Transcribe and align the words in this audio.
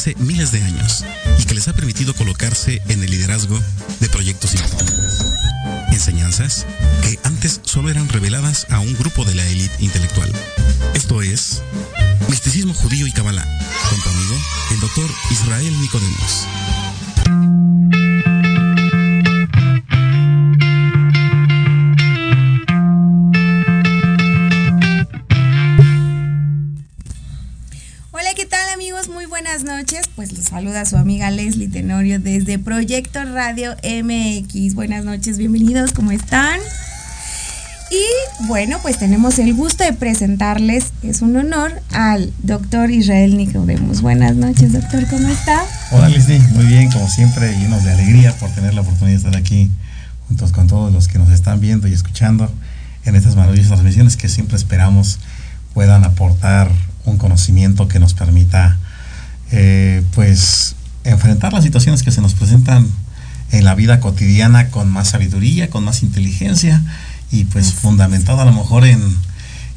Hace 0.00 0.14
miles 0.14 0.50
de 0.50 0.62
años 0.62 1.04
y 1.38 1.44
que 1.44 1.52
les 1.52 1.68
ha 1.68 1.74
permitido 1.74 2.14
colocarse 2.14 2.80
en 2.88 3.02
el 3.02 3.10
liderazgo 3.10 3.60
de 4.00 4.08
proyectos 4.08 4.54
importantes. 4.54 5.26
Enseñanzas 5.92 6.64
que 7.02 7.18
antes 7.22 7.60
solo 7.64 7.90
eran 7.90 8.08
reveladas 8.08 8.66
a 8.70 8.78
un 8.80 8.94
grupo 8.94 9.26
de 9.26 9.34
la 9.34 9.46
élite 9.46 9.76
intelectual. 9.80 10.32
Esto 10.94 11.20
es 11.20 11.60
Misticismo 12.30 12.72
Judío 12.72 13.06
y 13.06 13.12
Kabbalah, 13.12 13.46
con 13.90 14.00
tu 14.00 14.08
amigo, 14.08 14.36
el 14.70 14.80
doctor 14.80 15.10
Israel 15.32 15.80
Nicodemos. 15.82 16.46
Radio 33.50 33.74
MX. 33.82 34.76
Buenas 34.76 35.04
noches, 35.04 35.36
bienvenidos, 35.36 35.90
¿cómo 35.90 36.12
están? 36.12 36.60
Y 37.90 38.46
bueno, 38.46 38.78
pues 38.80 38.96
tenemos 38.96 39.40
el 39.40 39.54
gusto 39.54 39.82
de 39.82 39.92
presentarles, 39.92 40.92
es 41.02 41.20
un 41.20 41.34
honor, 41.34 41.72
al 41.92 42.32
doctor 42.44 42.92
Israel 42.92 43.36
Nicodemus. 43.36 44.02
Buenas 44.02 44.36
noches, 44.36 44.72
doctor, 44.72 45.04
¿cómo 45.10 45.26
está? 45.26 45.64
Hola 45.90 46.08
Leslie, 46.08 46.38
muy 46.52 46.64
bien, 46.66 46.92
como 46.92 47.08
siempre, 47.08 47.52
llenos 47.58 47.82
de 47.82 47.90
alegría 47.90 48.32
por 48.38 48.50
tener 48.50 48.72
la 48.72 48.82
oportunidad 48.82 49.18
de 49.20 49.26
estar 49.26 49.36
aquí 49.36 49.68
juntos 50.28 50.52
con 50.52 50.68
todos 50.68 50.92
los 50.92 51.08
que 51.08 51.18
nos 51.18 51.30
están 51.30 51.58
viendo 51.58 51.88
y 51.88 51.92
escuchando 51.92 52.48
en 53.04 53.16
estas 53.16 53.34
maravillosas 53.34 53.70
transmisiones 53.70 54.16
que 54.16 54.28
siempre 54.28 54.56
esperamos 54.56 55.18
puedan 55.74 56.04
aportar 56.04 56.70
un 57.04 57.18
conocimiento 57.18 57.88
que 57.88 57.98
nos 57.98 58.14
permita 58.14 58.78
eh, 59.50 60.04
pues 60.14 60.76
enfrentar 61.02 61.52
las 61.52 61.64
situaciones 61.64 62.04
que 62.04 62.12
se 62.12 62.20
nos 62.20 62.34
presentan 62.34 62.86
en 63.52 63.64
la 63.64 63.74
vida 63.74 64.00
cotidiana 64.00 64.70
con 64.70 64.90
más 64.90 65.10
sabiduría, 65.10 65.70
con 65.70 65.84
más 65.84 66.02
inteligencia 66.02 66.82
y 67.30 67.44
pues 67.44 67.72
fundamentado 67.72 68.40
a 68.40 68.44
lo 68.44 68.52
mejor 68.52 68.84
en 68.84 69.00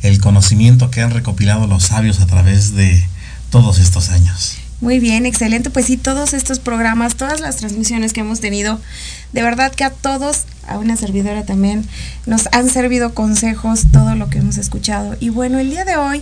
el 0.02 0.20
conocimiento 0.20 0.92
que 0.92 1.02
han 1.02 1.12
recopilado 1.12 1.68
los 1.68 1.84
sabios 1.84 2.20
a 2.20 2.28
través 2.28 2.76
de 2.76 3.06
todos 3.50 3.80
estos 3.80 4.10
años. 4.10 4.58
Muy 4.82 5.00
bien, 5.00 5.26
excelente. 5.26 5.70
Pues 5.70 5.86
sí, 5.86 5.96
todos 5.96 6.34
estos 6.34 6.60
programas, 6.60 7.16
todas 7.16 7.40
las 7.40 7.56
transmisiones 7.56 8.12
que 8.12 8.20
hemos 8.20 8.42
tenido, 8.42 8.82
de 9.32 9.42
verdad 9.42 9.72
que 9.72 9.86
a 9.86 9.92
todos, 9.92 10.44
a 10.68 10.78
una 10.78 10.98
servidora 10.98 11.46
también, 11.46 11.86
nos 12.26 12.50
han 12.52 12.70
servido 12.70 13.14
consejos, 13.14 13.84
todo 13.94 14.16
lo 14.16 14.30
que 14.30 14.40
hemos 14.40 14.58
escuchado. 14.58 15.16
Y 15.22 15.30
bueno, 15.30 15.60
el 15.60 15.70
día 15.70 15.86
de 15.86 15.96
hoy 15.96 16.22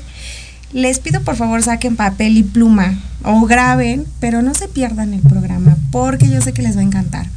les 0.74 1.00
pido 1.00 1.22
por 1.22 1.36
favor 1.36 1.62
saquen 1.64 1.96
papel 1.96 2.38
y 2.38 2.44
pluma 2.44 3.00
o 3.24 3.46
graben, 3.46 4.06
pero 4.20 4.42
no 4.42 4.54
se 4.54 4.68
pierdan 4.68 5.14
el 5.14 5.22
programa 5.22 5.78
porque 5.92 6.30
yo 6.30 6.40
sé 6.42 6.54
que 6.54 6.62
les 6.62 6.78
va 6.78 6.82
a 6.82 6.84
encantar. 6.84 7.28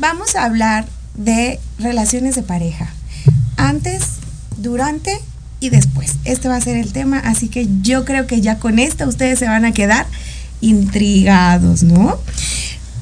Vamos 0.00 0.34
a 0.34 0.46
hablar 0.46 0.86
de 1.14 1.60
relaciones 1.78 2.34
de 2.34 2.42
pareja. 2.42 2.88
Antes, 3.58 4.02
durante 4.56 5.20
y 5.60 5.68
después. 5.68 6.16
Este 6.24 6.48
va 6.48 6.56
a 6.56 6.60
ser 6.62 6.78
el 6.78 6.94
tema, 6.94 7.18
así 7.18 7.48
que 7.48 7.68
yo 7.82 8.06
creo 8.06 8.26
que 8.26 8.40
ya 8.40 8.58
con 8.58 8.78
esto 8.78 9.06
ustedes 9.06 9.38
se 9.38 9.46
van 9.46 9.66
a 9.66 9.72
quedar 9.72 10.06
intrigados, 10.62 11.82
¿no? 11.82 12.18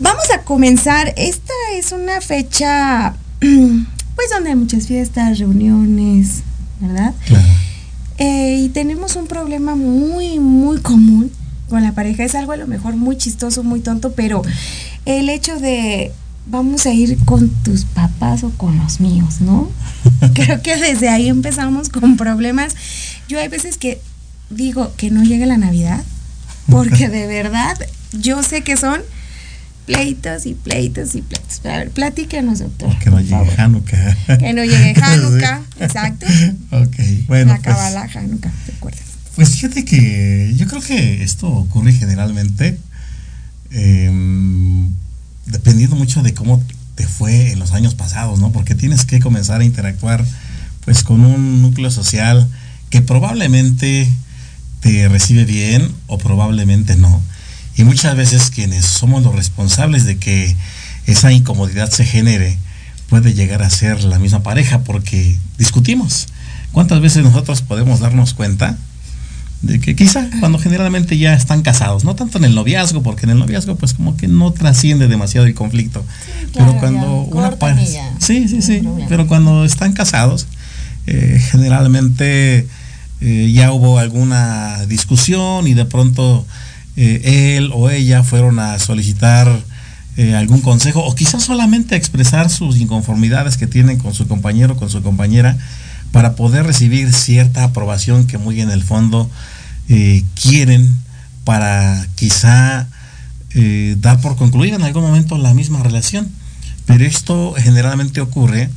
Vamos 0.00 0.25
a 0.35 0.43
comenzar. 0.43 1.14
Esta 1.17 1.52
es 1.76 1.93
una 1.93 2.21
fecha, 2.21 3.14
pues 3.38 4.31
donde 4.35 4.50
hay 4.50 4.57
muchas 4.57 4.88
fiestas, 4.88 5.38
reuniones, 5.38 6.43
¿verdad? 6.81 7.14
Claro. 7.26 7.47
Eh, 8.19 8.62
y 8.64 8.71
tenemos 8.71 9.14
un 9.14 9.28
problema 9.28 9.76
muy, 9.76 10.40
muy 10.40 10.81
común 10.81 11.31
con 11.69 11.85
la 11.85 11.93
pareja. 11.93 12.25
Es 12.25 12.35
algo 12.35 12.50
a 12.50 12.57
lo 12.57 12.67
mejor 12.67 12.97
muy 12.97 13.17
chistoso, 13.17 13.62
muy 13.62 13.78
tonto, 13.78 14.14
pero 14.14 14.43
el 15.05 15.28
hecho 15.28 15.61
de 15.61 16.12
vamos 16.50 16.87
a 16.87 16.93
ir 16.93 17.19
con 17.25 17.49
tus 17.62 17.85
papás 17.85 18.43
o 18.43 18.50
con 18.50 18.76
los 18.78 19.00
míos, 19.00 19.40
¿no? 19.40 19.71
Creo 20.35 20.62
que 20.62 20.76
desde 20.76 21.09
ahí 21.09 21.28
empezamos 21.28 21.88
con 21.88 22.17
problemas. 22.17 22.75
Yo 23.28 23.38
hay 23.38 23.49
veces 23.49 23.76
que 23.76 24.00
digo 24.50 24.93
que 24.97 25.11
no 25.11 25.23
llegue 25.23 25.47
la 25.47 25.59
Navidad, 25.59 26.02
porque 26.71 27.09
de 27.09 27.26
verdad 27.28 27.76
yo 28.12 28.43
sé 28.43 28.62
que 28.62 28.76
son 28.76 29.00
pleitos 29.87 30.47
y 30.47 30.55
pleitos 30.55 31.14
y 31.14 31.23
pleitos. 31.23 31.61
Pero 31.62 31.75
a 31.75 31.78
ver, 31.78 31.90
platícanos, 31.90 32.61
doctor. 32.61 32.99
Que 32.99 33.11
no 33.11 33.21
llegue 33.21 33.55
Hanukkah. 33.57 34.17
Que 34.38 34.52
no 34.52 34.64
llegue 34.64 34.95
Hanukkah, 35.00 35.62
exacto. 35.81 36.26
Ok, 36.71 37.26
bueno. 37.26 37.52
La 37.52 37.59
Kabbalah 37.59 38.09
Hanukkah, 38.14 38.52
¿te 38.67 38.73
acuerdas? 38.73 39.02
Pues 39.35 39.50
fíjate 39.50 39.85
que 39.85 40.52
yo 40.57 40.67
creo 40.67 40.83
que 40.83 41.23
esto 41.23 41.47
ocurre 41.49 41.93
generalmente 41.93 42.78
eh, 43.71 44.11
dependiendo 45.50 45.97
mucho 45.97 46.23
de 46.23 46.35
cómo 46.35 46.62
te 46.95 47.07
fue 47.07 47.52
en 47.52 47.59
los 47.59 47.73
años 47.73 47.95
pasados, 47.95 48.40
¿no? 48.40 48.50
Porque 48.50 48.75
tienes 48.75 49.05
que 49.05 49.21
comenzar 49.21 49.61
a 49.61 49.64
interactuar 49.64 50.25
pues 50.85 51.02
con 51.02 51.25
un 51.25 51.62
núcleo 51.62 51.90
social 51.90 52.49
que 52.90 53.02
probablemente 53.02 54.11
te 54.81 55.09
recibe 55.09 55.45
bien 55.45 55.93
o 56.07 56.19
probablemente 56.19 56.97
no. 56.97 57.21
Y 57.76 57.85
muchas 57.85 58.17
veces 58.17 58.50
quienes 58.50 58.85
somos 58.85 59.23
los 59.23 59.35
responsables 59.35 60.05
de 60.05 60.19
que 60.19 60.57
esa 61.07 61.31
incomodidad 61.33 61.90
se 61.90 62.05
genere 62.05 62.59
puede 63.09 63.35
llegar 63.35 63.62
a 63.62 63.71
ser 63.71 64.02
la 64.05 64.19
misma 64.19 64.43
pareja 64.43 64.81
porque 64.81 65.38
discutimos. 65.57 66.28
¿Cuántas 66.73 67.00
veces 67.00 67.25
nosotros 67.25 67.62
podemos 67.62 68.00
darnos 68.00 68.35
cuenta 68.35 68.76
de 69.62 69.80
que 69.80 69.96
quizá 69.96 70.28
cuando 70.38 70.58
generalmente 70.58 71.18
ya 71.18 71.34
están 71.34 71.62
casados, 71.62 72.04
no 72.04 72.14
tanto 72.14 72.38
en 72.38 72.44
el 72.44 72.54
noviazgo, 72.54 73.02
porque 73.02 73.26
en 73.26 73.30
el 73.30 73.38
noviazgo 73.38 73.74
pues 73.76 73.92
como 73.92 74.16
que 74.16 74.28
no 74.28 74.52
trasciende 74.52 75.08
demasiado 75.08 75.46
el 75.46 75.54
conflicto, 75.54 76.04
Sí, 76.24 76.46
claro, 76.52 76.72
pero 76.72 76.80
cuando 76.80 77.28
ya, 77.28 77.36
una 77.36 77.50
pareja, 77.56 77.90
ya, 77.90 78.14
sí, 78.20 78.46
sí, 78.48 78.56
no 78.56 78.62
sí, 78.62 78.78
problema. 78.78 79.08
pero 79.08 79.26
cuando 79.26 79.64
están 79.64 79.92
casados, 79.94 80.46
eh, 81.06 81.40
generalmente 81.50 82.66
eh, 83.20 83.50
ya 83.52 83.72
hubo 83.72 83.98
alguna 83.98 84.84
discusión 84.86 85.66
y 85.66 85.74
de 85.74 85.86
pronto 85.86 86.46
eh, 86.96 87.56
él 87.56 87.70
o 87.74 87.90
ella 87.90 88.22
fueron 88.22 88.58
a 88.60 88.78
solicitar 88.78 89.60
algún 90.36 90.60
consejo 90.62 91.04
o 91.04 91.14
quizás 91.14 91.44
solamente 91.44 91.94
a 91.94 91.98
expresar 91.98 92.50
sus 92.50 92.78
inconformidades 92.78 93.56
que 93.56 93.68
tienen 93.68 93.98
con 93.98 94.14
su 94.14 94.26
compañero 94.26 94.74
o 94.74 94.76
con 94.76 94.90
su 94.90 95.00
compañera 95.00 95.56
para 96.12 96.34
poder 96.34 96.66
recibir 96.66 97.12
cierta 97.12 97.64
aprobación 97.64 98.26
que 98.26 98.38
muy 98.38 98.60
en 98.60 98.70
el 98.70 98.82
fondo 98.82 99.30
eh, 99.88 100.24
quieren 100.40 100.96
para 101.44 102.06
quizá 102.14 102.88
eh, 103.54 103.96
dar 104.00 104.20
por 104.20 104.36
concluida 104.36 104.76
en 104.76 104.82
algún 104.82 105.02
momento 105.02 105.38
la 105.38 105.54
misma 105.54 105.82
relación. 105.82 106.28
Pero 106.86 107.04
esto 107.04 107.54
generalmente 107.56 108.20
ocurre 108.20 108.70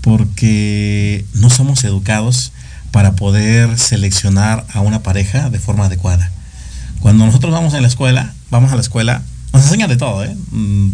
porque 0.00 1.24
no 1.34 1.50
somos 1.50 1.84
educados 1.84 2.52
para 2.90 3.16
poder 3.16 3.78
seleccionar 3.78 4.64
a 4.72 4.80
una 4.80 5.02
pareja 5.02 5.50
de 5.50 5.58
forma 5.58 5.86
adecuada. 5.86 6.30
Cuando 7.00 7.26
nosotros 7.26 7.52
vamos 7.52 7.74
a 7.74 7.80
la 7.80 7.88
escuela, 7.88 8.32
vamos 8.50 8.72
a 8.72 8.76
la 8.76 8.80
escuela, 8.80 9.22
nos 9.52 9.64
enseñan 9.64 9.88
de 9.88 9.96
todo, 9.96 10.24
¿eh? 10.24 10.36
Mm, 10.50 10.90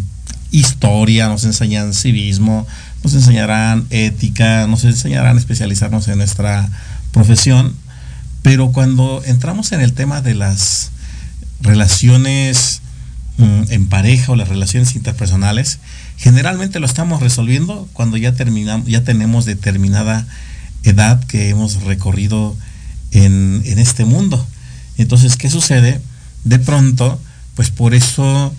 historia, 0.51 1.27
nos 1.27 1.43
enseñan 1.43 1.93
civismo, 1.93 2.67
nos 3.03 3.13
enseñarán 3.13 3.85
ética, 3.89 4.67
nos 4.67 4.83
enseñarán 4.83 5.35
a 5.35 5.39
especializarnos 5.39 6.07
en 6.07 6.17
nuestra 6.17 6.69
profesión, 7.11 7.75
pero 8.41 8.71
cuando 8.71 9.21
entramos 9.25 9.71
en 9.71 9.81
el 9.81 9.93
tema 9.93 10.21
de 10.21 10.35
las 10.35 10.91
relaciones 11.61 12.81
mm, 13.37 13.63
en 13.69 13.87
pareja 13.87 14.31
o 14.31 14.35
las 14.35 14.49
relaciones 14.49 14.95
interpersonales, 14.95 15.79
generalmente 16.17 16.79
lo 16.79 16.85
estamos 16.85 17.21
resolviendo 17.21 17.87
cuando 17.93 18.17
ya 18.17 18.33
terminamos, 18.33 18.87
ya 18.87 19.03
tenemos 19.03 19.45
determinada 19.45 20.27
edad 20.83 21.23
que 21.25 21.49
hemos 21.49 21.83
recorrido 21.83 22.55
en, 23.11 23.61
en 23.65 23.79
este 23.79 24.05
mundo. 24.05 24.45
Entonces, 24.97 25.37
¿qué 25.37 25.49
sucede? 25.49 26.01
De 26.43 26.59
pronto, 26.59 27.19
pues 27.55 27.69
por 27.69 27.93
eso 27.93 28.53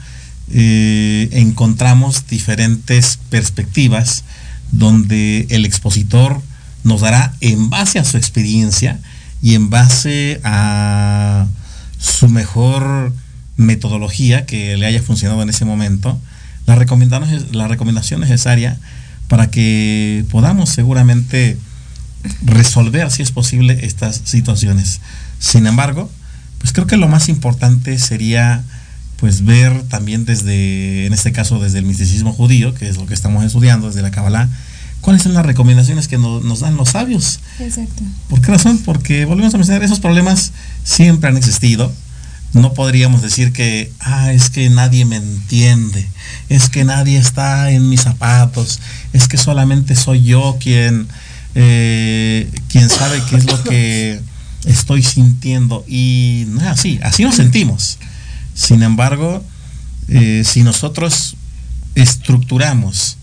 eh, 0.52 1.28
encontramos 1.32 2.26
diferentes 2.28 3.18
perspectivas 3.30 4.24
donde 4.70 5.46
el 5.50 5.64
expositor 5.64 6.42
nos 6.84 7.00
dará 7.00 7.34
en 7.40 7.70
base 7.70 7.98
a 7.98 8.04
su 8.04 8.16
experiencia 8.16 8.98
y 9.42 9.54
en 9.54 9.70
base 9.70 10.40
a 10.44 11.46
su 11.98 12.28
mejor 12.28 13.12
metodología 13.56 14.46
que 14.46 14.76
le 14.76 14.86
haya 14.86 15.02
funcionado 15.02 15.42
en 15.42 15.50
ese 15.50 15.64
momento, 15.64 16.20
la 16.66 16.74
recomendación, 16.74 17.46
la 17.52 17.68
recomendación 17.68 18.20
necesaria 18.20 18.78
para 19.28 19.50
que 19.50 20.24
podamos 20.30 20.68
seguramente 20.68 21.56
resolver, 22.44 23.10
si 23.10 23.22
es 23.22 23.30
posible, 23.30 23.86
estas 23.86 24.20
situaciones. 24.24 25.00
Sin 25.38 25.66
embargo, 25.66 26.10
pues 26.58 26.72
creo 26.72 26.86
que 26.86 26.96
lo 26.96 27.08
más 27.08 27.28
importante 27.28 27.98
sería 27.98 28.62
pues 29.22 29.44
ver 29.44 29.84
también 29.84 30.24
desde, 30.24 31.06
en 31.06 31.12
este 31.12 31.30
caso, 31.30 31.60
desde 31.60 31.78
el 31.78 31.84
misticismo 31.84 32.32
judío, 32.32 32.74
que 32.74 32.88
es 32.88 32.96
lo 32.96 33.06
que 33.06 33.14
estamos 33.14 33.44
estudiando, 33.44 33.86
desde 33.86 34.02
la 34.02 34.10
Kabbalah, 34.10 34.48
cuáles 35.00 35.22
son 35.22 35.32
las 35.32 35.46
recomendaciones 35.46 36.08
que 36.08 36.18
nos 36.18 36.58
dan 36.58 36.76
los 36.76 36.88
sabios. 36.88 37.38
Exacto. 37.60 38.02
¿Por 38.28 38.40
qué 38.40 38.50
razón? 38.50 38.78
Porque 38.78 39.24
volvemos 39.24 39.54
a 39.54 39.58
mencionar, 39.58 39.84
esos 39.84 40.00
problemas 40.00 40.50
siempre 40.82 41.30
han 41.30 41.36
existido. 41.36 41.92
No 42.52 42.74
podríamos 42.74 43.22
decir 43.22 43.52
que, 43.52 43.92
ah, 44.00 44.32
es 44.32 44.50
que 44.50 44.68
nadie 44.70 45.04
me 45.04 45.18
entiende, 45.18 46.04
es 46.48 46.68
que 46.68 46.82
nadie 46.82 47.16
está 47.16 47.70
en 47.70 47.88
mis 47.88 48.00
zapatos, 48.00 48.80
es 49.12 49.28
que 49.28 49.38
solamente 49.38 49.94
soy 49.94 50.24
yo 50.24 50.56
quien, 50.58 51.06
eh, 51.54 52.50
quien 52.66 52.88
sabe 52.88 53.22
qué 53.30 53.36
es 53.36 53.44
lo 53.44 53.62
que 53.62 54.20
estoy 54.64 55.04
sintiendo. 55.04 55.84
Y 55.86 56.46
no 56.48 56.60
es 56.60 56.66
así, 56.66 56.98
así 57.04 57.22
nos 57.22 57.36
sentimos. 57.36 57.98
Sin 58.54 58.82
embargo, 58.82 59.42
eh, 60.08 60.42
si 60.44 60.62
nosotros 60.62 61.36
estructuramos 61.94 63.18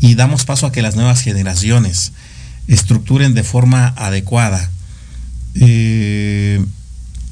y 0.00 0.14
damos 0.14 0.44
paso 0.44 0.66
a 0.66 0.72
que 0.72 0.82
las 0.82 0.96
nuevas 0.96 1.20
generaciones 1.20 2.12
estructuren 2.66 3.34
de 3.34 3.42
forma 3.42 3.88
adecuada 3.96 4.70
eh, 5.54 6.64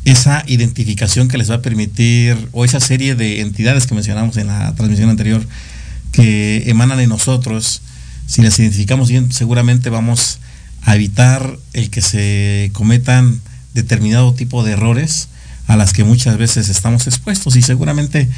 esa 0.05 0.45
identificación 0.47 1.29
que 1.29 1.37
les 1.37 1.51
va 1.51 1.57
a 1.57 1.63
permitir, 1.63 2.49
o 2.53 2.65
esa 2.65 2.81
serie 2.81 3.17
de 3.17 3.41
entidades 3.41 3.87
que 3.87 3.95
mencionamos 3.95 4.37
en 4.37 4.47
la 4.47 4.75
transmisión 4.75 5.11
anterior, 5.11 5.47
que 6.13 6.71
emanan 6.71 7.01
en 7.01 7.09
nosotros, 7.09 7.83
si 8.27 8.41
las 8.41 8.59
identificamos 8.59 9.09
bien, 9.09 9.33
seguramente 9.33 9.91
vamos 9.91 10.39
a 10.83 10.95
evitar 10.95 11.59
el 11.73 11.91
que 11.91 12.03
se 12.03 12.71
cometan 12.73 13.41
determinado 13.75 14.33
tipo 14.33 14.63
de 14.63 14.73
errores 14.73 15.29
a 15.67 15.77
las 15.77 15.93
que 15.93 16.05
muchas 16.05 16.39
veces 16.39 16.69
estamos 16.69 17.07
expuestos 17.07 17.57
y 17.57 17.63
seguramente 17.63 18.29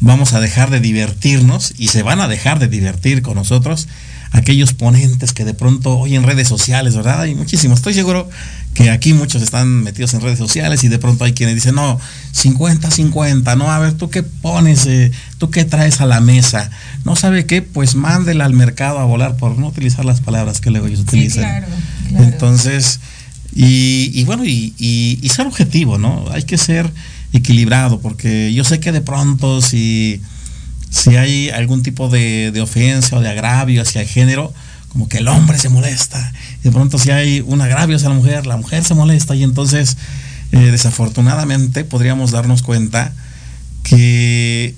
vamos 0.00 0.32
a 0.32 0.40
dejar 0.40 0.70
de 0.70 0.80
divertirnos 0.80 1.74
y 1.78 1.88
se 1.88 2.02
van 2.02 2.20
a 2.20 2.28
dejar 2.28 2.58
de 2.58 2.68
divertir 2.68 3.22
con 3.22 3.36
nosotros 3.36 3.88
aquellos 4.34 4.74
ponentes 4.74 5.32
que 5.32 5.44
de 5.44 5.54
pronto 5.54 5.96
hoy 5.96 6.16
en 6.16 6.24
redes 6.24 6.48
sociales, 6.48 6.96
¿verdad? 6.96 7.20
Hay 7.20 7.36
muchísimos. 7.36 7.78
Estoy 7.78 7.94
seguro 7.94 8.28
que 8.74 8.90
aquí 8.90 9.12
muchos 9.12 9.42
están 9.42 9.84
metidos 9.84 10.12
en 10.12 10.22
redes 10.22 10.38
sociales 10.38 10.82
y 10.82 10.88
de 10.88 10.98
pronto 10.98 11.24
hay 11.24 11.34
quienes 11.34 11.54
dicen, 11.54 11.76
no, 11.76 12.00
50, 12.32 12.90
50, 12.90 13.54
no, 13.54 13.70
a 13.70 13.78
ver, 13.78 13.92
¿tú 13.92 14.10
qué 14.10 14.24
pones? 14.24 14.86
Eh, 14.86 15.12
¿Tú 15.38 15.50
qué 15.50 15.64
traes 15.64 16.00
a 16.00 16.06
la 16.06 16.20
mesa? 16.20 16.68
¿No 17.04 17.14
sabe 17.14 17.46
qué? 17.46 17.62
Pues 17.62 17.94
mándela 17.94 18.44
al 18.44 18.54
mercado 18.54 18.98
a 18.98 19.04
volar 19.04 19.36
por 19.36 19.56
no 19.56 19.68
utilizar 19.68 20.04
las 20.04 20.20
palabras 20.20 20.60
que 20.60 20.70
luego 20.70 20.88
ellos 20.88 21.00
utilizan. 21.00 21.44
claro, 21.44 21.66
claro. 22.08 22.24
Entonces, 22.24 22.98
y, 23.54 24.24
bueno, 24.24 24.44
y, 24.44 24.74
y, 24.78 25.28
ser 25.28 25.46
objetivo, 25.46 25.96
¿no? 25.96 26.26
Hay 26.32 26.42
que 26.42 26.58
ser 26.58 26.90
equilibrado, 27.32 28.00
porque 28.00 28.52
yo 28.52 28.64
sé 28.64 28.80
que 28.80 28.90
de 28.90 29.00
pronto 29.00 29.62
si, 29.62 30.20
si 30.90 31.16
hay 31.16 31.50
algún 31.50 31.82
tipo 31.82 32.08
de, 32.08 32.50
de, 32.52 32.60
ofensa 32.60 33.16
o 33.16 33.20
de 33.20 33.28
agravio 33.28 33.82
hacia 33.82 34.00
el 34.00 34.08
género, 34.08 34.52
como 34.88 35.08
que 35.08 35.18
el 35.18 35.28
hombre 35.28 35.58
se 35.58 35.68
molesta. 35.68 36.32
De 36.62 36.70
pronto 36.70 36.98
si 36.98 37.10
hay 37.10 37.40
un 37.46 37.60
agravio 37.60 37.96
hacia 37.96 38.08
la 38.08 38.14
mujer, 38.14 38.46
la 38.46 38.56
mujer 38.56 38.84
se 38.84 38.94
molesta. 38.94 39.34
Y 39.34 39.42
entonces, 39.42 39.96
eh, 40.52 40.70
desafortunadamente, 40.70 41.84
podríamos 41.84 42.30
darnos 42.30 42.62
cuenta 42.62 43.12
que 43.82 44.74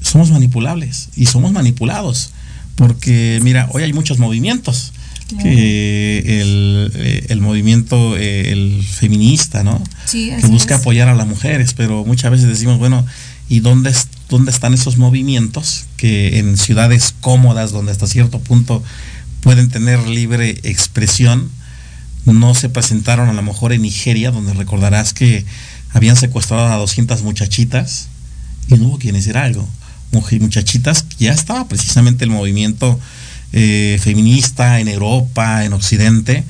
somos 0.00 0.30
manipulables 0.30 1.10
y 1.16 1.26
somos 1.26 1.52
manipulados. 1.52 2.30
Porque, 2.74 3.38
mira, 3.42 3.68
hoy 3.72 3.84
hay 3.84 3.92
muchos 3.92 4.18
movimientos. 4.18 4.92
Que 5.28 6.18
el, 6.40 6.92
eh, 6.94 7.26
el, 7.30 7.40
movimiento 7.40 8.16
eh, 8.16 8.52
el 8.52 8.84
feminista, 8.84 9.64
¿no? 9.64 9.82
Sí, 10.04 10.30
que 10.40 10.46
busca 10.46 10.76
es. 10.76 10.80
apoyar 10.80 11.08
a 11.08 11.14
las 11.14 11.26
mujeres, 11.26 11.74
pero 11.74 12.04
muchas 12.04 12.30
veces 12.30 12.46
decimos, 12.46 12.78
bueno, 12.78 13.04
¿y 13.48 13.58
dónde, 13.58 13.92
dónde 14.28 14.52
están 14.52 14.72
esos 14.72 14.98
movimientos 14.98 15.86
que 15.96 16.38
en 16.38 16.56
ciudades 16.56 17.12
cómodas, 17.20 17.72
donde 17.72 17.90
hasta 17.90 18.06
cierto 18.06 18.38
punto 18.38 18.84
pueden 19.40 19.68
tener 19.68 20.06
libre 20.06 20.60
expresión, 20.62 21.50
no 22.24 22.54
se 22.54 22.68
presentaron 22.68 23.28
a 23.28 23.32
lo 23.32 23.42
mejor 23.42 23.72
en 23.72 23.82
Nigeria, 23.82 24.30
donde 24.30 24.54
recordarás 24.54 25.12
que 25.12 25.44
habían 25.92 26.16
secuestrado 26.16 26.66
a 26.66 26.76
200 26.76 27.22
muchachitas 27.22 28.08
y 28.68 28.74
no 28.74 28.88
hubo 28.88 28.98
quien 28.98 29.16
hiciera 29.16 29.44
algo. 29.44 29.68
Muchachitas, 30.12 31.04
ya 31.18 31.32
estaba 31.32 31.68
precisamente 31.68 32.24
el 32.24 32.30
movimiento 32.30 32.98
eh, 33.52 33.98
feminista 34.00 34.80
en 34.80 34.88
Europa, 34.88 35.64
en 35.64 35.72
Occidente, 35.72 36.44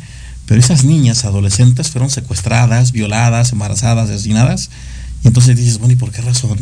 pero 0.47 0.61
esas 0.61 0.85
niñas 0.85 1.25
adolescentes 1.25 1.91
fueron 1.91 2.11
secuestradas, 2.11 2.93
violadas, 2.93 3.53
embarazadas, 3.53 4.11
asesinadas, 4.11 4.71
y 5.25 5.29
entonces 5.29 5.57
dices, 5.57 5.79
bueno, 5.79 5.95
¿y 5.95 5.97
por 5.97 6.13
qué 6.13 6.23
razón? 6.23 6.59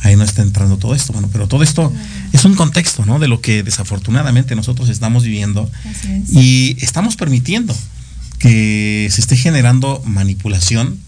Ahí 0.00 0.16
no 0.16 0.24
está 0.24 0.42
entrando 0.42 0.78
todo 0.78 0.94
esto. 0.94 1.12
Bueno, 1.12 1.28
pero 1.32 1.46
todo 1.46 1.62
esto 1.62 1.92
es 2.32 2.44
un 2.44 2.54
contexto, 2.54 3.06
¿no? 3.06 3.20
De 3.20 3.28
lo 3.28 3.40
que 3.40 3.62
desafortunadamente 3.62 4.56
nosotros 4.56 4.88
estamos 4.88 5.22
viviendo 5.22 5.70
es. 5.84 6.32
y 6.32 6.76
estamos 6.80 7.16
permitiendo 7.16 7.74
que 8.38 9.08
se 9.12 9.20
esté 9.20 9.36
generando 9.36 10.02
manipulación 10.04 10.98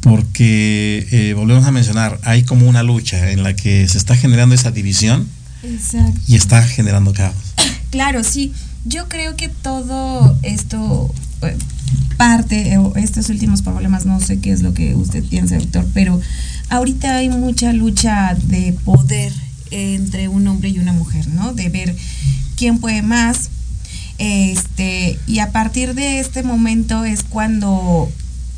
porque, 0.00 1.06
eh, 1.10 1.34
volvemos 1.34 1.66
a 1.66 1.72
mencionar, 1.72 2.18
hay 2.22 2.44
como 2.44 2.68
una 2.68 2.82
lucha 2.82 3.32
en 3.32 3.42
la 3.42 3.54
que 3.54 3.86
se 3.88 3.98
está 3.98 4.16
generando 4.16 4.54
esa 4.54 4.70
división 4.70 5.28
Exacto. 5.62 6.20
y 6.26 6.36
está 6.36 6.62
generando 6.62 7.12
caos. 7.12 7.34
Claro, 7.90 8.24
sí. 8.24 8.52
Yo 8.84 9.08
creo 9.08 9.36
que 9.36 9.48
todo 9.48 10.36
esto 10.42 11.10
eh, 11.42 11.56
parte, 12.16 12.78
o 12.78 12.94
estos 12.96 13.28
últimos 13.28 13.62
problemas, 13.62 14.06
no 14.06 14.20
sé 14.20 14.38
qué 14.40 14.52
es 14.52 14.62
lo 14.62 14.74
que 14.74 14.94
usted 14.94 15.24
piensa, 15.24 15.56
doctor, 15.56 15.86
pero 15.94 16.20
ahorita 16.68 17.16
hay 17.16 17.28
mucha 17.28 17.72
lucha 17.72 18.36
de 18.42 18.74
poder 18.84 19.32
entre 19.70 20.28
un 20.28 20.46
hombre 20.46 20.70
y 20.70 20.78
una 20.78 20.92
mujer, 20.92 21.26
¿no? 21.28 21.52
De 21.52 21.68
ver 21.68 21.94
quién 22.56 22.78
puede 22.78 23.02
más. 23.02 23.50
Este, 24.18 25.18
y 25.26 25.40
a 25.40 25.52
partir 25.52 25.94
de 25.94 26.20
este 26.20 26.42
momento 26.42 27.04
es 27.04 27.22
cuando 27.22 28.10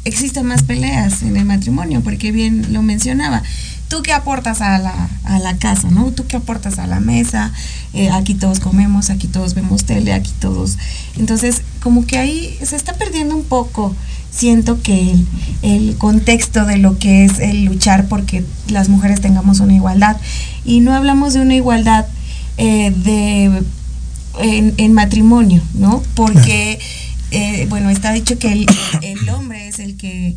existen 0.05 0.47
más 0.47 0.63
peleas 0.63 1.23
en 1.23 1.37
el 1.37 1.45
matrimonio, 1.45 2.01
porque 2.03 2.33
bien 2.33 2.73
lo 2.73 2.83
mencionaba. 2.83 3.43
¿Tú 3.89 4.03
qué 4.03 4.13
aportas 4.13 4.61
a 4.61 4.79
la, 4.79 5.09
a 5.25 5.39
la 5.39 5.57
casa, 5.57 5.91
no? 5.91 6.11
¿Tú 6.13 6.27
qué 6.27 6.37
aportas 6.37 6.79
a 6.79 6.87
la 6.87 7.01
mesa? 7.01 7.53
Eh, 7.95 8.11
aquí 8.11 8.35
todos 8.35 8.61
comemos, 8.61 9.09
aquí 9.09 9.29
todos 9.29 9.55
vemos 9.55 9.85
tele, 9.85 10.13
aquí 10.13 10.33
todos. 10.39 10.77
Entonces, 11.17 11.63
como 11.81 12.07
que 12.07 12.19
ahí 12.19 12.59
se 12.63 12.77
está 12.77 12.95
perdiendo 12.95 13.35
un 13.35 13.45
poco. 13.45 13.95
Siento 14.31 14.83
que 14.83 15.13
el, 15.13 15.27
el 15.63 15.97
contexto 15.97 16.67
de 16.67 16.77
lo 16.77 16.99
que 16.99 17.25
es 17.25 17.39
el 17.39 17.65
luchar 17.65 18.09
porque 18.09 18.45
las 18.69 18.91
mujeres 18.91 19.21
tengamos 19.23 19.61
una 19.61 19.75
igualdad. 19.75 20.19
Y 20.65 20.81
no 20.81 20.95
hablamos 20.95 21.33
de 21.33 21.41
una 21.41 21.55
igualdad 21.55 22.07
eh, 22.59 22.91
de 22.91 23.63
en, 24.41 24.75
en, 24.77 24.93
matrimonio, 24.93 25.63
¿no? 25.75 26.03
Porque, 26.15 26.79
eh, 27.31 27.67
bueno, 27.71 27.91
está 27.91 28.13
dicho 28.13 28.39
que 28.39 28.53
el, 28.53 28.67
el 29.03 29.29
hombre 29.31 29.69
es 29.69 29.79
el 29.79 29.97
que 29.97 30.37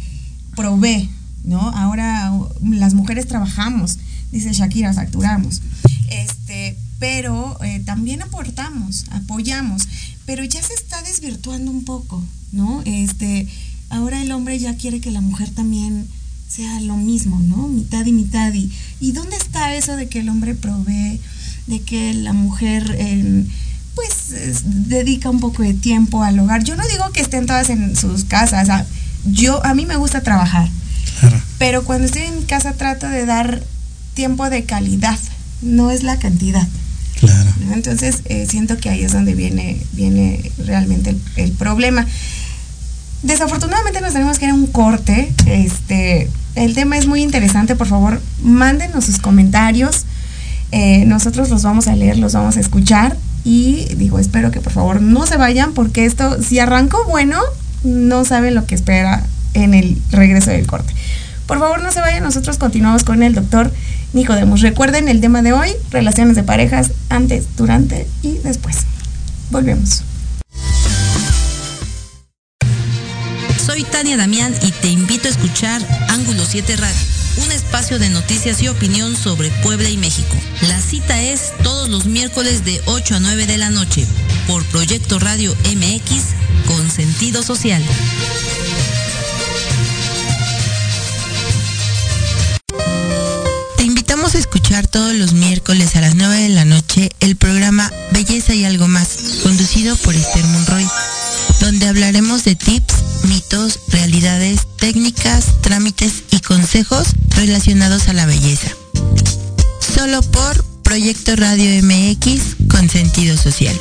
provee, 0.55 1.09
¿no? 1.43 1.59
Ahora 1.69 2.31
las 2.63 2.93
mujeres 2.93 3.27
trabajamos, 3.27 3.97
dice 4.31 4.53
Shakira, 4.53 4.93
facturamos. 4.93 5.61
Este, 6.09 6.77
pero 6.99 7.57
eh, 7.63 7.81
también 7.85 8.21
aportamos, 8.21 9.05
apoyamos, 9.11 9.87
pero 10.25 10.43
ya 10.43 10.61
se 10.61 10.73
está 10.73 11.01
desvirtuando 11.01 11.71
un 11.71 11.83
poco, 11.83 12.23
¿no? 12.51 12.81
Este, 12.85 13.47
ahora 13.89 14.21
el 14.21 14.31
hombre 14.31 14.59
ya 14.59 14.75
quiere 14.75 15.01
que 15.01 15.11
la 15.11 15.21
mujer 15.21 15.49
también 15.49 16.07
sea 16.47 16.79
lo 16.81 16.97
mismo, 16.97 17.39
¿no? 17.39 17.67
Mitad 17.67 18.05
y 18.05 18.11
mitad. 18.11 18.53
¿Y, 18.53 18.71
¿y 18.99 19.13
dónde 19.13 19.37
está 19.37 19.75
eso 19.75 19.95
de 19.95 20.09
que 20.09 20.19
el 20.19 20.29
hombre 20.29 20.53
provee, 20.53 21.19
de 21.67 21.81
que 21.81 22.13
la 22.13 22.33
mujer... 22.33 22.95
Eh, 22.97 23.45
pues 23.95 24.31
es, 24.31 24.87
dedica 24.87 25.29
un 25.29 25.39
poco 25.39 25.63
de 25.63 25.73
tiempo 25.73 26.23
al 26.23 26.39
hogar. 26.39 26.63
Yo 26.63 26.75
no 26.75 26.87
digo 26.87 27.09
que 27.11 27.21
estén 27.21 27.45
todas 27.45 27.69
en 27.69 27.95
sus 27.95 28.23
casas. 28.25 28.85
Yo 29.25 29.63
a 29.65 29.73
mí 29.73 29.85
me 29.85 29.95
gusta 29.95 30.21
trabajar. 30.21 30.69
Pero 31.61 31.83
cuando 31.83 32.07
estoy 32.07 32.23
en 32.23 32.41
casa 32.41 32.73
trato 32.73 33.07
de 33.07 33.23
dar 33.23 33.61
tiempo 34.15 34.49
de 34.49 34.63
calidad, 34.63 35.19
no 35.61 35.91
es 35.91 36.01
la 36.01 36.17
cantidad. 36.17 36.67
Claro. 37.19 37.51
¿no? 37.67 37.75
Entonces 37.75 38.23
eh, 38.25 38.47
siento 38.49 38.77
que 38.77 38.89
ahí 38.89 39.03
es 39.03 39.11
donde 39.11 39.35
viene, 39.35 39.79
viene 39.91 40.51
realmente 40.65 41.11
el, 41.11 41.21
el, 41.35 41.51
problema. 41.51 42.07
Desafortunadamente 43.21 44.01
nos 44.01 44.13
tenemos 44.13 44.39
que 44.39 44.45
ir 44.45 44.51
a 44.51 44.55
un 44.55 44.65
corte. 44.65 45.31
Este, 45.45 46.31
el 46.55 46.73
tema 46.73 46.97
es 46.97 47.05
muy 47.05 47.21
interesante. 47.21 47.75
Por 47.75 47.85
favor, 47.85 48.19
mándenos 48.41 49.05
sus 49.05 49.19
comentarios. 49.19 50.05
Eh, 50.71 51.05
nosotros 51.05 51.51
los 51.51 51.61
vamos 51.61 51.87
a 51.87 51.95
leer, 51.95 52.17
los 52.17 52.33
vamos 52.33 52.57
a 52.57 52.59
escuchar. 52.59 53.15
Y 53.43 53.85
digo, 53.97 54.17
espero 54.17 54.49
que 54.49 54.61
por 54.61 54.73
favor 54.73 54.99
no 54.99 55.27
se 55.27 55.37
vayan 55.37 55.73
porque 55.73 56.05
esto, 56.05 56.41
si 56.41 56.57
arrancó 56.57 57.05
bueno, 57.07 57.39
no 57.83 58.25
saben 58.25 58.55
lo 58.55 58.65
que 58.65 58.73
espera 58.73 59.23
en 59.53 59.75
el 59.75 60.01
regreso 60.09 60.49
del 60.49 60.65
corte. 60.65 60.91
Por 61.51 61.59
favor, 61.59 61.83
no 61.83 61.91
se 61.91 61.99
vayan, 61.99 62.23
nosotros 62.23 62.57
continuamos 62.57 63.03
con 63.03 63.23
el 63.23 63.35
doctor 63.35 63.73
Nicodemos. 64.13 64.61
Recuerden 64.61 65.09
el 65.09 65.19
tema 65.19 65.41
de 65.41 65.51
hoy, 65.51 65.71
relaciones 65.89 66.37
de 66.37 66.43
parejas 66.43 66.91
antes, 67.09 67.57
durante 67.57 68.07
y 68.21 68.37
después. 68.37 68.77
Volvemos. 69.49 70.03
Soy 73.65 73.83
Tania 73.83 74.15
Damián 74.15 74.55
y 74.61 74.71
te 74.71 74.87
invito 74.87 75.27
a 75.27 75.31
escuchar 75.31 75.81
Ángulo 76.07 76.45
7 76.45 76.77
Radio, 76.77 76.95
un 77.43 77.51
espacio 77.51 77.99
de 77.99 78.07
noticias 78.07 78.61
y 78.63 78.69
opinión 78.69 79.17
sobre 79.17 79.49
Puebla 79.61 79.89
y 79.89 79.97
México. 79.97 80.37
La 80.69 80.79
cita 80.79 81.21
es 81.21 81.51
todos 81.63 81.89
los 81.89 82.05
miércoles 82.05 82.63
de 82.63 82.79
8 82.85 83.15
a 83.15 83.19
9 83.19 83.45
de 83.45 83.57
la 83.57 83.69
noche 83.69 84.07
por 84.47 84.63
Proyecto 84.67 85.19
Radio 85.19 85.53
MX 85.65 86.27
con 86.65 86.89
sentido 86.89 87.43
social. 87.43 87.83
Escuchar 94.33 94.87
todos 94.87 95.13
los 95.13 95.33
miércoles 95.33 95.95
a 95.95 96.01
las 96.01 96.15
9 96.15 96.43
de 96.43 96.49
la 96.49 96.63
noche 96.63 97.09
el 97.19 97.35
programa 97.35 97.91
Belleza 98.11 98.53
y 98.53 98.63
algo 98.63 98.87
más, 98.87 99.17
conducido 99.43 99.95
por 99.97 100.15
Esther 100.15 100.45
Monroy, 100.45 100.87
donde 101.59 101.87
hablaremos 101.87 102.45
de 102.45 102.55
tips, 102.55 102.95
mitos, 103.27 103.79
realidades, 103.89 104.61
técnicas, 104.77 105.61
trámites 105.61 106.23
y 106.31 106.39
consejos 106.39 107.07
relacionados 107.35 108.07
a 108.07 108.13
la 108.13 108.25
belleza. 108.25 108.69
Solo 109.95 110.21
por 110.21 110.63
Proyecto 110.83 111.35
Radio 111.35 111.83
MX 111.83 112.67
con 112.69 112.89
sentido 112.89 113.35
social. 113.37 113.79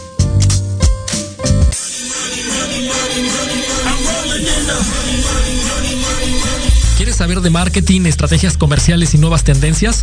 ¿Quieres 6.97 7.17
saber 7.17 7.41
de 7.41 7.51
marketing, 7.51 8.03
estrategias 8.07 8.57
comerciales 8.57 9.15
y 9.15 9.19
nuevas 9.19 9.45
tendencias? 9.45 10.03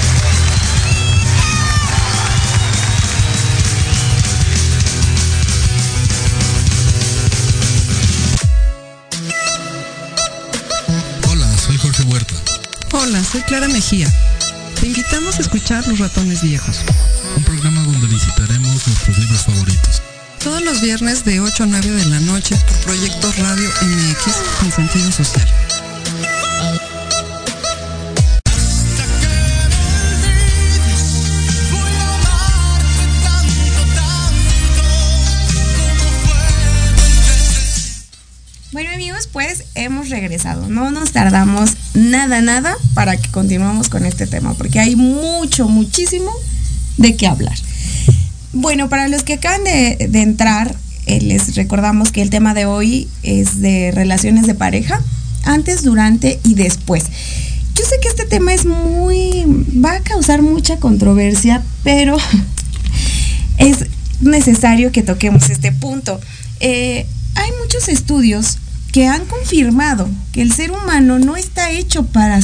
Hola, 13.11 13.25
soy 13.25 13.41
Clara 13.41 13.67
Mejía. 13.67 14.09
Te 14.79 14.87
invitamos 14.87 15.37
a 15.37 15.41
escuchar 15.41 15.85
Los 15.85 15.99
Ratones 15.99 16.41
Viejos. 16.43 16.79
Un 17.35 17.43
programa 17.43 17.83
donde 17.83 18.07
visitaremos 18.07 18.87
nuestros 18.87 19.17
libros 19.17 19.41
favoritos. 19.41 20.01
Todos 20.41 20.61
los 20.63 20.79
viernes 20.79 21.25
de 21.25 21.41
8 21.41 21.63
a 21.63 21.65
9 21.65 21.91
de 21.91 22.05
la 22.05 22.21
noche 22.21 22.55
por 22.55 22.77
Proyecto 22.85 23.29
Radio 23.37 23.69
MX 23.81 24.35
con 24.61 24.71
sentido 24.71 25.11
social. 25.11 25.45
Hemos 39.83 40.09
regresado. 40.09 40.67
No 40.67 40.91
nos 40.91 41.11
tardamos 41.11 41.75
nada, 41.93 42.41
nada 42.41 42.75
para 42.93 43.17
que 43.17 43.29
continuemos 43.29 43.89
con 43.89 44.05
este 44.05 44.27
tema, 44.27 44.53
porque 44.53 44.79
hay 44.79 44.95
mucho, 44.95 45.67
muchísimo 45.67 46.31
de 46.97 47.15
qué 47.15 47.27
hablar. 47.27 47.57
Bueno, 48.53 48.89
para 48.89 49.07
los 49.07 49.23
que 49.23 49.33
acaban 49.33 49.63
de, 49.63 50.09
entrar, 50.13 50.75
eh, 51.05 51.21
les 51.21 51.55
recordamos 51.55 52.11
que 52.11 52.21
el 52.21 52.29
tema 52.29 52.53
de 52.53 52.65
hoy 52.65 53.07
es 53.23 53.61
de 53.61 53.91
relaciones 53.91 54.45
de 54.47 54.55
pareja, 54.55 55.01
antes, 55.43 55.83
durante 55.83 56.39
y 56.43 56.55
después. 56.55 57.05
Yo 57.75 57.85
sé 57.85 57.95
que 58.01 58.09
este 58.09 58.25
tema 58.25 58.53
es 58.53 58.65
muy, 58.65 59.45
va 59.83 59.93
a 59.93 60.01
causar 60.01 60.41
mucha 60.41 60.77
controversia, 60.77 61.63
pero 61.83 62.17
es 63.57 63.85
necesario 64.19 64.91
que 64.91 65.01
toquemos 65.01 65.49
este 65.49 65.71
punto. 65.71 66.19
Eh, 66.59 67.05
hay 67.35 67.49
muchos 67.61 67.87
estudios 67.87 68.57
que 68.91 69.07
han 69.07 69.25
confirmado 69.25 70.09
que 70.31 70.41
el 70.41 70.51
ser 70.51 70.71
humano 70.71 71.19
no 71.19 71.37
está 71.37 71.71
hecho 71.71 72.05
para, 72.05 72.39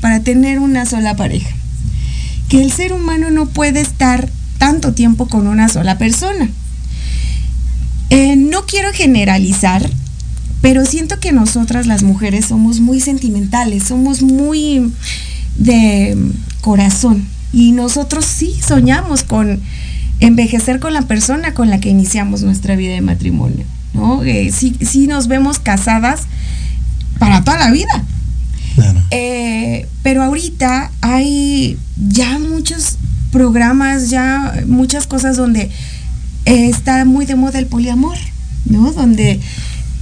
para 0.00 0.20
tener 0.20 0.58
una 0.58 0.86
sola 0.86 1.16
pareja. 1.16 1.54
Que 2.48 2.62
el 2.62 2.70
ser 2.70 2.92
humano 2.92 3.30
no 3.30 3.46
puede 3.46 3.80
estar 3.80 4.28
tanto 4.58 4.92
tiempo 4.92 5.26
con 5.26 5.46
una 5.46 5.68
sola 5.68 5.98
persona. 5.98 6.48
Eh, 8.10 8.36
no 8.36 8.66
quiero 8.66 8.92
generalizar, 8.92 9.88
pero 10.60 10.84
siento 10.84 11.18
que 11.18 11.32
nosotras 11.32 11.86
las 11.86 12.02
mujeres 12.02 12.46
somos 12.46 12.80
muy 12.80 13.00
sentimentales, 13.00 13.84
somos 13.84 14.22
muy 14.22 14.92
de 15.56 16.16
corazón. 16.60 17.26
Y 17.52 17.72
nosotros 17.72 18.24
sí 18.26 18.54
soñamos 18.66 19.22
con 19.22 19.60
envejecer 20.20 20.78
con 20.78 20.92
la 20.92 21.02
persona 21.02 21.54
con 21.54 21.70
la 21.70 21.80
que 21.80 21.88
iniciamos 21.88 22.42
nuestra 22.42 22.76
vida 22.76 22.94
de 22.94 23.00
matrimonio. 23.00 23.64
¿No? 23.96 24.22
Eh, 24.22 24.52
sí, 24.52 24.76
sí 24.80 25.06
nos 25.06 25.26
vemos 25.26 25.58
casadas 25.58 26.22
para 27.18 27.42
toda 27.42 27.58
la 27.58 27.70
vida. 27.70 28.04
Claro. 28.74 29.02
Eh, 29.10 29.88
pero 30.02 30.22
ahorita 30.22 30.90
hay 31.00 31.78
ya 31.96 32.38
muchos 32.38 32.98
programas, 33.32 34.10
ya 34.10 34.62
muchas 34.66 35.06
cosas 35.06 35.36
donde 35.36 35.70
eh, 36.44 36.68
está 36.68 37.04
muy 37.04 37.26
de 37.26 37.36
moda 37.36 37.58
el 37.58 37.66
poliamor, 37.66 38.16
¿no? 38.66 38.92
Donde 38.92 39.40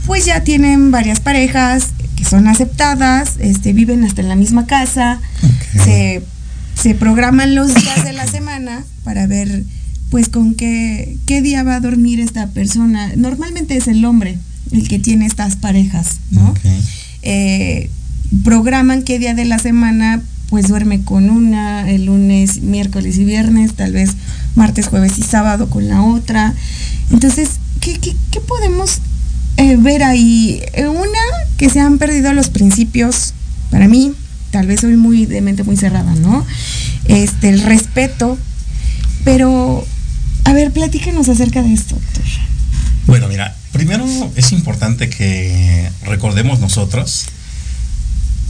pues 0.07 0.26
ya 0.26 0.44
tienen 0.44 0.90
varias 0.90 1.20
parejas 1.20 1.88
que 2.16 2.24
son 2.24 2.46
aceptadas, 2.48 3.35
este, 3.38 3.72
viven 3.72 4.04
hasta 4.04 4.20
en 4.20 4.28
la 4.28 4.37
misma 4.37 4.66
casa, 4.66 5.20
se, 5.85 6.22
se 6.80 6.94
programan 6.94 7.54
los 7.54 7.74
días 7.74 8.04
de 8.04 8.12
la 8.12 8.26
semana 8.26 8.85
para 9.04 9.26
ver 9.26 9.64
pues 10.14 10.29
con 10.29 10.55
qué, 10.55 11.16
qué 11.27 11.42
día 11.42 11.64
va 11.64 11.74
a 11.74 11.81
dormir 11.81 12.20
esta 12.20 12.46
persona. 12.46 13.11
Normalmente 13.16 13.77
es 13.77 13.88
el 13.88 14.05
hombre 14.05 14.38
el 14.70 14.87
que 14.87 15.00
tiene 15.00 15.27
estas 15.27 15.57
parejas, 15.57 16.18
¿no? 16.31 16.55
Eh, 17.22 17.90
programan 18.44 19.03
qué 19.03 19.18
día 19.18 19.35
de 19.35 19.44
la 19.44 19.59
semana 19.59 20.22
pues 20.50 20.68
duerme 20.68 21.03
con 21.03 21.31
una, 21.31 21.90
el 21.90 22.05
lunes, 22.05 22.61
miércoles 22.61 23.18
y 23.18 23.24
viernes, 23.24 23.74
tal 23.74 23.90
vez 23.92 24.11
martes, 24.55 24.87
jueves 24.87 25.18
y 25.18 25.22
sábado 25.22 25.68
con 25.68 25.88
la 25.88 26.00
otra. 26.05 26.55
Entonces, 27.11 27.48
¿qué, 27.81 27.94
qué- 27.98 28.14
qué 28.31 28.38
podemos 28.40 29.00
eh, 29.57 29.74
ver 29.77 30.05
ahí? 30.05 30.61
Eh, 30.74 30.87
una, 30.87 31.24
que 31.57 31.68
se 31.70 31.81
han 31.81 31.98
perdido 31.98 32.33
los 32.35 32.50
principios, 32.50 33.35
para 33.72 33.88
mí, 33.88 34.12
tal 34.53 34.68
vez 34.68 34.81
soy 34.83 34.94
muy 34.94 35.27
de 35.27 35.40
mente 35.40 35.64
muy 35.64 35.77
cerrada, 35.77 36.14
¿no? 36.14 36.46
Este, 37.07 37.48
el 37.48 37.62
respeto, 37.62 38.38
pero, 39.24 39.85
a 40.44 40.52
ver, 40.52 40.72
platíquenos 40.72 41.28
acerca 41.28 41.62
de 41.62 41.72
esto. 41.72 41.98
Bueno, 43.07 43.28
mira, 43.28 43.57
primero 43.72 44.07
es 44.37 44.52
importante 44.52 45.09
que 45.11 45.90
recordemos 46.04 46.61
nosotros 46.61 47.26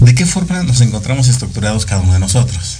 de 0.00 0.14
qué 0.14 0.26
forma 0.26 0.62
nos 0.62 0.80
encontramos 0.80 1.28
estructurados 1.28 1.86
cada 1.86 2.02
uno 2.02 2.12
de 2.12 2.20
nosotros. 2.20 2.78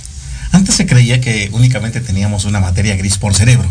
Antes 0.53 0.77
se 0.77 0.87
creía 0.87 1.20
que 1.20 1.48
únicamente 1.53 2.00
teníamos 2.00 2.44
una 2.44 2.61
materia 2.61 2.96
gris 2.96 3.18
por 3.18 3.35
cerebro 3.35 3.68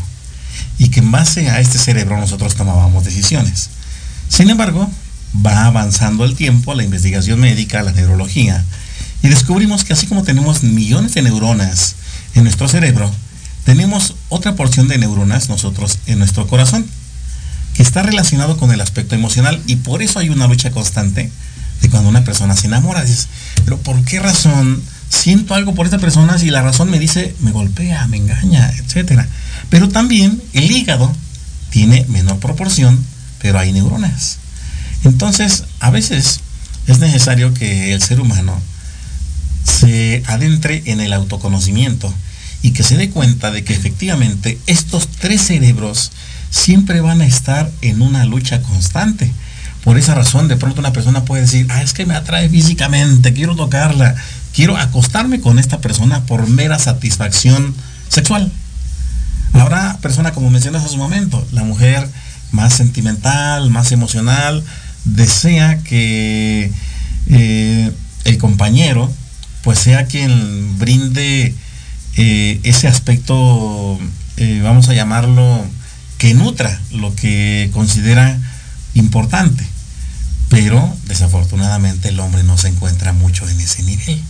y 0.77 0.89
que 0.89 0.99
en 0.99 1.11
base 1.11 1.49
a 1.49 1.59
este 1.59 1.77
cerebro 1.77 2.17
nosotros 2.17 2.55
tomábamos 2.55 3.05
decisiones. 3.05 3.69
Sin 4.27 4.49
embargo, 4.49 4.89
va 5.45 5.65
avanzando 5.65 6.25
el 6.25 6.35
tiempo, 6.35 6.73
la 6.73 6.83
investigación 6.83 7.39
médica, 7.39 7.83
la 7.83 7.91
neurología, 7.91 8.63
y 9.21 9.29
descubrimos 9.29 9.83
que 9.83 9.93
así 9.93 10.07
como 10.07 10.23
tenemos 10.23 10.63
millones 10.63 11.13
de 11.13 11.21
neuronas 11.21 11.95
en 12.35 12.43
nuestro 12.43 12.67
cerebro, 12.67 13.09
tenemos 13.65 14.15
otra 14.29 14.55
porción 14.55 14.87
de 14.87 14.97
neuronas 14.97 15.49
nosotros 15.49 15.99
en 16.05 16.19
nuestro 16.19 16.47
corazón 16.47 16.85
que 17.75 17.83
está 17.83 18.03
relacionado 18.03 18.57
con 18.57 18.71
el 18.71 18.81
aspecto 18.81 19.15
emocional 19.15 19.61
y 19.65 19.77
por 19.77 20.01
eso 20.01 20.19
hay 20.19 20.29
una 20.29 20.47
lucha 20.47 20.71
constante 20.71 21.31
de 21.81 21.89
cuando 21.89 22.09
una 22.09 22.23
persona 22.23 22.55
se 22.55 22.67
enamora. 22.67 23.03
Dices, 23.03 23.27
pero 23.65 23.77
¿por 23.79 24.03
qué 24.03 24.19
razón 24.19 24.83
siento 25.13 25.53
algo 25.53 25.75
por 25.75 25.85
esta 25.85 25.99
persona 25.99 26.37
si 26.37 26.49
la 26.49 26.61
razón 26.61 26.89
me 26.89 26.99
dice, 26.99 27.35
me 27.39 27.51
golpea, 27.51 28.07
me 28.07 28.17
engaña, 28.17 28.71
etcétera. 28.77 29.27
Pero 29.69 29.89
también 29.89 30.41
el 30.53 30.69
hígado 30.71 31.13
tiene 31.69 32.05
menor 32.09 32.39
proporción, 32.39 33.03
pero 33.39 33.59
hay 33.59 33.71
neuronas. 33.71 34.37
Entonces, 35.03 35.65
a 35.79 35.91
veces 35.91 36.41
es 36.87 36.99
necesario 36.99 37.53
que 37.53 37.93
el 37.93 38.01
ser 38.01 38.19
humano 38.19 38.59
se 39.63 40.23
adentre 40.27 40.83
en 40.85 40.99
el 40.99 41.13
autoconocimiento 41.13 42.13
y 42.63 42.71
que 42.71 42.81
se 42.81 42.97
dé 42.97 43.11
cuenta 43.11 43.51
de 43.51 43.63
que 43.63 43.73
efectivamente 43.73 44.57
estos 44.65 45.07
tres 45.07 45.41
cerebros 45.41 46.11
siempre 46.49 47.01
van 47.01 47.21
a 47.21 47.27
estar 47.27 47.69
en 47.81 48.01
una 48.01 48.25
lucha 48.25 48.61
constante. 48.61 49.31
Por 49.83 49.97
esa 49.97 50.15
razón, 50.15 50.47
de 50.47 50.55
pronto 50.55 50.79
una 50.79 50.93
persona 50.93 51.25
puede 51.25 51.41
decir, 51.41 51.67
ah, 51.69 51.83
es 51.83 51.93
que 51.93 52.05
me 52.05 52.15
atrae 52.15 52.47
físicamente, 52.47 53.33
quiero 53.33 53.55
tocarla, 53.55 54.15
quiero 54.55 54.77
acostarme 54.77 55.41
con 55.41 55.59
esta 55.59 55.81
persona 55.81 56.25
por 56.25 56.47
mera 56.47 56.79
satisfacción 56.79 57.75
sexual. 58.07 58.49
Habrá 59.51 59.97
persona, 59.97 60.31
como 60.31 60.49
mencionas 60.49 60.85
hace 60.85 60.93
un 60.93 61.01
momento, 61.01 61.45
la 61.51 61.63
mujer 61.63 62.07
más 62.51 62.73
sentimental, 62.73 63.69
más 63.71 63.91
emocional, 63.91 64.63
desea 65.03 65.79
que 65.79 66.71
eh, 67.27 67.91
el 68.23 68.37
compañero 68.37 69.11
pues 69.63 69.79
sea 69.79 70.05
quien 70.05 70.77
brinde 70.77 71.55
eh, 72.15 72.59
ese 72.63 72.87
aspecto, 72.87 73.99
eh, 74.37 74.61
vamos 74.63 74.89
a 74.89 74.93
llamarlo, 74.93 75.65
que 76.17 76.33
nutra 76.33 76.79
lo 76.91 77.15
que 77.15 77.69
considera 77.73 78.39
importante. 78.93 79.65
Pero 80.49 80.95
desafortunadamente 81.07 82.09
el 82.09 82.19
hombre 82.19 82.43
no 82.43 82.57
se 82.57 82.67
encuentra 82.67 83.13
mucho 83.13 83.47
en 83.49 83.59
ese 83.59 83.83
nivel. 83.83 84.21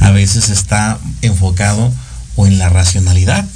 A 0.00 0.10
veces 0.10 0.48
está 0.48 0.98
enfocado 1.22 1.92
o 2.36 2.46
en 2.46 2.58
la 2.58 2.68
racionalidad 2.68 3.46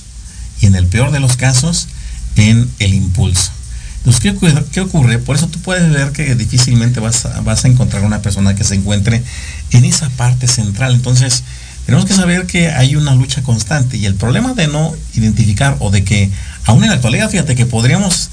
y 0.61 0.66
en 0.66 0.74
el 0.74 0.87
peor 0.87 1.11
de 1.11 1.20
los 1.20 1.37
casos 1.37 1.88
en 2.37 2.70
el 2.78 2.94
impulso. 2.94 3.50
Entonces, 3.98 4.20
¿qué 4.20 4.30
ocurre? 4.30 4.64
¿qué 4.72 4.80
ocurre? 4.80 5.18
Por 5.18 5.37
eso 5.37 5.46
tú 5.46 5.61
puedes 5.61 5.88
ver 5.90 6.11
que 6.12 6.35
difícilmente 6.35 6.98
vas 6.98 7.24
a, 7.24 7.40
vas 7.42 7.64
a 7.64 7.68
encontrar 7.68 8.04
una 8.04 8.20
persona 8.20 8.54
que 8.54 8.64
se 8.64 8.74
encuentre 8.74 9.22
en 9.70 9.85
esa 9.85 10.11
parte 10.11 10.48
central. 10.48 10.94
Entonces, 10.94 11.44
tenemos 11.86 12.06
que 12.06 12.14
saber 12.14 12.46
que 12.46 12.70
hay 12.70 12.96
una 12.96 13.14
lucha 13.14 13.42
constante 13.42 13.96
y 13.96 14.06
el 14.06 14.14
problema 14.14 14.54
de 14.54 14.68
no 14.68 14.94
identificar 15.14 15.76
o 15.80 15.90
de 15.90 16.04
que, 16.04 16.30
aún 16.64 16.82
en 16.84 16.90
la 16.90 16.96
actualidad, 16.96 17.30
fíjate 17.30 17.54
que 17.54 17.66
podríamos 17.66 18.30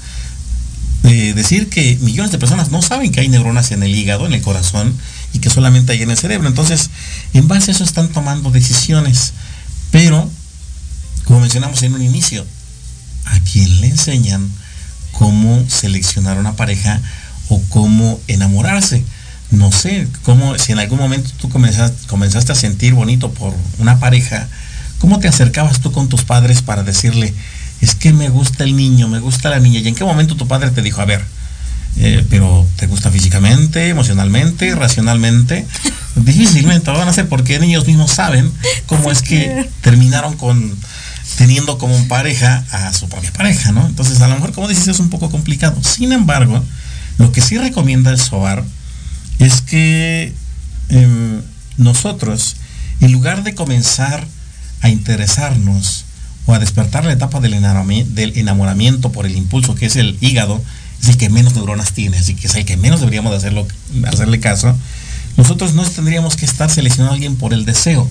eh, 1.02 1.32
decir 1.34 1.68
que 1.68 1.96
millones 2.02 2.30
de 2.30 2.38
personas 2.38 2.70
no 2.70 2.82
saben 2.82 3.10
que 3.10 3.20
hay 3.20 3.28
neuronas 3.28 3.72
en 3.72 3.82
el 3.82 3.94
hígado, 3.94 4.26
en 4.26 4.34
el 4.34 4.42
corazón 4.42 4.94
y 5.32 5.38
que 5.38 5.50
solamente 5.50 5.92
hay 5.92 6.02
en 6.02 6.10
el 6.10 6.16
cerebro. 6.16 6.46
Entonces, 6.46 6.90
en 7.32 7.48
base 7.48 7.70
a 7.70 7.74
eso 7.74 7.84
están 7.84 8.08
tomando 8.08 8.50
decisiones. 8.50 9.32
Pero, 9.90 10.30
como 11.24 11.40
mencionamos 11.40 11.82
en 11.82 11.94
un 11.94 12.02
inicio, 12.02 12.46
a 13.24 13.40
quien 13.40 13.80
le 13.80 13.88
enseñan 13.88 14.48
cómo 15.12 15.64
seleccionar 15.68 16.38
una 16.38 16.54
pareja 16.54 17.00
o 17.48 17.60
cómo 17.68 18.20
enamorarse. 18.28 19.04
No 19.50 19.72
sé, 19.72 20.06
cómo, 20.22 20.56
si 20.58 20.72
en 20.72 20.78
algún 20.78 20.98
momento 20.98 21.30
tú 21.40 21.48
comenzaste, 21.48 22.06
comenzaste 22.06 22.52
a 22.52 22.54
sentir 22.54 22.94
bonito 22.94 23.32
por 23.32 23.52
una 23.78 23.98
pareja, 23.98 24.48
¿cómo 24.98 25.18
te 25.18 25.26
acercabas 25.26 25.80
tú 25.80 25.90
con 25.90 26.08
tus 26.08 26.22
padres 26.22 26.62
para 26.62 26.84
decirle, 26.84 27.34
es 27.80 27.94
que 27.94 28.12
me 28.12 28.28
gusta 28.28 28.62
el 28.62 28.76
niño, 28.76 29.08
me 29.08 29.18
gusta 29.18 29.50
la 29.50 29.58
niña? 29.58 29.80
¿Y 29.80 29.88
en 29.88 29.94
qué 29.94 30.04
momento 30.04 30.36
tu 30.36 30.46
padre 30.46 30.70
te 30.70 30.82
dijo, 30.82 31.00
a 31.00 31.04
ver, 31.04 31.24
eh, 31.96 32.24
pero 32.30 32.64
te 32.76 32.86
gusta 32.86 33.10
físicamente, 33.10 33.88
emocionalmente, 33.88 34.72
racionalmente? 34.76 35.66
Difícilmente 36.14 36.92
lo 36.92 36.98
van 36.98 37.08
a 37.08 37.10
hacer 37.10 37.28
porque 37.28 37.56
ellos 37.56 37.86
mismos 37.86 38.12
saben 38.12 38.52
cómo 38.86 39.10
es 39.10 39.22
que 39.22 39.68
terminaron 39.80 40.36
con 40.36 40.76
teniendo 41.36 41.78
como 41.78 41.96
pareja 42.06 42.64
a 42.70 42.92
su 42.92 43.08
propia 43.08 43.32
pareja, 43.32 43.72
¿no? 43.72 43.86
Entonces, 43.86 44.20
a 44.20 44.28
lo 44.28 44.34
mejor, 44.34 44.52
como 44.52 44.68
dices, 44.68 44.88
es 44.88 45.00
un 45.00 45.10
poco 45.10 45.30
complicado. 45.30 45.82
Sin 45.82 46.12
embargo, 46.12 46.62
lo 47.18 47.32
que 47.32 47.40
sí 47.40 47.56
recomienda 47.56 48.10
el 48.10 48.18
SOAR 48.18 48.64
es 49.40 49.62
que 49.62 50.32
em, 50.90 51.40
nosotros, 51.76 52.56
en 53.00 53.10
lugar 53.10 53.42
de 53.42 53.54
comenzar 53.54 54.26
a 54.82 54.88
interesarnos 54.90 56.04
o 56.46 56.54
a 56.54 56.58
despertar 56.58 57.04
la 57.04 57.12
etapa 57.12 57.40
del 57.40 57.54
enamoramiento, 57.54 59.12
por 59.12 59.26
el 59.26 59.36
impulso 59.36 59.74
que 59.74 59.86
es 59.86 59.96
el 59.96 60.16
hígado, 60.20 60.62
es 61.02 61.08
el 61.08 61.16
que 61.16 61.30
menos 61.30 61.54
neuronas 61.54 61.92
tiene, 61.92 62.18
así 62.18 62.34
que 62.34 62.46
es 62.46 62.54
el 62.54 62.64
que 62.64 62.76
menos 62.76 63.00
deberíamos 63.00 63.32
de 63.32 63.38
hacerlo, 63.38 63.66
hacerle 64.06 64.40
caso, 64.40 64.76
nosotros 65.36 65.74
no 65.74 65.84
tendríamos 65.84 66.36
que 66.36 66.44
estar 66.44 66.70
seleccionando 66.70 67.12
a 67.12 67.14
alguien 67.14 67.36
por 67.36 67.54
el 67.54 67.64
deseo, 67.64 68.10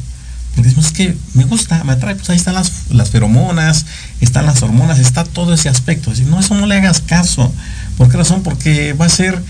porque 0.56 0.70
decimos 0.70 0.92
que 0.92 1.16
me 1.36 1.44
gusta, 1.44 1.84
me 1.84 1.94
atrae, 1.94 2.16
pues 2.16 2.30
ahí 2.30 2.38
están 2.38 2.56
las, 2.56 2.72
las 2.90 3.12
feromonas, 3.12 3.86
están 4.20 4.48
las 4.48 4.64
hormonas, 4.64 4.98
está 4.98 5.24
todo 5.24 5.54
ese 5.54 5.70
aspecto. 5.70 6.10
Decir, 6.10 6.26
no, 6.26 6.40
eso 6.40 6.56
no 6.56 6.66
le 6.66 6.76
hagas 6.76 7.02
caso. 7.02 7.54
¿Por 7.98 8.10
qué 8.10 8.18
razón? 8.18 8.42
Porque 8.42 8.94
va 8.94 9.06
a 9.06 9.10
ser 9.10 9.44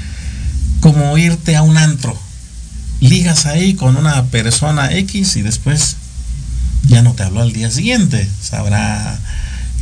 como 0.80 1.18
irte 1.18 1.56
a 1.56 1.62
un 1.62 1.78
antro. 1.78 2.18
Ligas 3.02 3.46
ahí 3.46 3.76
con 3.76 3.96
una 3.96 4.26
persona 4.26 4.92
X 4.92 5.38
y 5.38 5.42
después 5.42 5.96
ya 6.88 7.02
no 7.02 7.14
te 7.14 7.24
habló 7.24 7.42
al 7.42 7.54
día 7.54 7.72
siguiente. 7.72 8.28
Sabrá 8.42 9.20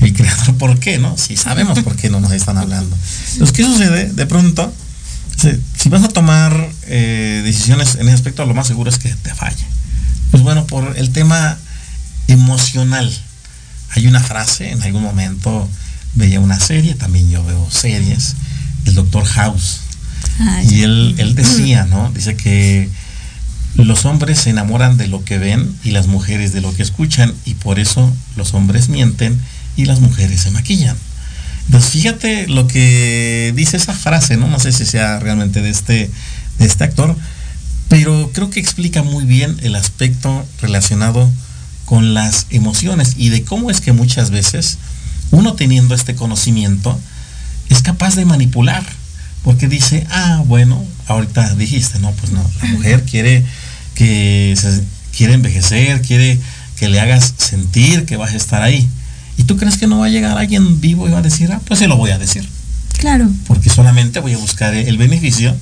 el 0.02 0.14
creador 0.14 0.56
por 0.58 0.80
qué, 0.80 1.00
¿no? 1.00 1.18
Si 1.18 1.36
sabemos 1.38 1.80
por 1.80 1.96
qué 1.96 2.10
no 2.10 2.20
nos 2.20 2.32
están 2.32 2.58
hablando. 2.58 2.96
Entonces, 3.34 3.56
¿qué 3.56 3.64
sucede? 3.64 4.14
De 4.14 4.26
pronto, 4.26 4.72
si 5.78 5.90
vas 5.90 6.04
a 6.04 6.10
tomar 6.10 6.70
eh, 6.84 7.42
decisiones 7.44 7.96
en 7.96 8.08
ese 8.08 8.16
aspecto, 8.16 8.46
lo 8.46 8.54
más 8.54 8.68
seguro 8.68 8.90
es 8.90 8.98
que 8.98 9.10
te 9.10 9.34
falle. 9.34 9.66
Pues 10.32 10.44
bueno, 10.44 10.66
por 10.66 10.98
el 10.98 11.12
tema 11.12 11.58
emocional. 12.28 13.12
Hay 13.92 14.08
una 14.08 14.22
frase, 14.22 14.72
en 14.72 14.82
algún 14.84 15.02
momento 15.02 15.68
veía 16.16 16.40
una 16.40 16.60
serie, 16.60 16.94
también 16.96 17.30
yo 17.30 17.44
veo 17.44 17.68
series, 17.72 18.36
el 18.86 18.96
doctor 18.96 19.26
House. 19.26 19.82
Y 20.70 20.82
él, 20.82 21.16
él 21.18 21.36
decía, 21.36 21.86
¿no? 21.86 22.12
Dice 22.14 22.36
que 22.36 22.90
los 23.76 24.06
hombres 24.06 24.40
se 24.40 24.50
enamoran 24.50 24.98
de 24.98 25.08
lo 25.08 25.24
que 25.24 25.38
ven 25.38 25.76
y 25.84 25.92
las 25.92 26.08
mujeres 26.08 26.54
de 26.54 26.62
lo 26.62 26.74
que 26.74 26.84
escuchan 26.84 27.34
y 27.46 27.54
por 27.56 27.80
eso 27.80 28.12
los 28.36 28.54
hombres 28.54 28.90
mienten 28.90 29.40
y 29.76 29.86
las 29.86 30.00
mujeres 30.00 30.42
se 30.42 30.52
maquillan. 30.52 30.98
Entonces 31.66 31.92
fíjate 31.92 32.48
lo 32.48 32.68
que 32.68 33.54
dice 33.56 33.78
esa 33.78 33.94
frase, 33.94 34.38
¿no? 34.38 34.48
No 34.48 34.60
sé 34.60 34.72
si 34.72 34.86
sea 34.86 35.20
realmente 35.20 35.62
de 35.62 35.70
este, 35.70 36.10
de 36.60 36.66
este 36.66 36.84
actor, 36.84 37.16
pero 37.90 38.32
creo 38.34 38.50
que 38.50 38.60
explica 38.60 39.04
muy 39.04 39.26
bien 39.26 39.58
el 39.62 39.76
aspecto 39.76 40.46
relacionado 40.62 41.30
con 41.86 42.14
las 42.14 42.48
emociones 42.50 43.14
y 43.18 43.30
de 43.30 43.44
cómo 43.44 43.70
es 43.70 43.80
que 43.80 43.94
muchas 43.94 44.32
veces 44.32 44.78
uno 45.32 45.54
teniendo 45.54 45.94
este 45.94 46.16
conocimiento 46.16 47.00
es 47.70 47.82
capaz 47.82 48.16
de 48.16 48.26
manipular, 48.26 48.84
porque 49.48 49.70
dice, 49.70 50.06
ah, 50.10 50.44
bueno, 50.46 50.84
ahorita 51.08 51.56
dijiste, 51.56 52.00
no, 52.00 52.12
pues 52.12 52.34
no, 52.34 52.44
la 52.62 52.68
mujer 52.68 53.06
quiere 53.06 53.46
que 53.96 54.54
se, 54.60 54.84
quiere 55.16 55.36
envejecer, 55.36 56.02
quiere 56.02 56.38
que 56.76 56.90
le 56.90 57.00
hagas 57.00 57.34
sentir 57.38 58.04
que 58.04 58.18
vas 58.18 58.34
a 58.34 58.36
estar 58.36 58.62
ahí. 58.62 58.90
¿Y 59.38 59.44
tú 59.44 59.56
crees 59.56 59.78
que 59.78 59.88
no 59.88 60.00
va 60.00 60.08
a 60.08 60.10
llegar 60.10 60.38
alguien 60.38 60.82
vivo 60.82 61.08
y 61.08 61.12
va 61.12 61.20
a 61.20 61.22
decir, 61.22 61.50
ah, 61.54 61.62
pues 61.64 61.80
se 61.80 61.88
lo 61.88 61.96
voy 61.96 62.12
a 62.12 62.20
decir? 62.20 62.46
Claro. 62.98 63.30
Porque 63.48 63.70
solamente 63.70 64.20
voy 64.20 64.34
a 64.34 64.38
buscar 64.38 64.74
el 64.74 64.98
beneficio 64.98 65.56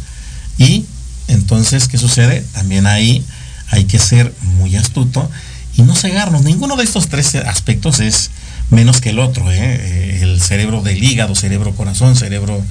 y 0.58 0.86
entonces, 1.28 1.88
¿qué 1.88 2.00
sucede? 2.00 2.44
También 2.54 2.88
ahí 2.88 3.24
hay 3.70 3.84
que 3.84 4.00
ser 4.00 4.34
muy 4.58 4.76
astuto 4.78 5.30
y 5.78 5.84
no 5.84 5.94
cegarnos. 5.94 6.42
Ninguno 6.42 6.76
de 6.76 6.86
estos 6.86 7.08
tres 7.08 7.36
aspectos 7.36 8.00
es 8.00 8.32
menos 8.72 9.00
que 9.00 9.12
el 9.12 9.20
otro. 9.20 9.52
¿eh? 9.52 10.24
El 10.24 10.42
cerebro 10.42 10.82
del 10.82 11.04
hígado, 11.04 11.36
cerebro 11.36 11.76
corazón, 11.76 12.16
cerebro 12.16 12.66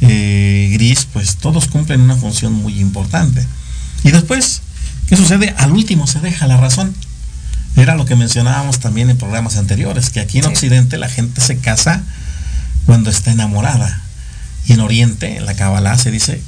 eh, 0.00 0.70
gris, 0.72 1.06
pues 1.12 1.36
todos 1.36 1.68
cumplen 1.68 2.00
una 2.00 2.16
función 2.16 2.52
muy 2.52 2.80
importante. 2.80 3.44
Y 4.04 4.10
después, 4.10 4.62
¿qué 5.08 5.16
sucede? 5.16 5.54
Al 5.58 5.72
último 5.72 6.06
se 6.06 6.20
deja 6.20 6.46
la 6.46 6.56
razón. 6.56 6.94
Era 7.76 7.94
lo 7.94 8.06
que 8.06 8.16
mencionábamos 8.16 8.80
también 8.80 9.10
en 9.10 9.18
programas 9.18 9.56
anteriores, 9.56 10.10
que 10.10 10.20
aquí 10.20 10.38
en 10.38 10.46
Occidente 10.46 10.96
la 10.96 11.08
gente 11.08 11.40
se 11.40 11.58
casa 11.58 12.02
cuando 12.86 13.10
está 13.10 13.32
enamorada. 13.32 14.02
Y 14.66 14.72
en 14.72 14.80
Oriente, 14.80 15.36
en 15.36 15.46
la 15.46 15.54
Kabbalah, 15.54 15.98
se 15.98 16.10
dice 16.10 16.40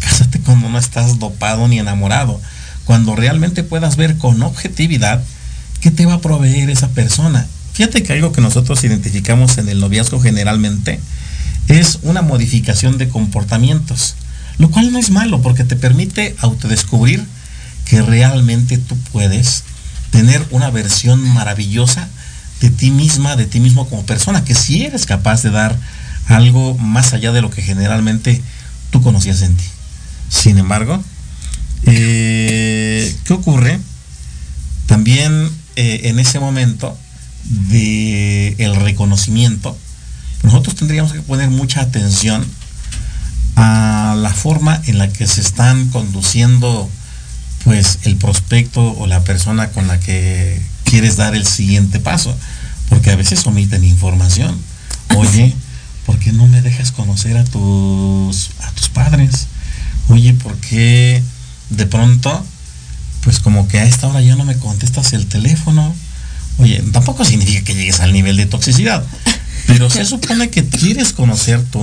Cásate 0.00 0.40
cuando 0.40 0.68
no 0.68 0.78
estás 0.78 1.18
dopado 1.18 1.66
ni 1.68 1.78
enamorado. 1.78 2.40
Cuando 2.84 3.16
realmente 3.16 3.62
puedas 3.62 3.96
ver 3.96 4.18
con 4.18 4.42
objetividad 4.42 5.22
qué 5.80 5.90
te 5.90 6.06
va 6.06 6.14
a 6.14 6.20
proveer 6.20 6.70
esa 6.70 6.88
persona. 6.88 7.46
Fíjate 7.72 8.02
que 8.02 8.12
algo 8.12 8.32
que 8.32 8.40
nosotros 8.40 8.84
identificamos 8.84 9.58
en 9.58 9.68
el 9.68 9.80
noviazgo 9.80 10.20
generalmente 10.20 11.00
es 11.68 11.98
una 12.02 12.22
modificación 12.22 12.98
de 12.98 13.08
comportamientos, 13.08 14.14
lo 14.58 14.70
cual 14.70 14.92
no 14.92 14.98
es 14.98 15.10
malo 15.10 15.42
porque 15.42 15.64
te 15.64 15.76
permite 15.76 16.36
autodescubrir 16.38 17.24
que 17.84 18.02
realmente 18.02 18.78
tú 18.78 18.96
puedes 19.12 19.64
tener 20.10 20.46
una 20.50 20.70
versión 20.70 21.20
maravillosa 21.20 22.08
de 22.60 22.70
ti 22.70 22.90
misma, 22.90 23.36
de 23.36 23.46
ti 23.46 23.60
mismo 23.60 23.88
como 23.88 24.06
persona, 24.06 24.44
que 24.44 24.54
si 24.54 24.84
eres 24.84 25.06
capaz 25.06 25.42
de 25.42 25.50
dar 25.50 25.76
algo 26.26 26.76
más 26.78 27.12
allá 27.12 27.32
de 27.32 27.42
lo 27.42 27.50
que 27.50 27.62
generalmente 27.62 28.40
tú 28.90 29.02
conocías 29.02 29.42
en 29.42 29.56
ti. 29.56 29.64
Sin 30.30 30.58
embargo, 30.58 31.02
eh, 31.84 33.14
¿qué 33.24 33.32
ocurre? 33.32 33.80
también 34.86 35.50
eh, 35.76 36.02
en 36.04 36.18
ese 36.18 36.38
momento 36.38 36.96
de 37.44 38.54
el 38.58 38.76
reconocimiento, 38.76 39.76
nosotros 40.44 40.76
tendríamos 40.76 41.12
que 41.12 41.22
poner 41.22 41.50
mucha 41.50 41.80
atención 41.80 42.46
a 43.56 44.14
la 44.18 44.32
forma 44.32 44.80
en 44.86 44.98
la 44.98 45.08
que 45.08 45.26
se 45.26 45.40
están 45.40 45.88
conduciendo 45.88 46.88
pues 47.64 48.00
el 48.02 48.16
prospecto 48.16 48.92
o 48.98 49.06
la 49.06 49.24
persona 49.24 49.70
con 49.70 49.86
la 49.88 49.98
que 49.98 50.60
quieres 50.84 51.16
dar 51.16 51.34
el 51.34 51.46
siguiente 51.46 51.98
paso, 51.98 52.36
porque 52.90 53.10
a 53.10 53.16
veces 53.16 53.46
omiten 53.46 53.84
información. 53.84 54.56
Oye, 55.16 55.54
¿por 56.04 56.18
qué 56.18 56.32
no 56.32 56.46
me 56.46 56.60
dejas 56.60 56.92
conocer 56.92 57.36
a 57.36 57.44
tus 57.44 58.50
a 58.60 58.70
tus 58.72 58.88
padres? 58.90 59.46
Oye, 60.08 60.34
¿por 60.34 60.56
qué 60.56 61.22
de 61.70 61.86
pronto 61.86 62.44
pues 63.22 63.38
como 63.38 63.66
que 63.68 63.78
a 63.78 63.84
esta 63.84 64.06
hora 64.06 64.20
ya 64.20 64.36
no 64.36 64.44
me 64.44 64.58
contestas 64.58 65.14
el 65.14 65.26
teléfono? 65.26 65.94
Oye, 66.58 66.82
tampoco 66.92 67.24
significa 67.24 67.64
que 67.64 67.74
llegues 67.74 68.00
al 68.00 68.12
nivel 68.12 68.36
de 68.36 68.46
toxicidad, 68.46 69.04
pero 69.66 69.90
se 69.90 70.04
supone 70.04 70.50
que 70.50 70.64
quieres 70.64 71.12
conocer 71.12 71.62
tú 71.62 71.82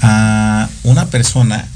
a 0.00 0.68
una 0.82 1.06
persona 1.06 1.66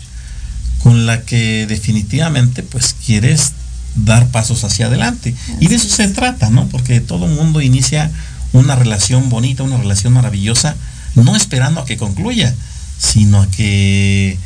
con 0.82 1.06
la 1.06 1.22
que 1.22 1.66
definitivamente 1.66 2.62
pues 2.62 2.94
quieres 3.04 3.52
dar 3.96 4.28
pasos 4.28 4.62
hacia 4.64 4.86
adelante. 4.86 5.34
Y 5.60 5.68
de 5.68 5.76
eso 5.76 5.88
se 5.88 6.08
trata, 6.08 6.50
¿no? 6.50 6.68
Porque 6.68 7.00
todo 7.00 7.26
el 7.26 7.32
mundo 7.32 7.60
inicia 7.60 8.10
una 8.52 8.76
relación 8.76 9.28
bonita, 9.28 9.62
una 9.62 9.78
relación 9.78 10.12
maravillosa, 10.12 10.76
no 11.14 11.34
esperando 11.34 11.80
a 11.80 11.86
que 11.86 11.96
concluya, 11.96 12.54
sino 12.98 13.42
a 13.42 13.50
que 13.50 14.38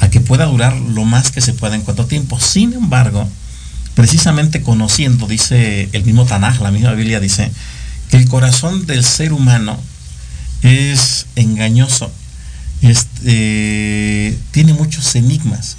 a 0.00 0.08
que 0.08 0.20
pueda 0.20 0.46
durar 0.46 0.74
lo 0.74 1.04
más 1.04 1.30
que 1.30 1.40
se 1.40 1.52
pueda 1.52 1.76
en 1.76 1.82
cuanto 1.82 2.06
tiempo. 2.06 2.40
Sin 2.40 2.72
embargo, 2.72 3.28
precisamente 3.94 4.62
conociendo, 4.62 5.26
dice 5.26 5.88
el 5.92 6.04
mismo 6.04 6.24
Tanaj, 6.24 6.60
la 6.60 6.70
misma 6.70 6.94
Biblia 6.94 7.20
dice, 7.20 7.50
que 8.08 8.16
el 8.16 8.26
corazón 8.28 8.86
del 8.86 9.04
ser 9.04 9.32
humano 9.32 9.78
es 10.62 11.26
engañoso, 11.36 12.10
este, 12.82 14.38
tiene 14.50 14.72
muchos 14.74 15.14
enigmas 15.14 15.76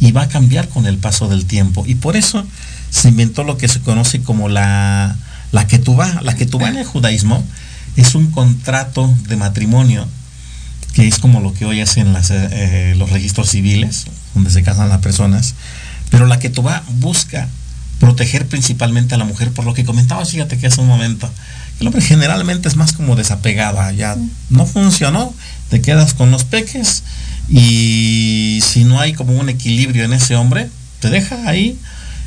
y 0.00 0.12
va 0.12 0.22
a 0.22 0.28
cambiar 0.28 0.68
con 0.68 0.86
el 0.86 0.98
paso 0.98 1.28
del 1.28 1.46
tiempo. 1.46 1.84
Y 1.86 1.94
por 1.94 2.16
eso 2.16 2.46
se 2.90 3.08
inventó 3.08 3.44
lo 3.44 3.56
que 3.56 3.68
se 3.68 3.80
conoce 3.80 4.22
como 4.22 4.48
la, 4.48 5.16
la 5.52 5.66
ketubá. 5.66 6.20
La 6.22 6.34
ketubá 6.34 6.68
en 6.68 6.78
el 6.78 6.84
judaísmo 6.84 7.44
es 7.96 8.14
un 8.14 8.30
contrato 8.30 9.14
de 9.28 9.36
matrimonio 9.36 10.08
que 10.92 11.08
es 11.08 11.18
como 11.18 11.40
lo 11.40 11.54
que 11.54 11.64
hoy 11.64 11.80
hacen 11.80 12.12
las, 12.12 12.30
eh, 12.30 12.94
los 12.96 13.10
registros 13.10 13.48
civiles, 13.48 14.04
donde 14.34 14.50
se 14.50 14.62
casan 14.62 14.88
las 14.88 14.98
personas. 15.00 15.54
Pero 16.10 16.26
la 16.26 16.38
ketubá 16.38 16.82
busca 16.98 17.48
proteger 17.98 18.46
principalmente 18.46 19.14
a 19.14 19.18
la 19.18 19.24
mujer, 19.24 19.52
por 19.52 19.64
lo 19.64 19.74
que 19.74 19.84
comentaba, 19.84 20.24
fíjate 20.26 20.58
que 20.58 20.66
hace 20.66 20.80
un 20.80 20.88
momento, 20.88 21.30
el 21.82 21.88
hombre 21.88 22.00
generalmente 22.00 22.68
es 22.68 22.76
más 22.76 22.92
como 22.92 23.16
desapegado, 23.16 23.90
ya 23.90 24.16
no 24.50 24.66
funcionó, 24.66 25.34
te 25.68 25.80
quedas 25.80 26.14
con 26.14 26.30
los 26.30 26.44
peques 26.44 27.02
y 27.48 28.60
si 28.64 28.84
no 28.84 29.00
hay 29.00 29.14
como 29.14 29.32
un 29.32 29.48
equilibrio 29.48 30.04
en 30.04 30.12
ese 30.12 30.36
hombre, 30.36 30.70
te 31.00 31.10
deja 31.10 31.48
ahí 31.48 31.76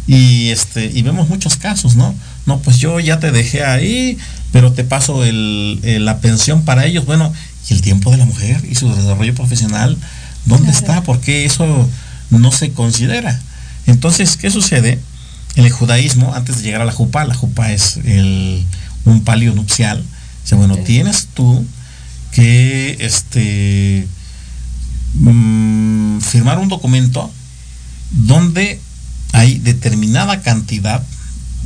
y 0.07 0.49
este 0.49 0.91
y 0.93 1.01
vemos 1.03 1.29
muchos 1.29 1.55
casos, 1.55 1.95
¿no? 1.95 2.13
No, 2.45 2.59
pues 2.59 2.79
yo 2.79 2.99
ya 2.99 3.21
te 3.21 3.31
dejé 3.31 3.63
ahí, 3.63 4.17
pero 4.51 4.73
te 4.73 4.83
paso 4.83 5.23
el, 5.23 5.79
la 6.03 6.19
pensión 6.19 6.65
para 6.65 6.85
ellos, 6.85 7.05
bueno, 7.05 7.31
y 7.69 7.73
el 7.73 7.81
tiempo 7.81 8.11
de 8.11 8.17
la 8.17 8.25
mujer 8.25 8.61
y 8.69 8.75
su 8.75 8.93
desarrollo 8.93 9.33
profesional, 9.35 9.97
¿dónde 10.43 10.71
está? 10.71 11.01
Porque 11.03 11.45
eso 11.45 11.89
no 12.29 12.51
se 12.51 12.71
considera. 12.71 13.39
Entonces, 13.87 14.35
¿qué 14.35 14.51
sucede? 14.51 14.99
En 15.55 15.63
el 15.63 15.71
judaísmo, 15.71 16.35
antes 16.35 16.57
de 16.57 16.63
llegar 16.63 16.81
a 16.81 16.85
la 16.85 16.91
jupa, 16.91 17.23
la 17.23 17.33
jupa 17.33 17.71
es 17.71 17.97
el, 18.03 18.65
un 19.05 19.23
palio 19.23 19.53
nupcial. 19.53 20.03
Dice, 20.43 20.55
bueno, 20.55 20.77
tienes 20.77 21.27
tú 21.33 21.65
que 22.31 22.97
este, 22.99 24.07
mm, 25.15 26.19
firmar 26.19 26.59
un 26.59 26.67
documento 26.67 27.31
donde 28.11 28.79
hay 29.31 29.59
determinada 29.59 30.41
cantidad 30.41 31.03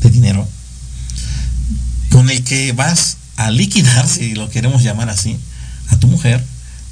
de 0.01 0.09
dinero 0.09 0.47
con 2.09 2.29
el 2.29 2.43
que 2.43 2.71
vas 2.73 3.17
a 3.35 3.51
liquidar, 3.51 4.07
si 4.07 4.33
lo 4.33 4.49
queremos 4.49 4.83
llamar 4.83 5.09
así, 5.09 5.37
a 5.89 5.97
tu 5.97 6.07
mujer, 6.07 6.43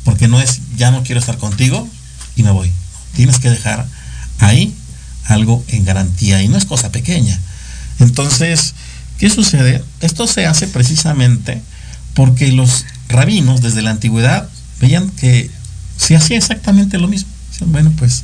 porque 0.03 0.27
no 0.27 0.39
es 0.39 0.61
ya 0.77 0.91
no 0.91 1.03
quiero 1.03 1.19
estar 1.19 1.37
contigo 1.37 1.87
y 2.35 2.43
me 2.43 2.51
voy. 2.51 2.71
Tienes 3.15 3.39
que 3.39 3.49
dejar 3.49 3.87
ahí 4.39 4.73
algo 5.25 5.63
en 5.67 5.85
garantía 5.85 6.41
y 6.41 6.47
no 6.47 6.57
es 6.57 6.65
cosa 6.65 6.91
pequeña. 6.91 7.39
Entonces, 7.99 8.75
¿qué 9.17 9.29
sucede? 9.29 9.83
Esto 10.01 10.27
se 10.27 10.45
hace 10.45 10.67
precisamente 10.67 11.61
porque 12.13 12.51
los 12.51 12.85
rabinos 13.09 13.61
desde 13.61 13.81
la 13.81 13.91
antigüedad 13.91 14.49
veían 14.81 15.09
que 15.11 15.49
se 15.97 16.15
hacía 16.15 16.37
exactamente 16.37 16.97
lo 16.97 17.07
mismo. 17.07 17.29
Bueno, 17.65 17.91
pues 17.97 18.23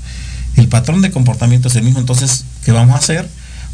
el 0.56 0.68
patrón 0.68 1.02
de 1.02 1.12
comportamiento 1.12 1.68
es 1.68 1.76
el 1.76 1.84
mismo, 1.84 2.00
entonces, 2.00 2.46
¿qué 2.64 2.72
vamos 2.72 2.96
a 2.96 3.00
hacer? 3.00 3.28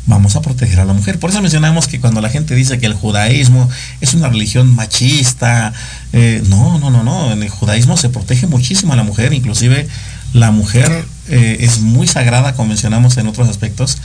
Vamos 0.06 0.36
a 0.36 0.42
proteger 0.42 0.80
a 0.80 0.86
la 0.86 0.94
mujer. 0.94 1.20
Por 1.20 1.30
eso 1.30 1.42
mencionamos 1.42 1.88
que 1.88 2.00
cuando 2.00 2.22
la 2.22 2.30
gente 2.30 2.56
dice 2.56 2.80
que 2.80 2.86
el 2.86 2.94
judaísmo 2.94 3.70
es 4.02 4.14
una 4.14 4.30
religión 4.30 4.74
machista, 4.74 5.74
eh, 6.14 6.42
no, 6.48 6.80
no, 6.80 6.90
no, 6.90 7.04
no. 7.04 7.32
En 7.32 7.44
el 7.44 7.50
judaísmo 7.50 7.98
se 7.98 8.10
protege 8.10 8.48
muchísimo 8.48 8.94
a 8.94 8.96
la 8.96 9.04
mujer, 9.04 9.34
inclusive 9.34 9.88
la 10.34 10.52
mujer 10.52 11.06
eh, 11.28 11.58
es 11.60 11.80
muy 11.80 12.08
sagrada, 12.08 12.54
como 12.54 12.70
mencionamos 12.70 13.18
en 13.18 13.28
otros 13.28 13.50
aspectos, 13.50 13.98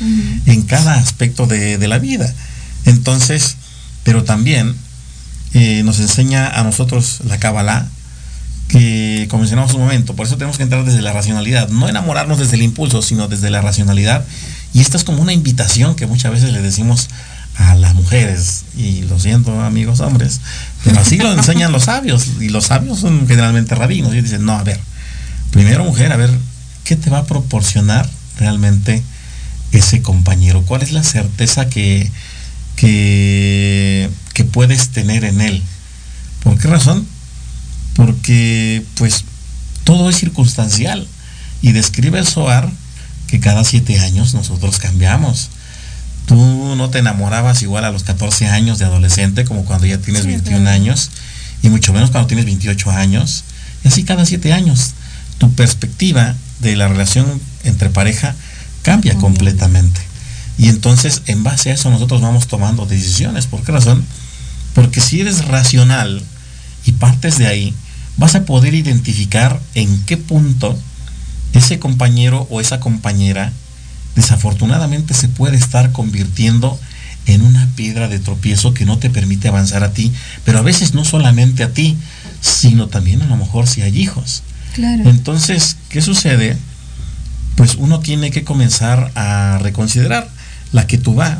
en 0.46 0.62
cada 0.62 0.94
aspecto 0.94 1.46
de, 1.46 1.78
de, 1.78 1.88
la 1.88 1.98
vida. 1.98 2.32
Entonces, 2.84 3.56
pero 4.02 4.24
también 4.24 4.74
eh, 5.54 5.82
nos 5.84 6.00
enseña 6.00 6.48
a 6.48 6.62
nosotros 6.64 7.20
la 7.26 7.38
Kabbalah, 7.38 7.88
que 8.68 9.26
como 9.30 9.42
mencionamos 9.42 9.74
un 9.74 9.82
momento, 9.82 10.16
por 10.16 10.26
eso 10.26 10.36
tenemos 10.36 10.56
que 10.56 10.64
entrar 10.64 10.84
desde 10.84 11.02
la 11.02 11.12
racionalidad, 11.12 11.68
no 11.68 11.88
enamorarnos 11.88 12.38
desde 12.38 12.56
el 12.56 12.62
impulso, 12.62 13.02
sino 13.02 13.28
desde 13.28 13.50
la 13.50 13.60
racionalidad. 13.60 14.24
Y 14.72 14.80
esta 14.80 14.96
es 14.96 15.04
como 15.04 15.22
una 15.22 15.32
invitación 15.32 15.94
que 15.94 16.06
muchas 16.06 16.32
veces 16.32 16.52
le 16.52 16.60
decimos 16.60 17.08
a 17.56 17.76
las 17.76 17.94
mujeres, 17.94 18.64
y 18.76 19.02
lo 19.02 19.20
siento 19.20 19.60
amigos 19.60 20.00
hombres, 20.00 20.40
pero 20.82 20.98
así 20.98 21.18
lo 21.18 21.32
enseñan 21.32 21.70
los 21.70 21.84
sabios, 21.84 22.26
y 22.40 22.48
los 22.48 22.64
sabios 22.66 22.98
son 22.98 23.28
generalmente 23.28 23.76
rabinos, 23.76 24.12
y 24.12 24.22
dicen, 24.22 24.44
no, 24.44 24.54
a 24.54 24.64
ver, 24.64 24.80
primero 25.52 25.84
mujer, 25.84 26.12
a 26.12 26.16
ver, 26.16 26.30
¿qué 26.82 26.96
te 26.96 27.10
va 27.10 27.18
a 27.18 27.26
proporcionar 27.26 28.08
realmente 28.38 29.04
ese 29.70 30.02
compañero? 30.02 30.62
¿Cuál 30.62 30.82
es 30.82 30.90
la 30.90 31.04
certeza 31.04 31.68
que, 31.68 32.10
que, 32.76 34.10
que 34.32 34.44
puedes 34.44 34.88
tener 34.90 35.24
en 35.24 35.40
él? 35.40 35.62
¿Por 36.42 36.58
qué 36.58 36.68
razón? 36.68 37.06
Porque 37.94 38.84
pues 38.96 39.24
todo 39.84 40.10
es 40.10 40.16
circunstancial 40.16 41.06
y 41.62 41.72
describe 41.72 42.18
el 42.18 42.26
Soar 42.26 42.70
que 43.26 43.40
cada 43.40 43.64
siete 43.64 43.98
años 44.00 44.34
nosotros 44.34 44.78
cambiamos. 44.78 45.50
Tú 46.26 46.36
no 46.76 46.90
te 46.90 46.98
enamorabas 46.98 47.62
igual 47.62 47.84
a 47.84 47.90
los 47.90 48.02
14 48.02 48.46
años 48.48 48.78
de 48.78 48.86
adolescente 48.86 49.44
como 49.44 49.64
cuando 49.64 49.86
ya 49.86 49.98
tienes 49.98 50.22
sí, 50.22 50.28
21 50.28 50.60
claro. 50.60 50.74
años 50.74 51.10
y 51.62 51.68
mucho 51.68 51.92
menos 51.92 52.10
cuando 52.10 52.28
tienes 52.28 52.46
28 52.46 52.90
años. 52.90 53.44
Y 53.84 53.88
así 53.88 54.04
cada 54.04 54.24
siete 54.24 54.52
años 54.52 54.94
tu 55.38 55.52
perspectiva 55.52 56.34
de 56.60 56.76
la 56.76 56.88
relación 56.88 57.40
entre 57.64 57.90
pareja 57.90 58.34
cambia 58.82 59.16
completamente. 59.16 60.00
Y 60.58 60.68
entonces 60.68 61.22
en 61.26 61.42
base 61.42 61.70
a 61.70 61.74
eso 61.74 61.90
nosotros 61.90 62.20
vamos 62.20 62.46
tomando 62.46 62.86
decisiones. 62.86 63.46
¿Por 63.46 63.62
qué 63.62 63.72
razón? 63.72 64.04
Porque 64.74 65.00
si 65.00 65.20
eres 65.20 65.46
racional 65.46 66.22
y 66.84 66.92
partes 66.92 67.38
de 67.38 67.46
ahí, 67.46 67.74
vas 68.16 68.34
a 68.34 68.44
poder 68.44 68.74
identificar 68.74 69.60
en 69.74 70.04
qué 70.04 70.16
punto 70.16 70.78
ese 71.52 71.78
compañero 71.78 72.46
o 72.50 72.60
esa 72.60 72.80
compañera 72.80 73.52
desafortunadamente 74.14 75.14
se 75.14 75.28
puede 75.28 75.56
estar 75.56 75.92
convirtiendo 75.92 76.78
en 77.26 77.42
una 77.42 77.68
piedra 77.74 78.08
de 78.08 78.18
tropiezo 78.18 78.74
que 78.74 78.84
no 78.84 78.98
te 78.98 79.10
permite 79.10 79.48
avanzar 79.48 79.82
a 79.82 79.92
ti, 79.92 80.12
pero 80.44 80.58
a 80.58 80.62
veces 80.62 80.94
no 80.94 81.04
solamente 81.04 81.64
a 81.64 81.72
ti, 81.72 81.96
sino 82.40 82.88
también 82.88 83.22
a 83.22 83.26
lo 83.26 83.36
mejor 83.36 83.66
si 83.66 83.82
hay 83.82 83.98
hijos. 83.98 84.42
Claro. 84.74 85.08
Entonces, 85.08 85.76
¿qué 85.88 86.02
sucede? 86.02 86.56
Pues 87.56 87.76
uno 87.76 88.00
tiene 88.00 88.30
que 88.30 88.44
comenzar 88.44 89.10
a 89.14 89.58
reconsiderar. 89.62 90.28
La 90.74 90.88
que 90.88 90.98
tú 90.98 91.14
va 91.14 91.38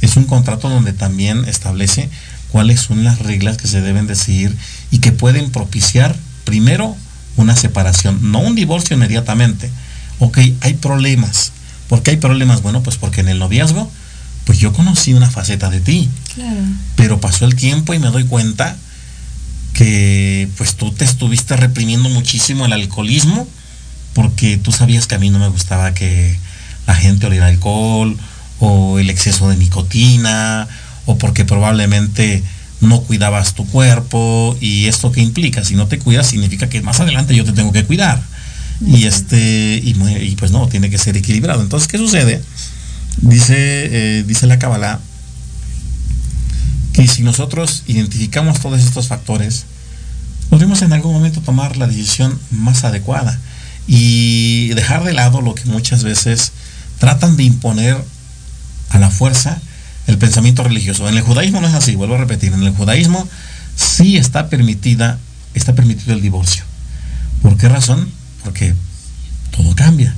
es 0.00 0.16
un 0.16 0.24
contrato 0.24 0.68
donde 0.68 0.92
también 0.92 1.44
establece 1.44 2.08
cuáles 2.50 2.78
son 2.78 3.02
las 3.02 3.18
reglas 3.18 3.56
que 3.56 3.66
se 3.66 3.80
deben 3.80 4.06
de 4.06 4.14
seguir 4.14 4.56
y 4.92 4.98
que 4.98 5.10
pueden 5.10 5.50
propiciar 5.50 6.16
primero 6.44 6.96
una 7.36 7.56
separación, 7.56 8.30
no 8.30 8.38
un 8.38 8.54
divorcio 8.54 8.94
inmediatamente. 8.94 9.70
Ok, 10.20 10.38
hay 10.60 10.74
problemas. 10.74 11.50
¿Por 11.88 12.04
qué 12.04 12.12
hay 12.12 12.16
problemas? 12.18 12.62
Bueno, 12.62 12.80
pues 12.84 12.96
porque 12.96 13.22
en 13.22 13.28
el 13.28 13.40
noviazgo, 13.40 13.90
pues 14.44 14.60
yo 14.60 14.72
conocí 14.72 15.14
una 15.14 15.28
faceta 15.28 15.68
de 15.68 15.80
ti. 15.80 16.08
Claro. 16.34 16.60
Pero 16.94 17.20
pasó 17.20 17.46
el 17.46 17.56
tiempo 17.56 17.92
y 17.92 17.98
me 17.98 18.06
doy 18.06 18.24
cuenta 18.24 18.76
que 19.74 20.48
pues 20.56 20.76
tú 20.76 20.92
te 20.92 21.04
estuviste 21.04 21.56
reprimiendo 21.56 22.08
muchísimo 22.08 22.66
el 22.66 22.72
alcoholismo 22.72 23.48
porque 24.14 24.58
tú 24.58 24.70
sabías 24.70 25.08
que 25.08 25.16
a 25.16 25.18
mí 25.18 25.28
no 25.30 25.40
me 25.40 25.48
gustaba 25.48 25.92
que 25.92 26.38
la 26.86 26.94
gente 26.94 27.26
oliera 27.26 27.48
alcohol 27.48 28.16
o 28.60 28.98
el 28.98 29.10
exceso 29.10 29.48
de 29.48 29.56
nicotina, 29.56 30.68
o 31.06 31.18
porque 31.18 31.44
probablemente 31.44 32.42
no 32.80 33.00
cuidabas 33.02 33.54
tu 33.54 33.66
cuerpo 33.66 34.56
y 34.60 34.86
esto 34.86 35.12
que 35.12 35.20
implica, 35.20 35.64
si 35.64 35.74
no 35.74 35.86
te 35.86 35.98
cuidas 35.98 36.28
significa 36.28 36.68
que 36.68 36.80
más 36.80 37.00
adelante 37.00 37.34
yo 37.34 37.44
te 37.44 37.52
tengo 37.52 37.72
que 37.72 37.84
cuidar. 37.84 38.22
Y 38.86 39.04
este, 39.04 39.78
y, 39.84 40.36
pues 40.36 40.52
no, 40.52 40.66
tiene 40.68 40.88
que 40.88 40.96
ser 40.96 41.14
equilibrado. 41.14 41.60
Entonces, 41.60 41.86
¿qué 41.86 41.98
sucede? 41.98 42.42
Dice, 43.20 43.54
eh, 43.56 44.24
dice 44.26 44.46
la 44.46 44.58
Kabbalah 44.58 45.00
que 46.94 47.06
si 47.06 47.22
nosotros 47.22 47.84
identificamos 47.86 48.60
todos 48.60 48.80
estos 48.80 49.08
factores, 49.08 49.64
podremos 50.48 50.80
en 50.82 50.92
algún 50.92 51.12
momento 51.12 51.40
tomar 51.40 51.76
la 51.76 51.86
decisión 51.86 52.38
más 52.50 52.84
adecuada 52.84 53.38
y 53.86 54.68
dejar 54.70 55.04
de 55.04 55.12
lado 55.12 55.40
lo 55.40 55.54
que 55.54 55.66
muchas 55.66 56.02
veces 56.02 56.52
tratan 56.98 57.36
de 57.36 57.44
imponer 57.44 58.02
a 58.90 58.98
la 58.98 59.10
fuerza 59.10 59.60
el 60.06 60.18
pensamiento 60.18 60.62
religioso. 60.62 61.08
En 61.08 61.16
el 61.16 61.22
judaísmo 61.22 61.60
no 61.60 61.68
es 61.68 61.74
así, 61.74 61.94
vuelvo 61.94 62.16
a 62.16 62.18
repetir, 62.18 62.52
en 62.52 62.62
el 62.62 62.72
judaísmo 62.72 63.26
sí 63.76 64.16
está 64.16 64.48
permitida, 64.48 65.18
está 65.54 65.74
permitido 65.74 66.14
el 66.14 66.20
divorcio. 66.20 66.64
¿Por 67.42 67.56
qué 67.56 67.68
razón? 67.68 68.08
Porque 68.44 68.74
todo 69.50 69.74
cambia. 69.74 70.14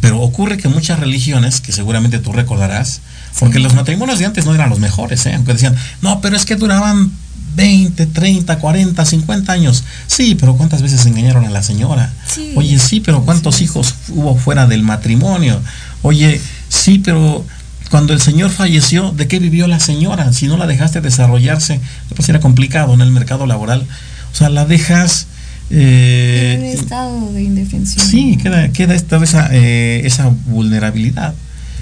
Pero 0.00 0.20
ocurre 0.20 0.58
que 0.58 0.68
muchas 0.68 0.98
religiones, 0.98 1.60
que 1.60 1.72
seguramente 1.72 2.18
tú 2.18 2.32
recordarás, 2.32 3.00
porque 3.38 3.58
los 3.58 3.74
matrimonios 3.74 4.18
de 4.18 4.26
antes 4.26 4.44
no 4.44 4.54
eran 4.54 4.70
los 4.70 4.78
mejores, 4.78 5.24
¿eh? 5.26 5.34
aunque 5.34 5.54
decían, 5.54 5.74
no, 6.02 6.20
pero 6.20 6.36
es 6.36 6.44
que 6.44 6.56
duraban 6.56 7.10
20, 7.56 8.06
30, 8.06 8.58
40, 8.58 9.04
50 9.04 9.52
años. 9.52 9.84
Sí, 10.06 10.36
pero 10.38 10.56
¿cuántas 10.56 10.82
veces 10.82 11.04
engañaron 11.06 11.44
a 11.44 11.50
la 11.50 11.62
señora? 11.62 12.12
Sí. 12.26 12.52
Oye, 12.56 12.78
sí, 12.78 13.00
pero 13.00 13.24
¿cuántos 13.24 13.60
hijos 13.60 13.94
hubo 14.08 14.36
fuera 14.36 14.66
del 14.66 14.82
matrimonio? 14.82 15.60
Oye, 16.02 16.40
sí, 16.68 16.98
pero 16.98 17.44
cuando 17.92 18.14
el 18.14 18.22
señor 18.22 18.50
falleció, 18.50 19.10
¿de 19.10 19.28
qué 19.28 19.38
vivió 19.38 19.66
la 19.66 19.78
señora? 19.78 20.32
Si 20.32 20.48
no 20.48 20.56
la 20.56 20.66
dejaste 20.66 21.02
desarrollarse, 21.02 21.78
pues 22.16 22.26
era 22.26 22.40
complicado 22.40 22.94
en 22.94 23.02
el 23.02 23.10
mercado 23.10 23.44
laboral. 23.44 23.86
O 24.32 24.34
sea, 24.34 24.48
la 24.48 24.64
dejas... 24.64 25.26
eh, 25.68 26.54
en 26.54 26.60
un 26.60 26.66
estado 26.68 27.32
de 27.34 27.42
indefensión. 27.42 28.06
Sí, 28.06 28.38
queda, 28.42 28.70
queda 28.70 28.94
esta, 28.94 29.22
esa, 29.22 29.50
eh, 29.52 30.06
esa 30.06 30.32
vulnerabilidad. 30.46 31.34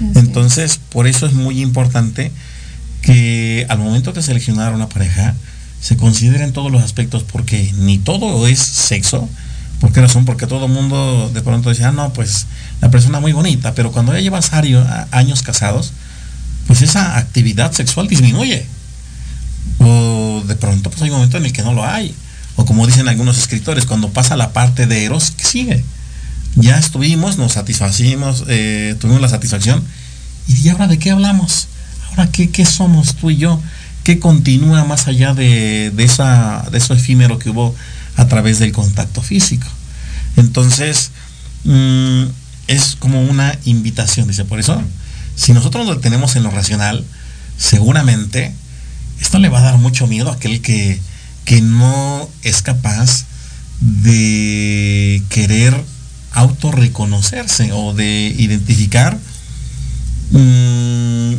Así 0.09 0.19
Entonces, 0.19 0.81
por 0.89 1.07
eso 1.07 1.27
es 1.27 1.31
muy 1.31 1.61
importante 1.61 2.33
que 3.01 3.65
al 3.69 3.79
momento 3.79 4.11
de 4.11 4.21
seleccionar 4.21 4.73
una 4.73 4.89
pareja 4.89 5.33
se 5.79 5.95
consideren 5.95 6.51
todos 6.51 6.73
los 6.73 6.83
aspectos 6.83 7.23
porque 7.23 7.71
ni 7.77 7.99
todo 7.99 8.49
es 8.49 8.59
sexo. 8.59 9.29
¿Por 9.79 9.93
qué 9.93 10.01
razón? 10.01 10.25
Porque 10.25 10.45
todo 10.45 10.65
el 10.65 10.73
mundo 10.73 11.31
de 11.33 11.41
pronto 11.41 11.69
dice, 11.69 11.85
ah, 11.85 11.93
no, 11.93 12.11
pues 12.11 12.47
la 12.81 12.91
persona 12.91 13.21
muy 13.21 13.31
bonita, 13.31 13.73
pero 13.75 13.93
cuando 13.93 14.11
ya 14.11 14.19
llevas 14.19 14.51
años 14.53 15.41
casados, 15.41 15.93
pues 16.71 16.83
esa 16.83 17.17
actividad 17.17 17.73
sexual 17.73 18.07
disminuye. 18.07 18.65
O 19.79 20.41
de 20.47 20.55
pronto 20.55 20.89
pues 20.89 21.01
hay 21.01 21.09
un 21.09 21.17
momento 21.17 21.35
en 21.35 21.45
el 21.45 21.51
que 21.51 21.63
no 21.63 21.73
lo 21.73 21.83
hay. 21.83 22.15
O 22.55 22.63
como 22.63 22.87
dicen 22.87 23.09
algunos 23.09 23.37
escritores, 23.37 23.85
cuando 23.85 24.07
pasa 24.07 24.37
la 24.37 24.53
parte 24.53 24.87
de 24.87 25.03
Eros, 25.03 25.31
¿qué 25.31 25.43
sigue? 25.43 25.83
Ya 26.55 26.79
estuvimos, 26.79 27.37
nos 27.37 27.51
satisfacimos, 27.51 28.45
eh, 28.47 28.95
tuvimos 29.01 29.19
la 29.19 29.27
satisfacción. 29.27 29.83
¿Y 30.47 30.69
ahora 30.69 30.87
de 30.87 30.97
qué 30.97 31.11
hablamos? 31.11 31.67
Ahora, 32.09 32.31
¿qué, 32.31 32.49
qué 32.51 32.63
somos 32.63 33.15
tú 33.15 33.31
y 33.31 33.35
yo? 33.35 33.61
¿Qué 34.05 34.19
continúa 34.19 34.85
más 34.85 35.09
allá 35.09 35.33
de, 35.33 35.91
de 35.93 36.03
esa, 36.05 36.65
de 36.71 36.77
eso 36.77 36.93
efímero 36.93 37.37
que 37.37 37.49
hubo 37.49 37.75
a 38.15 38.29
través 38.29 38.59
del 38.59 38.71
contacto 38.71 39.21
físico? 39.21 39.67
Entonces, 40.37 41.11
mm, 41.65 42.23
es 42.67 42.95
como 42.97 43.21
una 43.23 43.59
invitación, 43.65 44.29
dice. 44.29 44.45
Por 44.45 44.61
eso, 44.61 44.81
si 45.35 45.53
nosotros 45.53 45.85
nos 45.85 45.95
detenemos 45.97 46.35
en 46.35 46.43
lo 46.43 46.51
racional, 46.51 47.05
seguramente 47.57 48.53
esto 49.19 49.39
le 49.39 49.49
va 49.49 49.59
a 49.59 49.63
dar 49.63 49.77
mucho 49.77 50.07
miedo 50.07 50.29
a 50.29 50.35
aquel 50.35 50.61
que, 50.61 50.99
que 51.45 51.61
no 51.61 52.29
es 52.43 52.61
capaz 52.61 53.25
de 53.79 55.21
querer 55.29 55.83
autorreconocerse 56.33 57.71
o 57.73 57.93
de 57.93 58.33
identificar 58.37 59.17
mm, 60.31 61.33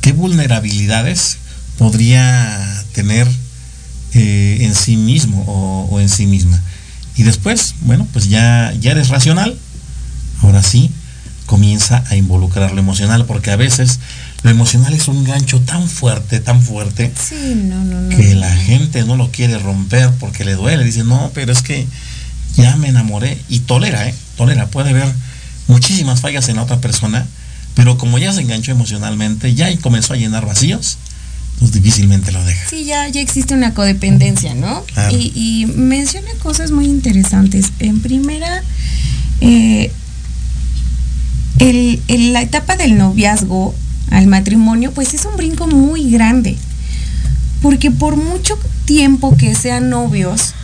qué 0.00 0.12
vulnerabilidades 0.12 1.38
podría 1.78 2.84
tener 2.92 3.28
eh, 4.12 4.58
en 4.60 4.74
sí 4.74 4.96
mismo 4.96 5.44
o, 5.46 5.88
o 5.90 6.00
en 6.00 6.08
sí 6.08 6.26
misma. 6.26 6.60
Y 7.16 7.22
después, 7.22 7.74
bueno, 7.82 8.08
pues 8.12 8.28
ya, 8.28 8.72
ya 8.80 8.90
eres 8.90 9.08
racional, 9.08 9.58
ahora 10.42 10.62
sí 10.62 10.90
comienza 11.46 12.04
a 12.08 12.16
involucrar 12.16 12.72
lo 12.72 12.80
emocional, 12.80 13.26
porque 13.26 13.50
a 13.50 13.56
veces 13.56 14.00
lo 14.42 14.50
emocional 14.50 14.92
es 14.94 15.08
un 15.08 15.24
gancho 15.24 15.60
tan 15.60 15.88
fuerte, 15.88 16.40
tan 16.40 16.62
fuerte, 16.62 17.12
Sí, 17.16 17.54
no, 17.54 17.82
no, 17.84 18.00
no. 18.02 18.16
que 18.16 18.34
la 18.34 18.54
gente 18.54 19.04
no 19.04 19.16
lo 19.16 19.30
quiere 19.30 19.58
romper 19.58 20.10
porque 20.20 20.44
le 20.44 20.54
duele. 20.54 20.84
Dice, 20.84 21.04
no, 21.04 21.30
pero 21.34 21.52
es 21.52 21.62
que 21.62 21.86
ya 22.56 22.76
me 22.76 22.88
enamoré. 22.88 23.38
Y 23.48 23.60
tolera, 23.60 24.08
¿eh? 24.08 24.14
Tolera. 24.36 24.66
Puede 24.68 24.90
haber 24.90 25.12
muchísimas 25.66 26.20
fallas 26.20 26.48
en 26.48 26.56
la 26.56 26.62
otra 26.62 26.80
persona, 26.80 27.26
pero 27.74 27.96
como 27.98 28.18
ya 28.18 28.32
se 28.32 28.40
enganchó 28.42 28.72
emocionalmente, 28.72 29.54
ya 29.54 29.74
comenzó 29.78 30.12
a 30.12 30.16
llenar 30.16 30.46
vacíos, 30.46 30.98
pues 31.58 31.72
difícilmente 31.72 32.32
lo 32.32 32.44
deja. 32.44 32.68
Sí, 32.68 32.84
ya, 32.84 33.08
ya 33.08 33.20
existe 33.20 33.54
una 33.54 33.74
codependencia, 33.74 34.54
¿no? 34.54 34.84
Claro. 34.92 35.16
Y, 35.16 35.32
y 35.34 35.66
menciona 35.66 36.28
cosas 36.42 36.70
muy 36.70 36.86
interesantes. 36.86 37.72
En 37.78 38.00
primera, 38.00 38.62
eh, 39.40 39.90
el- 41.58 42.32
la 42.32 42.42
etapa 42.42 42.76
del 42.76 42.96
noviazgo 42.96 43.74
al 44.10 44.26
matrimonio, 44.26 44.92
pues 44.92 45.14
es 45.14 45.24
un 45.24 45.36
brinco 45.36 45.66
muy 45.66 46.10
grande. 46.10 46.56
Porque 47.62 47.90
por 47.90 48.16
mucho 48.16 48.58
tiempo 48.84 49.36
que 49.36 49.54
sean 49.54 49.88
novios, 49.88 50.54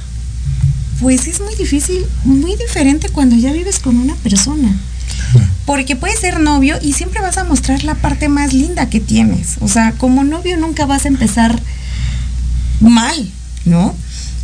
pues 1.01 1.27
es 1.27 1.41
muy 1.41 1.55
difícil, 1.55 2.05
muy 2.25 2.57
diferente 2.57 3.09
cuando 3.09 3.37
ya 3.37 3.53
vives 3.53 3.79
con 3.79 3.97
una 3.97 4.15
persona. 4.17 4.77
Porque 5.65 5.97
puedes 5.97 6.21
ser 6.21 6.41
novio 6.41 6.77
y 6.83 6.93
siempre 6.93 7.21
vas 7.23 7.39
a 7.39 7.45
mostrar 7.45 7.85
la 7.85 7.95
parte 7.95 8.29
más 8.29 8.53
linda 8.53 8.91
que 8.91 9.01
tienes. 9.01 9.57
O 9.61 9.69
sea, 9.69 9.93
como 9.93 10.25
novio 10.25 10.57
nunca 10.57 10.85
vas 10.87 11.05
a 11.05 11.09
empezar 11.09 11.61
mal, 12.81 13.31
¿no? 13.65 13.95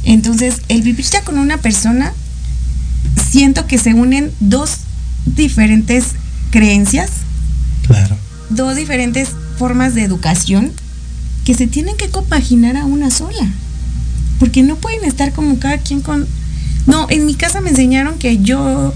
Entonces, 0.04 0.62
el 0.68 0.82
vivir 0.82 1.04
ya 1.04 1.22
con 1.22 1.38
una 1.38 1.58
persona, 1.58 2.12
siento 3.30 3.66
que 3.66 3.76
se 3.78 3.92
unen 3.92 4.30
dos 4.40 4.78
diferentes 5.26 6.12
creencias, 6.56 7.10
Claro. 7.86 8.16
dos 8.48 8.76
diferentes 8.76 9.28
formas 9.58 9.94
de 9.94 10.02
educación 10.02 10.72
que 11.44 11.52
se 11.54 11.66
tienen 11.66 11.96
que 11.96 12.08
compaginar 12.08 12.78
a 12.78 12.86
una 12.86 13.10
sola. 13.10 13.46
Porque 14.40 14.62
no 14.62 14.76
pueden 14.76 15.04
estar 15.04 15.32
como 15.32 15.58
cada 15.58 15.78
quien 15.78 16.00
con... 16.00 16.26
No, 16.86 17.06
en 17.10 17.26
mi 17.26 17.34
casa 17.34 17.60
me 17.60 17.70
enseñaron 17.70 18.18
que 18.18 18.38
yo 18.38 18.94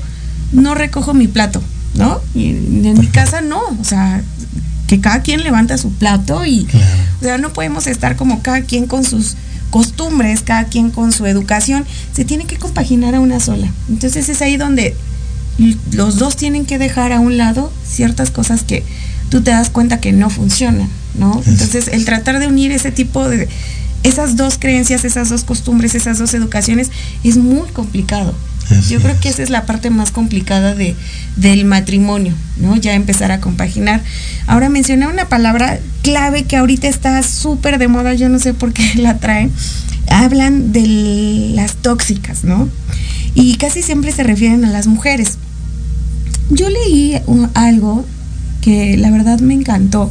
no 0.53 0.75
recojo 0.75 1.13
mi 1.13 1.29
plato, 1.29 1.63
¿no? 1.95 2.21
Y 2.35 2.47
en 2.51 2.99
mi 2.99 3.07
casa 3.09 3.43
no, 3.43 3.61
o 3.79 3.85
sea, 3.85 4.23
que 4.87 5.01
cada 5.01 5.21
quien 5.21 5.43
levanta 5.43 5.77
su 5.77 5.93
plato 5.93 6.47
y... 6.47 6.67
O 7.21 7.23
sea, 7.23 7.37
no 7.37 7.53
podemos 7.53 7.87
estar 7.87 8.17
como 8.17 8.41
cada 8.43 8.63
quien 8.63 8.87
con 8.87 9.05
sus 9.05 9.37
costumbres, 9.69 10.43
cada 10.43 10.65
quien 10.65 10.91
con 10.91 11.13
su 11.13 11.27
educación, 11.27 11.85
se 12.15 12.25
tiene 12.25 12.47
que 12.47 12.57
compaginar 12.57 13.15
a 13.15 13.21
una 13.21 13.39
sola. 13.39 13.69
Entonces 13.89 14.29
es 14.31 14.41
ahí 14.41 14.57
donde 14.57 14.97
los 15.93 16.17
dos 16.17 16.37
tienen 16.37 16.67
que 16.67 16.79
dejar 16.79 17.13
a 17.13 17.21
un 17.21 17.37
lado 17.37 17.73
ciertas 17.87 18.31
cosas 18.31 18.63
que 18.63 18.85
tú 19.31 19.43
te 19.43 19.51
das 19.51 19.71
cuenta 19.71 20.01
que 20.01 20.13
no 20.13 20.31
funcionan, 20.31 20.89
¿no? 21.19 21.43
Entonces 21.47 21.89
el 21.89 22.05
tratar 22.05 22.39
de 22.39 22.47
unir 22.47 22.73
ese 22.73 22.91
tipo 22.91 23.29
de 23.29 23.49
esas 24.03 24.37
dos 24.37 24.59
creencias, 24.59 25.05
esas 25.05 25.29
dos 25.29 25.45
costumbres, 25.45 25.95
esas 25.95 26.19
dos 26.19 26.33
educaciones 26.35 26.91
es 27.23 27.37
muy 27.37 27.69
complicado. 27.69 28.35
Así 28.71 28.95
Yo 28.95 29.01
creo 29.01 29.19
que 29.21 29.29
esa 29.29 29.43
es 29.43 29.51
la 29.51 29.67
parte 29.67 29.91
más 29.91 30.13
complicada 30.13 30.75
de, 30.75 30.95
del 31.37 31.65
matrimonio, 31.65 32.35
¿no? 32.57 32.77
Ya 32.77 32.95
empezar 32.95 33.33
a 33.33 33.41
compaginar. 33.41 34.01
Ahora 34.47 34.69
mencioné 34.69 35.09
una 35.09 35.29
palabra 35.29 35.81
clave 36.03 36.45
que 36.45 36.57
ahorita 36.57 36.89
está 36.89 37.23
súper 37.23 37.79
de 37.79 37.89
moda, 37.89 38.15
yo 38.15 38.29
no 38.29 38.39
sé 38.39 38.55
por 38.55 38.73
qué 38.73 38.93
la 38.97 39.19
traen. 39.19 39.53
Hablan 40.09 40.73
de 40.73 40.87
las 41.55 41.77
tóxicas, 41.77 42.45
¿no? 42.45 42.69
Y 43.35 43.57
casi 43.57 43.83
siempre 43.83 44.13
se 44.13 44.23
refieren 44.23 44.65
a 44.65 44.71
las 44.71 44.87
mujeres. 44.87 45.39
Yo 46.51 46.69
leí 46.69 47.17
algo 47.55 48.05
que 48.61 48.97
la 48.97 49.11
verdad 49.11 49.39
me 49.41 49.55
encantó 49.55 50.11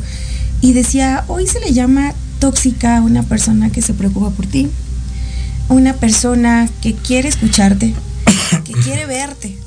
y 0.62 0.74
decía, 0.74 1.26
hoy 1.28 1.48
se 1.48 1.60
le 1.60 1.74
llama 1.74 2.14
tóxica 2.40 2.98
a 2.98 3.02
una 3.02 3.24
persona 3.24 3.70
que 3.70 3.82
se 3.82 3.94
preocupa 3.94 4.30
por 4.32 4.46
ti, 4.46 4.70
una 5.68 5.94
persona 5.94 6.70
que 6.82 6.94
quiere 6.94 7.28
escucharte, 7.28 7.94
que 8.64 8.74
quiere 8.74 9.06
verte, 9.06 9.58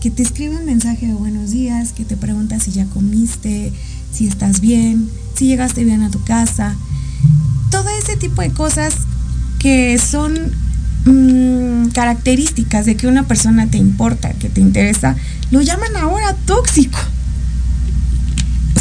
que 0.00 0.10
te 0.10 0.22
escribe 0.22 0.56
un 0.56 0.66
mensaje 0.66 1.06
de 1.06 1.14
buenos 1.14 1.50
días, 1.50 1.92
que 1.92 2.04
te 2.04 2.16
pregunta 2.16 2.58
si 2.58 2.72
ya 2.72 2.86
comiste, 2.86 3.72
si 4.12 4.26
estás 4.26 4.60
bien, 4.60 5.08
si 5.34 5.46
llegaste 5.46 5.84
bien 5.84 6.02
a 6.02 6.10
tu 6.10 6.22
casa. 6.24 6.76
Todo 7.70 7.88
ese 8.02 8.16
tipo 8.16 8.42
de 8.42 8.50
cosas 8.50 8.94
que 9.58 9.98
son 9.98 10.34
mm, 11.04 11.90
características 11.90 12.86
de 12.86 12.96
que 12.96 13.06
una 13.06 13.26
persona 13.26 13.68
te 13.68 13.78
importa, 13.78 14.32
que 14.34 14.48
te 14.48 14.60
interesa, 14.60 15.16
lo 15.50 15.62
llaman 15.62 15.96
ahora 15.96 16.34
tóxico. 16.46 16.98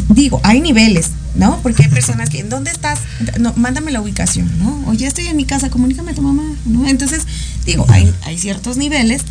digo, 0.10 0.40
hay 0.44 0.62
niveles, 0.62 1.12
¿no? 1.36 1.60
Porque 1.62 1.84
hay 1.84 1.90
personas 1.90 2.30
que, 2.30 2.44
¿dónde 2.44 2.72
estás? 2.72 3.00
No, 3.40 3.54
mándame 3.56 3.92
la 3.92 4.02
ubicación, 4.02 4.50
¿no? 4.60 4.84
O 4.88 4.94
ya 4.94 5.08
estoy 5.08 5.28
en 5.28 5.38
mi 5.38 5.46
casa, 5.46 5.70
comunícame 5.70 6.12
a 6.12 6.16
tu 6.16 6.22
mamá, 6.22 6.44
¿no? 6.66 6.88
Entonces, 6.88 7.24
digo, 7.66 7.86
hay, 7.90 8.14
hay 8.24 8.38
ciertos 8.38 8.78
niveles, 8.78 9.22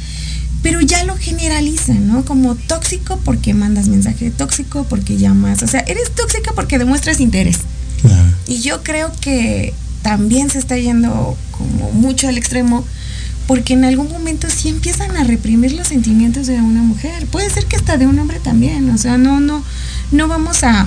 pero 0.63 0.81
ya 0.81 1.05
lo 1.05 1.17
generalizan, 1.17 2.09
¿no? 2.09 2.25
Como 2.25 2.55
tóxico 2.55 3.21
porque 3.25 3.55
mandas 3.55 3.89
mensaje, 3.89 4.31
tóxico 4.31 4.85
porque 4.89 5.17
llamas, 5.17 5.63
o 5.63 5.67
sea, 5.67 5.81
eres 5.81 6.15
tóxica 6.15 6.53
porque 6.55 6.79
demuestras 6.79 7.21
interés. 7.21 7.59
Y 8.47 8.61
yo 8.61 8.85
creo 8.85 9.11
que 9.21 9.75
también 10.03 10.51
se 10.51 10.59
está 10.59 10.77
yendo 10.77 11.37
como 11.51 11.91
mucho 11.91 12.29
al 12.29 12.39
extremo 12.39 12.85
porque 13.47 13.75
en 13.75 13.85
algún 13.85 14.11
momento 14.11 14.49
sí 14.51 14.69
empiezan 14.69 15.17
a 15.17 15.25
reprimir 15.25 15.73
los 15.73 15.89
sentimientos 15.89 16.47
de 16.47 16.61
una 16.61 16.83
mujer. 16.83 17.27
Puede 17.27 17.49
ser 17.49 17.67
que 17.67 17.77
hasta 17.77 17.97
de 17.97 18.07
un 18.07 18.19
hombre 18.19 18.41
también, 18.41 18.91
o 18.91 18.99
sea, 18.99 19.19
no, 19.19 19.41
no, 19.41 19.63
no 20.11 20.29
vamos 20.29 20.63
a, 20.65 20.87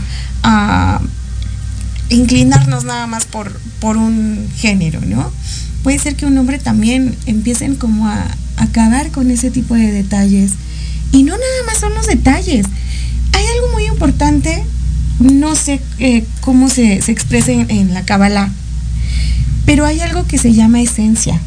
inclinarnos 2.10 2.86
nada 2.86 3.06
más 3.06 3.26
por, 3.26 3.60
por 3.80 3.96
un 3.96 4.48
género, 4.58 5.00
¿no? 5.06 5.32
Puede 5.84 6.00
ser 6.00 6.16
que 6.16 6.26
un 6.26 6.36
hombre 6.40 6.58
también 6.58 7.16
empiecen 7.28 7.76
como 7.76 8.08
a 8.08 8.26
acabar 8.58 9.12
con 9.12 9.30
ese 9.30 9.52
tipo 9.52 9.76
de 9.76 9.92
detalles. 9.92 10.54
Y 11.12 11.24
no 11.24 11.34
nada 11.34 11.64
más 11.68 11.78
son 11.78 11.94
los 11.94 12.08
detalles. 12.08 12.66
Hay 13.34 13.46
algo 13.56 13.74
muy 13.74 13.86
importante, 13.86 14.64
no 15.20 15.56
sé 15.56 15.80
eh, 16.00 16.26
cómo 16.42 16.68
se, 16.68 17.02
se 17.04 17.12
expresa 17.12 17.52
en, 17.52 17.70
en 17.70 17.94
la 17.94 18.04
Kabbalah, 18.04 18.50
pero 19.66 19.86
hay 19.86 20.00
algo 20.00 20.26
que 20.26 20.40
se 20.40 20.54
llama 20.54 20.82
esencia. 20.82 21.40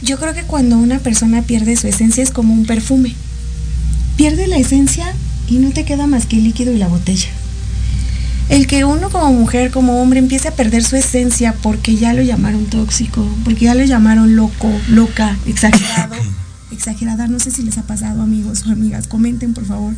Yo 0.00 0.18
creo 0.18 0.32
que 0.32 0.44
cuando 0.44 0.78
una 0.78 0.98
persona 1.00 1.42
pierde 1.42 1.76
su 1.76 1.88
esencia 1.88 2.22
es 2.22 2.30
como 2.30 2.54
un 2.54 2.66
perfume. 2.66 3.14
Pierde 4.16 4.46
la 4.46 4.56
esencia 4.56 5.12
y 5.48 5.58
no 5.58 5.70
te 5.70 5.84
queda 5.84 6.06
más 6.06 6.26
que 6.26 6.36
el 6.36 6.44
líquido 6.44 6.72
y 6.72 6.78
la 6.78 6.88
botella. 6.88 7.28
El 8.48 8.66
que 8.66 8.84
uno 8.84 9.10
como 9.10 9.32
mujer, 9.32 9.70
como 9.70 10.00
hombre, 10.00 10.20
empiece 10.20 10.48
a 10.48 10.54
perder 10.54 10.82
su 10.82 10.96
esencia 10.96 11.52
porque 11.52 11.96
ya 11.96 12.14
lo 12.14 12.22
llamaron 12.22 12.64
tóxico, 12.66 13.26
porque 13.44 13.66
ya 13.66 13.74
lo 13.74 13.84
llamaron 13.84 14.36
loco, 14.36 14.70
loca, 14.88 15.36
exagerado, 15.46 16.14
exagerada, 16.70 17.26
no 17.26 17.40
sé 17.40 17.50
si 17.50 17.62
les 17.62 17.76
ha 17.76 17.82
pasado 17.82 18.22
amigos 18.22 18.64
o 18.66 18.70
amigas, 18.70 19.06
comenten 19.06 19.52
por 19.52 19.66
favor. 19.66 19.94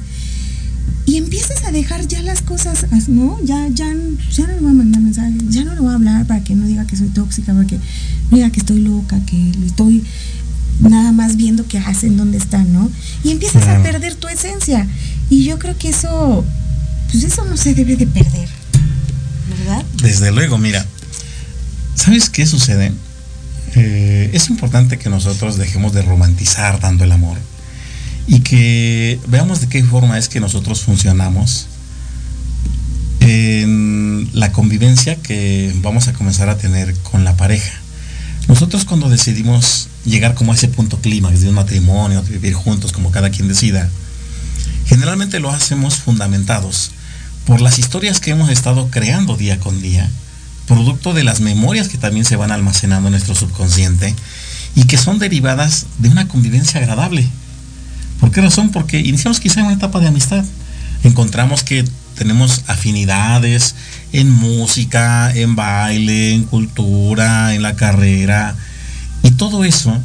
Y 1.07 1.17
empiezas 1.17 1.65
a 1.65 1.73
dejar 1.73 2.07
ya 2.07 2.23
las 2.23 2.43
cosas, 2.43 2.87
¿no? 3.09 3.39
Ya, 3.43 3.67
ya, 3.69 3.93
ya 4.31 4.47
no 4.47 4.53
le 4.53 4.61
voy 4.61 4.71
a 4.71 4.75
mandar 4.75 5.03
mensajes, 5.03 5.43
ya 5.49 5.65
no 5.65 5.75
le 5.75 5.81
voy 5.81 5.91
a 5.91 5.95
hablar 5.95 6.27
para 6.27 6.45
que 6.45 6.55
no 6.55 6.67
diga 6.67 6.87
que 6.87 6.97
soy 6.97 7.09
tóxica, 7.09 7.53
porque 7.53 7.79
diga 8.31 8.51
que 8.51 8.61
estoy 8.61 8.81
loca, 8.81 9.19
que 9.27 9.51
estoy 9.67 10.05
nada 10.81 11.13
más 11.13 11.37
viendo 11.37 11.67
qué 11.67 11.79
hacen, 11.79 12.17
dónde 12.17 12.39
están, 12.39 12.73
¿no? 12.73 12.91
Y 13.25 13.33
empiezas 13.33 13.67
a 13.67 13.83
perder 13.83 14.15
tu 14.15 14.29
esencia. 14.29 14.87
Y 15.29 15.45
yo 15.45 15.59
creo 15.59 15.77
que 15.77 15.89
eso, 15.89 16.45
pues 17.11 17.25
eso 17.25 17.45
no 17.45 17.57
se 17.57 17.75
debe 17.75 17.97
de 17.97 18.07
perder, 18.07 18.49
¿verdad? 19.59 19.85
Desde 20.03 20.31
luego, 20.31 20.59
mira, 20.59 20.87
¿sabes 21.95 22.31
qué 22.31 22.47
sucede? 22.47 22.93
Eh, 23.75 24.31
es 24.33 24.49
importante 24.49 24.99
que 24.99 25.11
nosotros 25.11 25.57
dejemos 25.57 25.93
de 25.93 26.03
romantizar 26.03 26.81
dando 26.81 27.05
el 27.05 27.13
amor 27.13 27.37
y 28.31 28.41
que 28.41 29.19
veamos 29.27 29.61
de 29.61 29.69
qué 29.69 29.83
forma 29.83 30.17
es 30.17 30.29
que 30.29 30.39
nosotros 30.39 30.83
funcionamos 30.83 31.67
en 33.19 34.31
la 34.33 34.53
convivencia 34.53 35.17
que 35.17 35.75
vamos 35.83 36.07
a 36.07 36.13
comenzar 36.13 36.49
a 36.49 36.57
tener 36.57 36.95
con 37.03 37.25
la 37.25 37.37
pareja. 37.37 37.73
Nosotros 38.47 38.85
cuando 38.85 39.09
decidimos 39.09 39.89
llegar 40.05 40.37
como 40.37 40.53
a 40.53 40.55
ese 40.55 40.69
punto 40.69 41.01
clímax 41.01 41.41
de 41.41 41.49
un 41.49 41.57
matrimonio, 41.57 42.23
de 42.23 42.31
vivir 42.31 42.55
juntos 42.55 42.93
como 42.93 43.11
cada 43.11 43.31
quien 43.31 43.49
decida, 43.49 43.91
generalmente 44.87 45.41
lo 45.41 45.51
hacemos 45.51 45.97
fundamentados 45.97 46.93
por 47.47 47.61
las 47.61 47.81
historias 47.81 48.21
que 48.21 48.31
hemos 48.31 48.49
estado 48.49 48.91
creando 48.91 49.37
día 49.37 49.59
con 49.59 49.83
día, 49.83 50.09
producto 50.69 51.15
de 51.15 51.25
las 51.25 51.41
memorias 51.41 51.89
que 51.89 51.99
también 51.99 52.25
se 52.25 52.37
van 52.37 52.53
almacenando 52.53 53.09
en 53.09 53.13
nuestro 53.13 53.35
subconsciente 53.35 54.15
y 54.77 54.85
que 54.85 54.99
son 54.99 55.19
derivadas 55.19 55.87
de 55.99 56.11
una 56.11 56.29
convivencia 56.29 56.79
agradable. 56.79 57.29
¿Por 58.21 58.31
qué 58.31 58.41
razón? 58.41 58.71
Porque 58.71 59.01
iniciamos 59.01 59.41
quizá 59.41 59.61
en 59.61 59.67
una 59.67 59.75
etapa 59.75 59.99
de 59.99 60.09
amistad. 60.09 60.45
Encontramos 61.03 61.65
que 61.65 61.85
tenemos 62.15 62.63
afinidades 62.67 63.75
en 64.13 64.31
música, 64.31 65.33
en 65.35 65.57
baile, 65.57 66.35
en 66.35 66.45
cultura, 66.45 67.55
en 67.55 67.63
la 67.63 67.77
carrera. 67.77 68.55
Y 69.23 69.33
todo 69.33 69.65
eso 69.65 69.99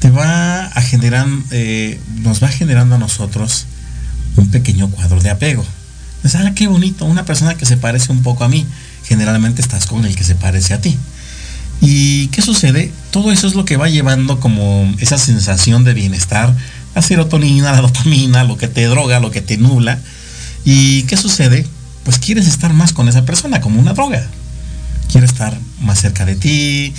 te 0.00 0.10
va 0.10 0.66
a 0.66 0.82
generar, 0.82 1.26
eh, 1.52 2.00
nos 2.16 2.42
va 2.42 2.48
generando 2.48 2.96
a 2.96 2.98
nosotros 2.98 3.66
un 4.36 4.50
pequeño 4.50 4.88
cuadro 4.88 5.20
de 5.20 5.30
apego. 5.30 5.64
Ah, 6.34 6.52
qué 6.56 6.66
bonito, 6.66 7.04
una 7.04 7.24
persona 7.24 7.54
que 7.54 7.66
se 7.66 7.76
parece 7.76 8.10
un 8.10 8.22
poco 8.22 8.42
a 8.42 8.48
mí. 8.48 8.66
Generalmente 9.04 9.62
estás 9.62 9.86
con 9.86 10.04
el 10.04 10.16
que 10.16 10.24
se 10.24 10.34
parece 10.34 10.74
a 10.74 10.80
ti. 10.80 10.98
¿Y 11.80 12.28
qué 12.28 12.42
sucede? 12.42 12.90
Todo 13.10 13.30
eso 13.30 13.46
es 13.46 13.54
lo 13.54 13.64
que 13.64 13.76
va 13.76 13.88
llevando 13.88 14.40
como 14.40 14.92
esa 14.98 15.18
sensación 15.18 15.84
de 15.84 15.94
bienestar, 15.94 16.54
la 16.96 17.02
serotonina, 17.02 17.72
la 17.72 17.82
dopamina, 17.82 18.42
lo 18.42 18.56
que 18.56 18.68
te 18.68 18.86
droga, 18.86 19.20
lo 19.20 19.30
que 19.30 19.42
te 19.42 19.58
nubla. 19.58 19.98
¿Y 20.64 21.02
qué 21.02 21.18
sucede? 21.18 21.66
Pues 22.04 22.18
quieres 22.18 22.46
estar 22.46 22.72
más 22.72 22.94
con 22.94 23.06
esa 23.06 23.26
persona 23.26 23.60
como 23.60 23.78
una 23.78 23.92
droga. 23.92 24.26
Quiero 25.12 25.26
estar 25.26 25.54
más 25.82 26.00
cerca 26.00 26.24
de 26.24 26.36
ti, 26.36 26.94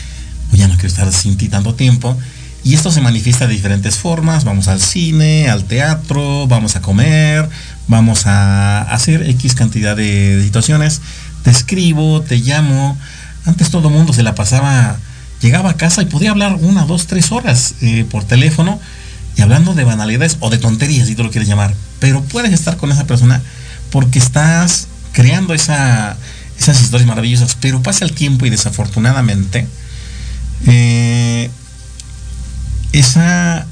o 0.53 0.55
ya 0.55 0.67
no 0.67 0.75
quiero 0.75 0.89
estar 0.89 1.11
sin 1.11 1.35
ti 1.35 1.49
tanto 1.49 1.73
tiempo. 1.73 2.15
Y 2.63 2.75
esto 2.75 2.91
se 2.91 3.01
manifiesta 3.01 3.47
de 3.47 3.55
diferentes 3.55 3.95
formas. 3.95 4.43
Vamos 4.43 4.67
al 4.67 4.79
cine, 4.81 5.49
al 5.49 5.63
teatro, 5.63 6.45
vamos 6.47 6.75
a 6.75 6.81
comer, 6.81 7.49
vamos 7.87 8.27
a 8.27 8.83
hacer 8.83 9.27
X 9.27 9.55
cantidad 9.55 9.95
de 9.95 10.41
situaciones. 10.43 11.01
Te 11.41 11.49
escribo, 11.49 12.21
te 12.21 12.37
llamo. 12.37 12.95
Antes 13.45 13.71
todo 13.71 13.87
el 13.87 13.95
mundo 13.95 14.13
se 14.13 14.21
la 14.21 14.35
pasaba, 14.35 14.97
llegaba 15.41 15.71
a 15.71 15.77
casa 15.77 16.03
y 16.03 16.05
podía 16.05 16.29
hablar 16.29 16.53
una, 16.61 16.85
dos, 16.85 17.07
tres 17.07 17.31
horas 17.31 17.73
eh, 17.81 18.05
por 18.07 18.25
teléfono 18.25 18.79
y 19.37 19.41
hablando 19.41 19.75
de 19.75 19.83
banalidades 19.83 20.37
o 20.39 20.49
de 20.49 20.57
tonterías, 20.57 21.07
si 21.07 21.15
tú 21.15 21.23
lo 21.23 21.29
quieres 21.29 21.47
llamar. 21.47 21.73
Pero 21.99 22.23
puedes 22.23 22.51
estar 22.53 22.77
con 22.77 22.91
esa 22.91 23.05
persona 23.05 23.41
porque 23.91 24.19
estás 24.19 24.87
creando 25.11 25.53
esa, 25.53 26.17
esas 26.59 26.81
historias 26.81 27.07
maravillosas. 27.07 27.55
Pero 27.61 27.83
pasa 27.83 28.03
el 28.03 28.13
tiempo 28.13 28.45
y 28.45 28.49
desafortunadamente 28.49 29.67
eh, 30.65 31.51
esa 32.93 33.67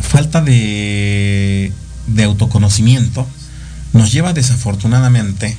falta 0.00 0.42
de, 0.42 1.72
de 2.06 2.24
autoconocimiento 2.24 3.26
nos 3.94 4.12
lleva 4.12 4.34
desafortunadamente 4.34 5.56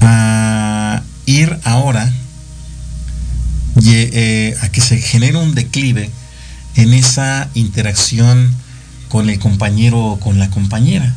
a 0.00 1.02
ir 1.26 1.56
ahora 1.64 2.12
eh, 3.86 4.56
a 4.60 4.68
que 4.70 4.80
se 4.80 4.98
genere 4.98 5.36
un 5.36 5.54
declive 5.54 6.10
en 6.78 6.94
esa 6.94 7.50
interacción 7.54 8.54
con 9.08 9.28
el 9.28 9.40
compañero 9.40 9.98
o 9.98 10.20
con 10.20 10.38
la 10.38 10.48
compañera. 10.48 11.12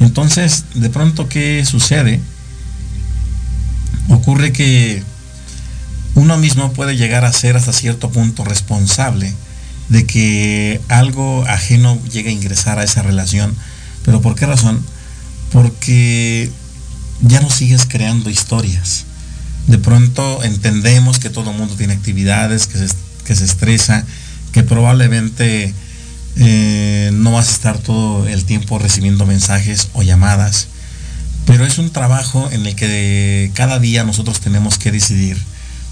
Entonces, 0.00 0.64
de 0.74 0.90
pronto, 0.90 1.30
¿qué 1.30 1.64
sucede? 1.64 2.20
Ocurre 4.10 4.52
que 4.52 5.02
uno 6.14 6.36
mismo 6.36 6.74
puede 6.74 6.96
llegar 6.96 7.24
a 7.24 7.32
ser 7.32 7.56
hasta 7.56 7.72
cierto 7.72 8.10
punto 8.10 8.44
responsable 8.44 9.32
de 9.88 10.04
que 10.04 10.82
algo 10.88 11.42
ajeno 11.48 11.98
llegue 12.12 12.28
a 12.28 12.32
ingresar 12.32 12.78
a 12.78 12.84
esa 12.84 13.02
relación. 13.02 13.56
¿Pero 14.04 14.20
por 14.20 14.34
qué 14.34 14.44
razón? 14.44 14.84
Porque 15.52 16.50
ya 17.22 17.40
no 17.40 17.48
sigues 17.48 17.86
creando 17.86 18.28
historias. 18.28 19.04
De 19.68 19.78
pronto 19.78 20.42
entendemos 20.44 21.18
que 21.18 21.30
todo 21.30 21.50
el 21.50 21.56
mundo 21.56 21.76
tiene 21.76 21.94
actividades, 21.94 22.66
que 22.66 22.76
se, 22.76 22.94
que 23.24 23.34
se 23.34 23.46
estresa, 23.46 24.04
que 24.52 24.62
probablemente 24.62 25.74
eh, 26.36 27.10
no 27.12 27.32
vas 27.32 27.48
a 27.48 27.52
estar 27.52 27.78
todo 27.78 28.26
el 28.28 28.44
tiempo 28.44 28.78
recibiendo 28.78 29.26
mensajes 29.26 29.88
o 29.92 30.02
llamadas, 30.02 30.68
pero 31.46 31.64
es 31.64 31.78
un 31.78 31.90
trabajo 31.90 32.48
en 32.52 32.66
el 32.66 32.76
que 32.76 33.50
cada 33.54 33.78
día 33.78 34.04
nosotros 34.04 34.40
tenemos 34.40 34.78
que 34.78 34.92
decidir 34.92 35.36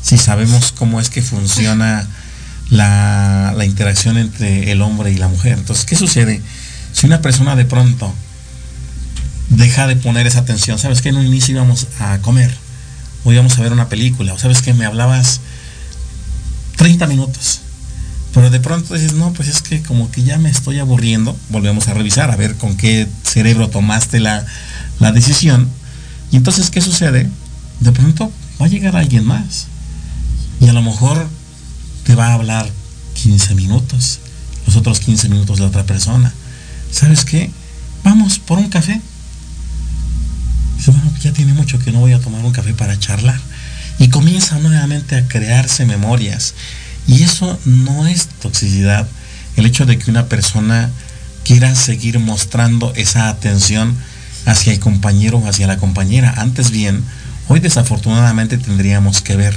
si 0.02 0.18
sabemos 0.18 0.72
cómo 0.72 1.00
es 1.00 1.10
que 1.10 1.22
funciona 1.22 2.06
la, 2.70 3.54
la 3.56 3.64
interacción 3.64 4.18
entre 4.18 4.70
el 4.70 4.82
hombre 4.82 5.10
y 5.10 5.16
la 5.16 5.28
mujer. 5.28 5.58
Entonces, 5.58 5.84
¿qué 5.84 5.96
sucede? 5.96 6.40
Si 6.92 7.06
una 7.06 7.20
persona 7.20 7.56
de 7.56 7.64
pronto 7.64 8.14
deja 9.48 9.86
de 9.86 9.96
poner 9.96 10.26
esa 10.26 10.40
atención, 10.40 10.78
¿sabes 10.78 11.02
que 11.02 11.08
En 11.08 11.16
un 11.16 11.26
inicio 11.26 11.54
íbamos 11.54 11.88
a 11.98 12.18
comer, 12.18 12.54
o 13.24 13.32
íbamos 13.32 13.58
a 13.58 13.62
ver 13.62 13.72
una 13.72 13.88
película, 13.88 14.32
o 14.32 14.38
sabes 14.38 14.62
que 14.62 14.74
me 14.74 14.84
hablabas 14.84 15.40
30 16.76 17.06
minutos, 17.06 17.60
pero 18.36 18.50
de 18.50 18.60
pronto 18.60 18.92
dices, 18.92 19.14
no, 19.14 19.32
pues 19.32 19.48
es 19.48 19.62
que 19.62 19.80
como 19.80 20.10
que 20.10 20.22
ya 20.22 20.36
me 20.36 20.50
estoy 20.50 20.78
aburriendo, 20.78 21.34
volvemos 21.48 21.88
a 21.88 21.94
revisar, 21.94 22.30
a 22.30 22.36
ver 22.36 22.56
con 22.56 22.76
qué 22.76 23.08
cerebro 23.22 23.70
tomaste 23.70 24.20
la, 24.20 24.44
la 25.00 25.10
decisión. 25.10 25.70
Y 26.30 26.36
entonces, 26.36 26.68
¿qué 26.68 26.82
sucede? 26.82 27.30
De 27.80 27.92
pronto 27.92 28.30
va 28.60 28.66
a 28.66 28.68
llegar 28.68 28.94
alguien 28.94 29.24
más. 29.24 29.68
Y 30.60 30.68
a 30.68 30.74
lo 30.74 30.82
mejor 30.82 31.26
te 32.04 32.14
va 32.14 32.26
a 32.26 32.34
hablar 32.34 32.70
15 33.14 33.54
minutos, 33.54 34.20
los 34.66 34.76
otros 34.76 35.00
15 35.00 35.30
minutos 35.30 35.56
de 35.56 35.64
otra 35.64 35.84
persona. 35.84 36.30
¿Sabes 36.92 37.24
qué? 37.24 37.50
Vamos 38.04 38.38
por 38.38 38.58
un 38.58 38.68
café. 38.68 39.00
Dice, 40.76 40.90
bueno, 40.90 41.10
ya 41.22 41.32
tiene 41.32 41.54
mucho 41.54 41.78
que 41.78 41.90
no 41.90 42.00
voy 42.00 42.12
a 42.12 42.20
tomar 42.20 42.44
un 42.44 42.52
café 42.52 42.74
para 42.74 42.98
charlar. 42.98 43.40
Y 43.98 44.08
comienza 44.08 44.58
nuevamente 44.58 45.16
a 45.16 45.26
crearse 45.26 45.86
memorias. 45.86 46.52
Y 47.06 47.22
eso 47.22 47.58
no 47.64 48.06
es 48.06 48.26
toxicidad. 48.26 49.06
El 49.56 49.66
hecho 49.66 49.86
de 49.86 49.98
que 49.98 50.10
una 50.10 50.26
persona 50.26 50.90
quiera 51.44 51.74
seguir 51.74 52.18
mostrando 52.18 52.92
esa 52.96 53.28
atención 53.28 53.96
hacia 54.46 54.72
el 54.72 54.80
compañero 54.80 55.38
o 55.38 55.48
hacia 55.48 55.66
la 55.66 55.76
compañera. 55.76 56.34
Antes 56.38 56.70
bien, 56.70 57.04
hoy 57.48 57.60
desafortunadamente 57.60 58.58
tendríamos 58.58 59.20
que 59.20 59.36
ver 59.36 59.56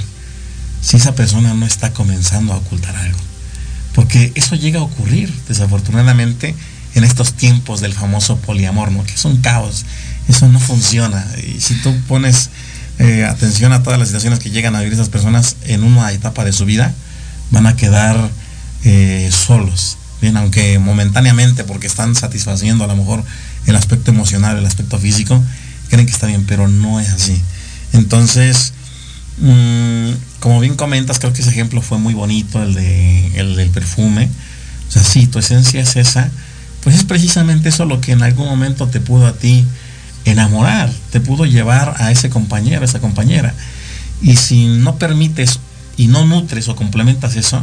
si 0.82 0.96
esa 0.96 1.14
persona 1.14 1.54
no 1.54 1.66
está 1.66 1.92
comenzando 1.92 2.52
a 2.52 2.58
ocultar 2.58 2.94
algo. 2.96 3.18
Porque 3.94 4.32
eso 4.34 4.54
llega 4.54 4.80
a 4.80 4.84
ocurrir, 4.84 5.32
desafortunadamente, 5.48 6.54
en 6.94 7.04
estos 7.04 7.34
tiempos 7.34 7.80
del 7.80 7.92
famoso 7.92 8.36
poliamor, 8.38 8.90
¿no? 8.92 9.04
Que 9.04 9.14
es 9.14 9.24
un 9.24 9.38
caos. 9.38 9.84
Eso 10.28 10.48
no 10.48 10.60
funciona. 10.60 11.26
Y 11.38 11.60
si 11.60 11.74
tú 11.82 11.94
pones 12.06 12.50
eh, 12.98 13.24
atención 13.24 13.72
a 13.72 13.82
todas 13.82 13.98
las 13.98 14.08
situaciones 14.08 14.38
que 14.38 14.50
llegan 14.50 14.76
a 14.76 14.78
vivir 14.78 14.94
esas 14.94 15.08
personas 15.08 15.56
en 15.66 15.82
una 15.82 16.12
etapa 16.12 16.44
de 16.44 16.52
su 16.52 16.64
vida, 16.64 16.94
van 17.50 17.66
a 17.66 17.76
quedar 17.76 18.30
eh, 18.84 19.30
solos. 19.32 19.96
Bien, 20.20 20.36
aunque 20.36 20.78
momentáneamente, 20.78 21.64
porque 21.64 21.86
están 21.86 22.14
satisfaciendo 22.14 22.84
a 22.84 22.86
lo 22.86 22.96
mejor 22.96 23.24
el 23.66 23.76
aspecto 23.76 24.10
emocional, 24.10 24.58
el 24.58 24.66
aspecto 24.66 24.98
físico, 24.98 25.42
creen 25.88 26.06
que 26.06 26.12
está 26.12 26.26
bien, 26.26 26.44
pero 26.46 26.68
no 26.68 27.00
es 27.00 27.10
así. 27.10 27.40
Entonces, 27.92 28.72
mmm, 29.38 30.10
como 30.40 30.60
bien 30.60 30.76
comentas, 30.76 31.18
creo 31.18 31.32
que 31.32 31.42
ese 31.42 31.50
ejemplo 31.50 31.80
fue 31.82 31.98
muy 31.98 32.14
bonito, 32.14 32.62
el, 32.62 32.74
de, 32.74 33.38
el 33.38 33.56
del 33.56 33.70
perfume. 33.70 34.28
O 34.88 34.92
sea, 34.92 35.02
sí, 35.04 35.26
tu 35.26 35.38
esencia 35.38 35.80
es 35.80 35.96
esa, 35.96 36.30
pues 36.82 36.96
es 36.96 37.04
precisamente 37.04 37.68
eso 37.68 37.84
lo 37.84 38.00
que 38.00 38.12
en 38.12 38.22
algún 38.22 38.46
momento 38.46 38.88
te 38.88 39.00
pudo 39.00 39.26
a 39.26 39.34
ti 39.34 39.64
enamorar, 40.24 40.92
te 41.10 41.20
pudo 41.20 41.46
llevar 41.46 41.94
a 41.98 42.10
ese 42.10 42.30
compañero, 42.30 42.82
a 42.82 42.84
esa 42.84 43.00
compañera. 43.00 43.54
Y 44.22 44.36
si 44.36 44.66
no 44.66 44.96
permites 44.96 45.60
y 46.00 46.06
no 46.06 46.24
nutres 46.24 46.66
o 46.68 46.76
complementas 46.76 47.36
eso, 47.36 47.62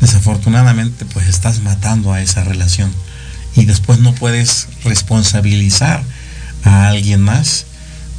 desafortunadamente 0.00 1.04
pues 1.04 1.28
estás 1.28 1.60
matando 1.60 2.14
a 2.14 2.22
esa 2.22 2.42
relación 2.42 2.90
y 3.54 3.66
después 3.66 3.98
no 3.98 4.14
puedes 4.14 4.68
responsabilizar 4.84 6.02
a 6.64 6.88
alguien 6.88 7.20
más 7.20 7.66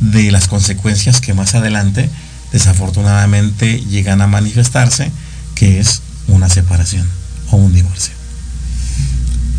de 0.01 0.31
las 0.31 0.47
consecuencias 0.47 1.19
que 1.19 1.33
más 1.33 1.55
adelante 1.55 2.11
desafortunadamente 2.51 3.81
llegan 3.89 4.21
a 4.21 4.27
manifestarse, 4.27 5.11
que 5.55 5.79
es 5.79 6.03
una 6.27 6.47
separación 6.47 7.07
o 7.49 7.57
un 7.57 7.73
divorcio. 7.73 8.13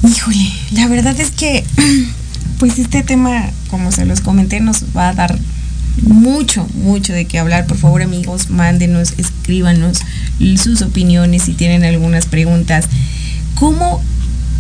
Híjole, 0.05 0.53
la 0.71 0.87
verdad 0.87 1.19
es 1.19 1.33
que 1.33 1.65
pues 2.61 2.79
este 2.79 3.03
tema, 3.03 3.51
como 3.71 3.91
se 3.91 4.07
los 4.07 4.21
comenté, 4.21 4.61
nos 4.61 4.85
va 4.97 5.09
a 5.09 5.15
dar 5.15 5.37
mucho, 6.03 6.67
mucho 6.75 7.13
de 7.13 7.27
qué 7.27 7.39
hablar. 7.39 7.67
Por 7.67 7.77
favor, 7.77 8.03
amigos, 8.03 8.51
mándenos, 8.51 9.15
escríbanos 9.19 9.99
sus 10.57 10.83
opiniones 10.83 11.43
si 11.43 11.53
tienen 11.53 11.85
algunas 11.85 12.27
preguntas. 12.27 12.87
¿Cómo? 13.55 14.03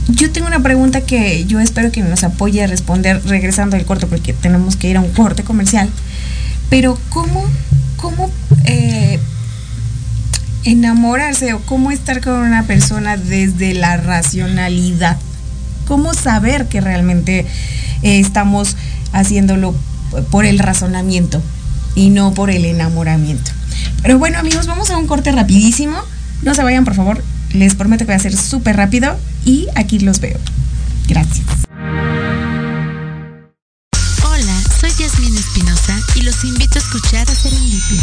Yo 0.08 0.30
tengo 0.30 0.46
una 0.46 0.62
pregunta 0.62 1.02
que 1.02 1.44
yo 1.46 1.60
espero 1.60 1.92
que 1.92 2.02
nos 2.02 2.24
apoye 2.24 2.64
a 2.64 2.66
responder 2.66 3.22
regresando 3.24 3.76
al 3.76 3.84
corte, 3.84 4.06
porque 4.06 4.32
tenemos 4.32 4.76
que 4.76 4.90
ir 4.90 4.96
a 4.96 5.00
un 5.00 5.10
corte 5.12 5.44
comercial. 5.44 5.88
Pero 6.68 6.98
¿cómo, 7.10 7.44
cómo 7.96 8.30
eh, 8.64 9.18
enamorarse 10.64 11.52
o 11.54 11.60
cómo 11.60 11.90
estar 11.90 12.20
con 12.20 12.34
una 12.34 12.64
persona 12.64 13.16
desde 13.16 13.74
la 13.74 13.96
racionalidad? 13.96 15.16
¿Cómo 15.86 16.14
saber 16.14 16.66
que 16.66 16.80
realmente 16.80 17.46
eh, 18.02 18.20
estamos 18.20 18.76
haciéndolo 19.12 19.74
por 20.30 20.44
el 20.44 20.58
razonamiento 20.58 21.42
y 21.94 22.10
no 22.10 22.34
por 22.34 22.50
el 22.50 22.64
enamoramiento. 22.64 23.50
Pero 24.02 24.18
bueno 24.18 24.38
amigos, 24.38 24.66
vamos 24.66 24.90
a 24.90 24.96
un 24.96 25.06
corte 25.06 25.32
rapidísimo. 25.32 25.98
No 26.42 26.54
se 26.54 26.62
vayan 26.62 26.84
por 26.84 26.94
favor, 26.94 27.22
les 27.52 27.74
prometo 27.74 28.06
que 28.06 28.12
va 28.12 28.16
a 28.16 28.20
ser 28.20 28.36
súper 28.36 28.76
rápido 28.76 29.16
y 29.44 29.68
aquí 29.74 29.98
los 29.98 30.20
veo. 30.20 30.38
Gracias. 31.08 31.46
Hola, 34.22 34.62
soy 34.80 34.90
Yasmin 34.98 35.36
Espinosa 35.36 35.98
y 36.14 36.22
los 36.22 36.44
invito 36.44 36.78
a 36.78 36.82
escuchar 36.82 37.28
a 37.28 37.34
Serendipia. 37.34 38.02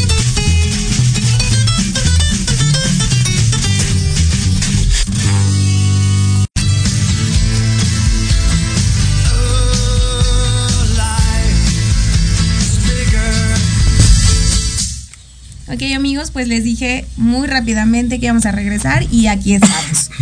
Ok 15.73 15.83
amigos, 15.95 16.31
pues 16.31 16.49
les 16.49 16.65
dije 16.65 17.05
muy 17.15 17.47
rápidamente 17.47 18.19
que 18.19 18.25
íbamos 18.25 18.45
a 18.45 18.51
regresar 18.51 19.05
y 19.11 19.27
aquí 19.27 19.53
estamos. 19.53 20.09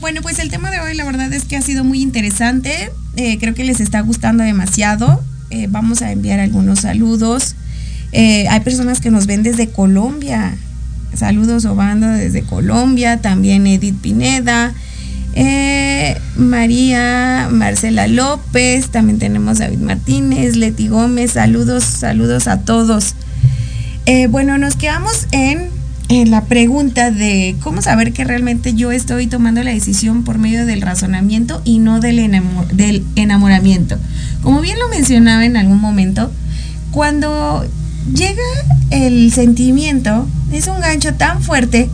Bueno, 0.00 0.22
pues 0.22 0.38
el 0.38 0.48
tema 0.48 0.70
de 0.70 0.80
hoy 0.80 0.94
la 0.94 1.04
verdad 1.04 1.30
es 1.30 1.44
que 1.44 1.58
ha 1.58 1.60
sido 1.60 1.84
muy 1.84 2.00
interesante. 2.00 2.90
Eh, 3.16 3.36
creo 3.38 3.52
que 3.52 3.64
les 3.64 3.80
está 3.80 4.00
gustando 4.00 4.42
demasiado. 4.42 5.22
Eh, 5.50 5.66
vamos 5.68 6.00
a 6.00 6.10
enviar 6.10 6.40
algunos 6.40 6.80
saludos. 6.80 7.54
Eh, 8.10 8.48
hay 8.48 8.60
personas 8.60 9.02
que 9.02 9.10
nos 9.10 9.26
ven 9.26 9.42
desde 9.42 9.68
Colombia. 9.68 10.56
Saludos 11.14 11.66
Obanda 11.66 12.14
desde 12.14 12.40
Colombia. 12.40 13.18
También 13.18 13.66
Edith 13.66 14.00
Pineda. 14.00 14.72
María 16.34 17.48
Marcela 17.50 18.06
López. 18.06 18.88
También 18.88 19.18
tenemos 19.18 19.58
David 19.58 19.80
Martínez. 19.80 20.56
Leti 20.56 20.88
Gómez. 20.88 21.32
Saludos, 21.32 21.84
saludos 21.84 22.48
a 22.48 22.62
todos. 22.62 23.14
Eh, 24.06 24.26
bueno, 24.26 24.58
nos 24.58 24.76
quedamos 24.76 25.26
en 25.32 25.80
en 26.10 26.32
la 26.32 26.44
pregunta 26.44 27.12
de 27.12 27.54
cómo 27.60 27.82
saber 27.82 28.12
que 28.12 28.24
realmente 28.24 28.74
yo 28.74 28.90
estoy 28.90 29.28
tomando 29.28 29.62
la 29.62 29.70
decisión 29.70 30.24
por 30.24 30.38
medio 30.38 30.66
del 30.66 30.82
razonamiento 30.82 31.62
y 31.64 31.78
no 31.78 32.00
del, 32.00 32.16
del 32.72 33.04
enamoramiento. 33.14 33.96
Como 34.42 34.60
bien 34.60 34.76
lo 34.80 34.88
mencionaba 34.88 35.44
en 35.44 35.56
algún 35.56 35.80
momento, 35.80 36.32
cuando 36.90 37.64
llega 38.12 38.42
el 38.90 39.32
sentimiento, 39.32 40.26
es 40.52 40.66
un 40.66 40.80
gancho 40.80 41.14
tan 41.14 41.42
fuerte 41.42 41.88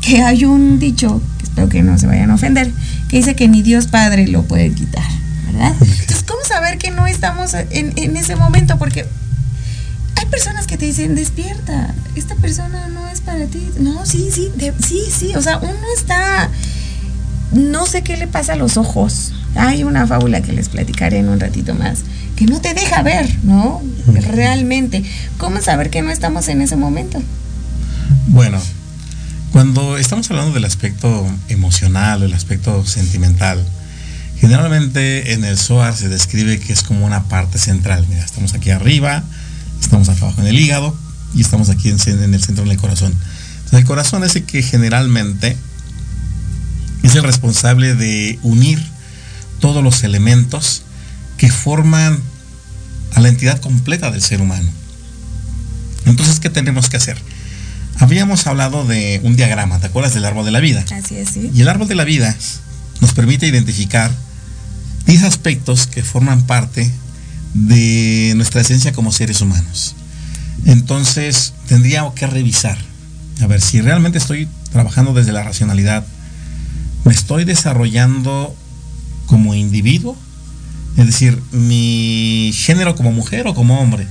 que 0.00 0.22
hay 0.22 0.44
un 0.44 0.78
dicho, 0.78 1.20
que 1.38 1.44
espero 1.44 1.68
que 1.68 1.82
no 1.82 1.98
se 1.98 2.06
vayan 2.06 2.30
a 2.30 2.36
ofender, 2.36 2.70
que 3.08 3.16
dice 3.16 3.34
que 3.34 3.48
ni 3.48 3.62
Dios 3.62 3.88
Padre 3.88 4.28
lo 4.28 4.44
puede 4.44 4.70
quitar, 4.70 5.10
¿verdad? 5.46 5.74
Entonces, 5.80 6.22
¿cómo 6.22 6.44
saber 6.44 6.78
que 6.78 6.92
no 6.92 7.08
estamos 7.08 7.54
en, 7.54 7.92
en 7.96 8.16
ese 8.16 8.36
momento? 8.36 8.78
Porque 8.78 9.04
hay 10.18 10.26
personas 10.26 10.66
que 10.66 10.76
te 10.76 10.86
dicen, 10.86 11.14
despierta, 11.14 11.94
esta 12.16 12.34
persona 12.34 12.88
no 12.88 13.08
es 13.08 13.20
para 13.20 13.46
ti. 13.46 13.70
No, 13.78 14.04
sí, 14.04 14.30
sí, 14.32 14.50
sí, 14.84 15.02
sí. 15.10 15.34
O 15.36 15.42
sea, 15.42 15.58
uno 15.58 15.80
está, 15.96 16.50
no 17.52 17.86
sé 17.86 18.02
qué 18.02 18.16
le 18.16 18.26
pasa 18.26 18.54
a 18.54 18.56
los 18.56 18.76
ojos. 18.76 19.32
Hay 19.54 19.84
una 19.84 20.06
fábula 20.06 20.40
que 20.42 20.52
les 20.52 20.68
platicaré 20.68 21.18
en 21.18 21.28
un 21.28 21.38
ratito 21.38 21.74
más, 21.74 22.00
que 22.36 22.46
no 22.46 22.60
te 22.60 22.74
deja 22.74 23.02
ver, 23.02 23.28
¿no? 23.44 23.80
Realmente. 24.06 25.04
¿Cómo 25.38 25.60
saber 25.60 25.90
que 25.90 26.02
no 26.02 26.10
estamos 26.10 26.48
en 26.48 26.62
ese 26.62 26.76
momento? 26.76 27.22
Bueno, 28.26 28.60
cuando 29.52 29.98
estamos 29.98 30.28
hablando 30.30 30.52
del 30.52 30.64
aspecto 30.64 31.26
emocional, 31.48 32.22
el 32.24 32.34
aspecto 32.34 32.84
sentimental, 32.84 33.64
generalmente 34.40 35.32
en 35.32 35.44
el 35.44 35.58
SOAR 35.58 35.96
se 35.96 36.08
describe 36.08 36.58
que 36.58 36.72
es 36.72 36.82
como 36.82 37.06
una 37.06 37.24
parte 37.24 37.58
central. 37.58 38.04
Mira, 38.08 38.24
estamos 38.24 38.54
aquí 38.54 38.70
arriba, 38.70 39.24
estamos 39.80 40.08
acá 40.08 40.26
abajo 40.26 40.40
en 40.40 40.48
el 40.48 40.58
hígado 40.58 40.96
y 41.34 41.40
estamos 41.40 41.68
aquí 41.68 41.90
en, 41.90 42.34
el 42.34 42.42
centro 42.42 42.64
del 42.64 42.76
corazón. 42.76 43.12
Entonces, 43.12 43.80
el 43.80 43.84
corazón 43.84 44.24
es 44.24 44.36
el 44.36 44.44
que 44.44 44.62
generalmente 44.62 45.56
es 47.02 47.14
el 47.14 47.22
responsable 47.22 47.94
de 47.94 48.38
unir 48.42 48.82
todos 49.60 49.82
los 49.82 50.02
elementos 50.02 50.82
que 51.36 51.50
forman 51.50 52.18
a 53.14 53.20
la 53.20 53.28
entidad 53.28 53.60
completa 53.60 54.10
del 54.10 54.22
ser 54.22 54.40
humano. 54.40 54.70
Entonces, 56.06 56.40
¿qué 56.40 56.50
tenemos 56.50 56.88
que 56.88 56.96
hacer? 56.96 57.18
Habíamos 57.98 58.46
hablado 58.46 58.86
de 58.86 59.20
un 59.24 59.36
diagrama, 59.36 59.80
¿te 59.80 59.86
acuerdas 59.86 60.14
del 60.14 60.24
árbol 60.24 60.44
de 60.44 60.52
la 60.52 60.60
vida? 60.60 60.84
Así 60.92 61.16
es, 61.16 61.30
sí. 61.30 61.50
Y 61.52 61.60
el 61.62 61.68
árbol 61.68 61.88
de 61.88 61.96
la 61.96 62.04
vida 62.04 62.34
nos 63.00 63.12
permite 63.12 63.46
identificar 63.46 64.10
10 65.06 65.24
aspectos 65.24 65.86
que 65.86 66.02
forman 66.02 66.42
parte 66.46 66.90
de 67.54 68.32
nuestra 68.36 68.60
esencia 68.60 68.92
como 68.92 69.12
seres 69.12 69.40
humanos. 69.40 69.94
Entonces 70.64 71.54
tendría 71.66 72.10
que 72.14 72.26
revisar, 72.26 72.78
a 73.40 73.46
ver 73.46 73.60
si 73.60 73.80
realmente 73.80 74.18
estoy 74.18 74.48
trabajando 74.72 75.14
desde 75.14 75.32
la 75.32 75.42
racionalidad, 75.42 76.04
me 77.04 77.12
estoy 77.12 77.44
desarrollando 77.44 78.54
como 79.26 79.54
individuo, 79.54 80.16
es 80.96 81.06
decir, 81.06 81.40
mi 81.52 82.52
género 82.54 82.96
como 82.96 83.12
mujer 83.12 83.46
o 83.46 83.54
como 83.54 83.80
hombre. 83.80 84.06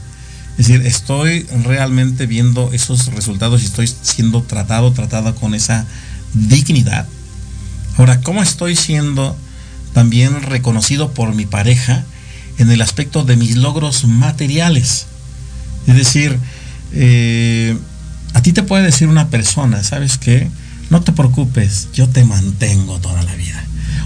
Es 0.58 0.68
decir, 0.68 0.86
estoy 0.88 1.44
realmente 1.64 2.26
viendo 2.26 2.72
esos 2.72 3.08
resultados 3.14 3.62
y 3.62 3.66
estoy 3.66 3.88
siendo 4.02 4.42
tratado, 4.42 4.92
tratada 4.94 5.36
con 5.36 5.54
esa 5.54 5.86
dignidad. 6.34 7.08
Ahora, 7.98 8.22
¿cómo 8.22 8.42
estoy 8.42 8.76
siendo 8.76 9.38
también 9.94 10.42
reconocido 10.42 11.12
por 11.14 11.36
mi 11.36 11.46
pareja? 11.46 12.06
En 12.58 12.72
el 12.72 12.82
aspecto 12.82 13.24
de 13.24 13.38
mis 13.38 13.56
logros 13.56 14.06
materiales. 14.06 15.08
Es 15.88 15.96
decir, 15.96 16.38
eh, 16.94 17.78
a 18.34 18.42
ti 18.42 18.54
te 18.54 18.64
puede 18.64 18.84
decir 18.84 19.08
una 19.08 19.30
persona, 19.30 19.84
¿sabes 19.84 20.18
qué? 20.18 20.50
No 20.90 21.02
te 21.02 21.12
preocupes, 21.12 21.90
yo 21.94 22.08
te 22.08 22.24
mantengo 22.24 23.00
toda 23.00 23.24
la 23.24 23.36
vida. 23.36 23.64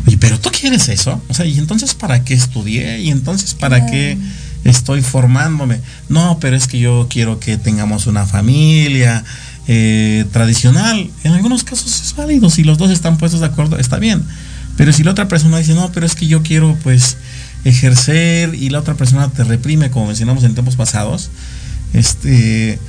Oye, 0.08 0.18
pero 0.18 0.39
tú 0.39 0.49
quieres 0.52 0.89
eso. 0.89 1.22
O 1.28 1.34
sea, 1.34 1.45
¿y 1.45 1.58
entonces 1.60 1.93
para 1.93 2.24
qué 2.24 2.34
estudié? 2.34 2.99
¿Y 3.02 3.12
entonces 3.12 3.54
para 3.54 3.86
qué 3.86 4.18
estoy 4.64 5.02
formándome? 5.02 5.80
No, 6.10 6.38
pero 6.39 6.56
es 6.56 6.68
que 6.68 6.80
yo 6.80 7.08
quiero 7.10 7.39
que 7.39 7.58
tengamos 7.58 8.08
una 8.08 8.26
familia 8.26 9.24
eh, 9.68 10.26
tradicional. 10.32 11.10
En 11.24 11.34
algunos 11.34 11.64
casos 11.64 12.02
es 12.02 12.16
válido. 12.16 12.49
Si 12.49 12.64
los 12.64 12.78
dos 12.78 12.89
están 12.89 13.18
puestos 13.18 13.41
de 13.41 13.47
acuerdo, 13.47 13.78
está 13.78 13.99
bien. 13.99 14.24
Pero 14.76 14.93
si 14.93 15.04
la 15.04 15.12
otra 15.12 15.28
persona 15.28 15.60
dice, 15.60 15.76
no, 15.76 15.91
pero 15.91 16.06
es 16.06 16.16
que 16.16 16.28
yo 16.28 16.41
quiero 16.41 16.76
pues 16.82 17.18
ejercer 17.64 18.55
y 18.55 18.70
la 18.70 18.80
otra 18.80 18.95
persona 18.95 19.30
te 19.30 19.43
reprime, 19.43 19.91
como 19.91 20.07
mencionamos 20.07 20.43
en 20.43 20.53
tiempos 20.53 20.76
pasados, 20.76 21.30
este, 21.93 22.80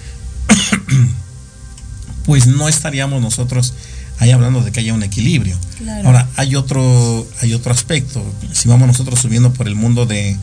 pues 2.24 2.46
no 2.46 2.68
estaríamos 2.68 3.20
nosotros 3.20 3.74
ahí 4.18 4.30
hablando 4.30 4.62
de 4.62 4.70
que 4.70 4.80
haya 4.80 4.94
un 4.94 5.02
equilibrio. 5.02 5.56
Ahora, 6.04 6.28
hay 6.36 6.54
otro, 6.54 7.26
hay 7.40 7.54
otro 7.54 7.72
aspecto. 7.72 8.24
Si 8.52 8.68
vamos 8.68 8.86
nosotros 8.86 9.18
subiendo 9.18 9.52
por 9.52 9.66
el 9.66 9.74
mundo 9.74 10.06
de, 10.06 10.36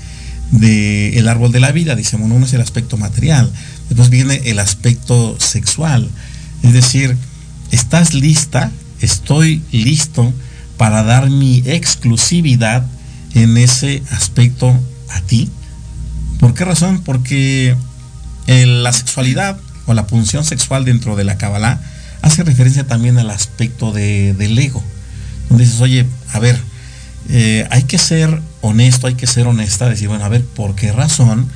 de 0.51 1.17
el 1.17 1.27
árbol 1.27 1.51
de 1.51 1.61
la 1.61 1.71
vida, 1.71 1.95
decimos, 1.95 2.29
uno 2.29 2.45
es 2.45 2.53
el 2.53 2.61
aspecto 2.61 2.97
material, 2.97 3.51
después 3.87 4.09
viene 4.09 4.41
el 4.45 4.59
aspecto 4.59 5.37
sexual. 5.39 6.09
Es 6.63 6.73
decir, 6.73 7.15
estás 7.71 8.13
lista, 8.13 8.71
estoy 8.99 9.61
listo 9.71 10.33
para 10.77 11.03
dar 11.03 11.29
mi 11.29 11.63
exclusividad 11.65 12.85
en 13.33 13.57
ese 13.57 14.03
aspecto 14.11 14.75
a 15.09 15.21
ti. 15.21 15.49
¿Por 16.39 16.53
qué 16.53 16.65
razón? 16.65 17.01
Porque 17.03 17.75
la 18.47 18.91
sexualidad 18.93 19.59
o 19.85 19.93
la 19.93 20.07
punción 20.07 20.43
sexual 20.43 20.85
dentro 20.85 21.15
de 21.15 21.23
la 21.23 21.37
Kabbalah 21.37 21.79
hace 22.21 22.43
referencia 22.43 22.85
también 22.85 23.17
al 23.17 23.29
aspecto 23.29 23.91
del 23.91 24.57
ego. 24.57 24.83
Donde 25.49 25.65
dices, 25.65 25.81
oye, 25.81 26.05
a 26.33 26.39
ver, 26.39 26.59
eh, 27.29 27.67
hay 27.71 27.83
que 27.83 27.97
ser 27.97 28.41
honesto, 28.61 29.07
hay 29.07 29.15
que 29.15 29.27
ser 29.27 29.47
honesta, 29.47 29.89
decir, 29.89 30.07
bueno, 30.07 30.25
a 30.25 30.29
ver, 30.29 30.43
¿por 30.43 30.75
qué 30.75 30.91
razón 30.91 31.47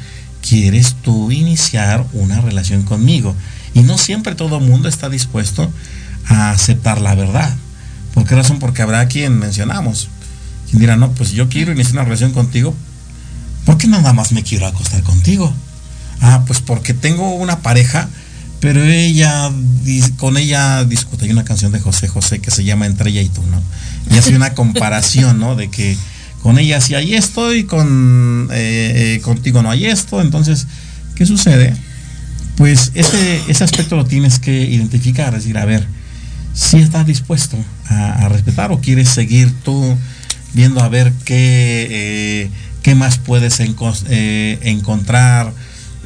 quieres 0.48 0.96
tú 1.02 1.32
iniciar 1.32 2.06
una 2.14 2.42
relación 2.42 2.84
conmigo? 2.84 3.36
Y 3.74 3.82
no 3.82 3.98
siempre 3.98 4.36
todo 4.36 4.58
el 4.58 4.64
mundo 4.66 4.88
está 4.88 5.10
dispuesto 5.10 5.72
a 6.28 6.52
aceptar 6.52 7.02
la 7.02 7.16
verdad. 7.16 7.56
¿Por 8.14 8.26
qué 8.26 8.36
razón? 8.36 8.60
Porque 8.60 8.82
habrá 8.82 9.08
quien 9.08 9.40
mencionamos, 9.40 10.10
quien 10.74 10.80
dirá, 10.80 10.96
no, 10.96 11.12
pues 11.12 11.34
yo 11.34 11.50
quiero 11.50 11.72
iniciar 11.72 11.94
una 11.94 12.04
relación 12.06 12.32
contigo, 12.32 12.74
¿por 13.64 13.78
qué 13.78 13.88
nada 13.88 14.12
más 14.12 14.32
me 14.32 14.42
quiero 14.42 14.66
acostar 14.66 15.04
contigo? 15.04 15.54
Ah, 16.20 16.46
pues 16.48 16.62
porque 16.62 16.96
tengo 16.96 17.36
una 17.36 17.60
pareja, 17.60 18.10
pero 18.60 18.84
ella, 18.84 19.52
con 20.18 20.36
ella 20.36 20.84
discute. 20.84 21.26
Hay 21.26 21.32
una 21.32 21.44
canción 21.44 21.72
de 21.72 21.80
José 21.80 22.08
José 22.08 22.40
que 22.40 22.50
se 22.50 22.64
llama 22.64 22.88
Entre 22.88 23.12
ella 23.12 23.22
y 23.22 23.30
tú, 23.30 23.44
¿no? 23.44 23.62
Y 24.10 24.18
hace 24.18 24.36
una 24.36 24.56
comparación, 24.56 25.40
¿no? 25.40 25.56
De 25.56 25.70
que 25.70 25.96
con 26.42 26.58
ella 26.58 26.82
sí 26.82 26.96
hay 26.96 27.14
esto 27.14 27.54
y 27.54 27.66
con 27.66 28.48
eh, 28.52 29.18
eh, 29.18 29.22
contigo 29.22 29.62
no 29.62 29.70
hay 29.70 29.86
esto. 29.86 30.22
Entonces, 30.22 30.66
¿qué 31.14 31.28
sucede? 31.28 31.76
Pues 32.58 32.92
ese, 32.96 33.44
ese 33.48 33.64
aspecto 33.64 33.96
lo 33.96 34.06
tienes 34.06 34.40
que 34.40 34.64
identificar, 34.64 35.36
es 35.36 35.44
decir, 35.44 35.60
a 35.60 35.66
ver, 35.66 35.86
si 36.54 36.78
estás 36.78 37.06
dispuesto 37.06 37.58
a, 37.90 38.30
respetar 38.30 38.72
o 38.72 38.80
quieres 38.80 39.10
seguir 39.10 39.52
tú 39.64 39.98
viendo 40.54 40.82
a 40.82 40.90
ver 40.90 41.12
qué, 41.26 41.88
eh, 41.90 42.50
qué 42.82 42.96
más 42.96 43.18
puedes 43.18 43.60
eh, 43.60 44.60
encontrar 44.62 45.52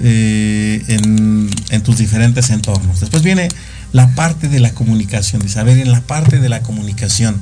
eh, 0.02 0.84
en, 0.88 1.50
en, 1.70 1.84
tus 1.84 1.98
diferentes 1.98 2.50
entornos. 2.50 3.00
Después 3.00 3.24
viene 3.24 3.50
la 3.94 4.14
parte 4.16 4.48
de 4.48 4.60
la 4.60 4.72
comunicación, 4.74 5.42
de 5.42 5.50
saber 5.50 5.78
en 5.78 5.92
la 5.92 6.02
parte 6.02 6.40
de 6.40 6.50
la 6.50 6.62
comunicación, 6.62 7.40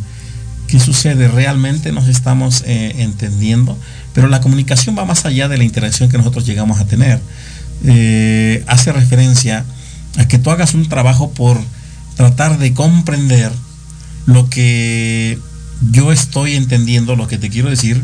¿qué 0.67 0.79
sucede? 0.79 1.27
Realmente 1.27 1.91
nos 1.91 2.07
estamos 2.07 2.63
entendiendo, 2.65 3.77
pero 4.13 4.27
la 4.27 4.41
comunicación 4.41 4.97
va 4.97 5.05
más 5.05 5.25
allá 5.25 5.47
de 5.47 5.57
la 5.57 5.63
interacción 5.63 6.09
que 6.09 6.17
nosotros 6.17 6.45
llegamos 6.45 6.79
a 6.79 6.85
tener. 6.85 7.19
hace 8.67 8.91
referencia 8.91 9.65
a 10.17 10.27
que 10.27 10.37
tú 10.37 10.49
hagas 10.49 10.73
un 10.73 10.87
trabajo 10.87 11.31
por 11.31 11.59
tratar 12.15 12.57
de 12.57 12.73
comprender 12.73 13.51
lo 14.25 14.49
que 14.49 15.37
yo 15.91 16.11
estoy 16.11 16.55
entendiendo, 16.55 17.15
lo 17.15 17.27
que 17.27 17.37
te 17.37 17.49
quiero 17.49 17.69
decir, 17.69 18.01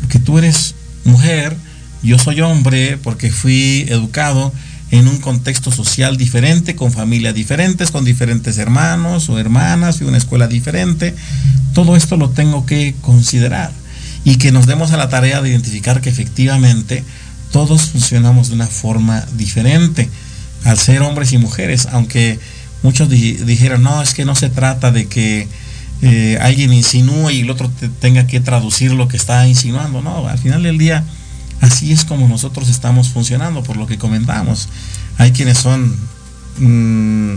porque 0.00 0.18
tú 0.18 0.38
eres 0.38 0.74
mujer, 1.04 1.56
yo 2.02 2.18
soy 2.18 2.40
hombre, 2.40 2.98
porque 2.98 3.30
fui 3.30 3.86
educado 3.88 4.52
en 4.90 5.08
un 5.08 5.18
contexto 5.18 5.72
social 5.72 6.16
diferente, 6.16 6.76
con 6.76 6.92
familias 6.92 7.34
diferentes, 7.34 7.90
con 7.90 8.04
diferentes 8.04 8.58
hermanos 8.58 9.28
o 9.28 9.38
hermanas, 9.38 10.00
y 10.00 10.04
una 10.04 10.18
escuela 10.18 10.46
diferente. 10.46 11.14
Todo 11.74 11.96
esto 11.96 12.16
lo 12.16 12.30
tengo 12.30 12.66
que 12.66 12.94
considerar 13.00 13.72
y 14.24 14.36
que 14.36 14.52
nos 14.52 14.66
demos 14.66 14.92
a 14.92 14.96
la 14.96 15.08
tarea 15.08 15.42
de 15.42 15.50
identificar 15.50 16.00
que 16.00 16.10
efectivamente 16.10 17.04
todos 17.52 17.82
funcionamos 17.82 18.48
de 18.48 18.54
una 18.54 18.66
forma 18.66 19.24
diferente 19.36 20.08
al 20.64 20.78
ser 20.78 21.02
hombres 21.02 21.32
y 21.32 21.38
mujeres, 21.38 21.86
aunque 21.92 22.38
muchos 22.82 23.08
dijeron, 23.08 23.82
no, 23.82 24.02
es 24.02 24.14
que 24.14 24.24
no 24.24 24.34
se 24.34 24.48
trata 24.48 24.90
de 24.90 25.06
que 25.06 25.48
eh, 26.02 26.38
alguien 26.40 26.72
insinúe 26.72 27.30
y 27.30 27.40
el 27.40 27.50
otro 27.50 27.70
tenga 28.00 28.26
que 28.26 28.40
traducir 28.40 28.92
lo 28.92 29.08
que 29.08 29.16
está 29.16 29.46
insinuando. 29.48 30.02
No, 30.02 30.28
al 30.28 30.38
final 30.38 30.62
del 30.62 30.78
día, 30.78 31.04
así 31.60 31.92
es 31.92 32.04
como 32.04 32.28
nosotros 32.28 32.68
estamos 32.68 33.08
funcionando, 33.08 33.62
por 33.62 33.76
lo 33.76 33.86
que 33.86 33.98
comentamos. 33.98 34.68
Hay 35.18 35.32
quienes 35.32 35.58
son 35.58 35.96
mm, 36.58 37.36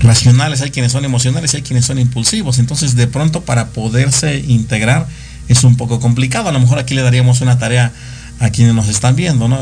racionales, 0.00 0.60
hay 0.60 0.70
quienes 0.70 0.92
son 0.92 1.04
emocionales 1.04 1.54
hay 1.54 1.62
quienes 1.62 1.86
son 1.86 1.98
impulsivos. 1.98 2.58
Entonces, 2.58 2.94
de 2.94 3.06
pronto, 3.06 3.42
para 3.42 3.68
poderse 3.68 4.38
integrar 4.46 5.06
es 5.48 5.64
un 5.64 5.76
poco 5.76 6.00
complicado. 6.00 6.48
A 6.48 6.52
lo 6.52 6.60
mejor 6.60 6.78
aquí 6.78 6.94
le 6.94 7.02
daríamos 7.02 7.40
una 7.40 7.58
tarea 7.58 7.92
a 8.40 8.50
quienes 8.50 8.74
nos 8.74 8.88
están 8.88 9.16
viendo, 9.16 9.48
¿no? 9.48 9.60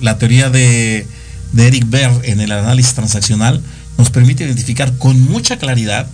la 0.00 0.18
teoría 0.18 0.48
de, 0.48 1.06
de 1.52 1.66
Eric 1.66 1.84
Berr 1.88 2.12
en 2.24 2.40
el 2.40 2.50
análisis 2.50 2.94
transaccional 2.94 3.60
nos 3.98 4.10
permite 4.10 4.44
identificar 4.44 4.96
con 4.96 5.20
mucha 5.20 5.58
claridad 5.58 6.06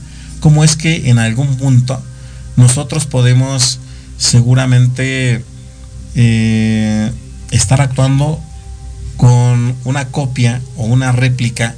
cómo 0.43 0.64
es 0.64 0.74
que 0.74 1.09
en 1.09 1.20
algún 1.20 1.57
punto 1.57 2.03
nosotros 2.57 3.07
podemos 3.07 3.78
seguramente 4.18 5.45
eh, 6.16 7.12
estar 7.53 7.80
actuando 7.80 8.40
con 9.16 9.76
una 9.84 10.09
copia 10.09 10.61
o 10.76 10.84
una 10.84 11.12
réplica 11.12 11.76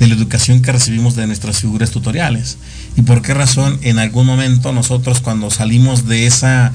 de 0.00 0.06
la 0.06 0.14
educación 0.14 0.62
que 0.62 0.72
recibimos 0.72 1.14
de 1.14 1.26
nuestras 1.26 1.58
figuras 1.58 1.90
tutoriales. 1.90 2.56
¿Y 2.96 3.02
por 3.02 3.20
qué 3.20 3.34
razón 3.34 3.78
en 3.82 3.98
algún 3.98 4.26
momento 4.26 4.72
nosotros 4.72 5.20
cuando 5.20 5.50
salimos 5.50 6.08
de 6.08 6.26
esa 6.26 6.72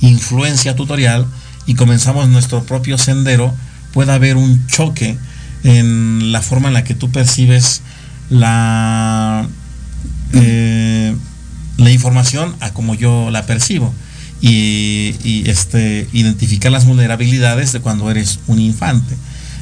influencia 0.00 0.76
tutorial 0.76 1.26
y 1.66 1.74
comenzamos 1.74 2.28
nuestro 2.28 2.62
propio 2.62 2.96
sendero, 2.96 3.52
puede 3.92 4.12
haber 4.12 4.36
un 4.36 4.64
choque 4.68 5.18
en 5.64 6.30
la 6.30 6.42
forma 6.42 6.68
en 6.68 6.74
la 6.74 6.84
que 6.84 6.94
tú 6.94 7.10
percibes 7.10 7.82
la, 8.30 9.48
eh, 10.32 11.14
la 11.76 11.90
información 11.90 12.54
a 12.60 12.72
como 12.72 12.94
yo 12.94 13.30
la 13.30 13.46
percibo? 13.46 13.92
Y, 14.40 15.44
este, 15.46 16.08
identificar 16.12 16.70
las 16.70 16.84
vulnerabilidades 16.84 17.72
de 17.72 17.80
cuando 17.80 18.10
eres 18.10 18.38
un 18.46 18.60
infante. 18.60 19.16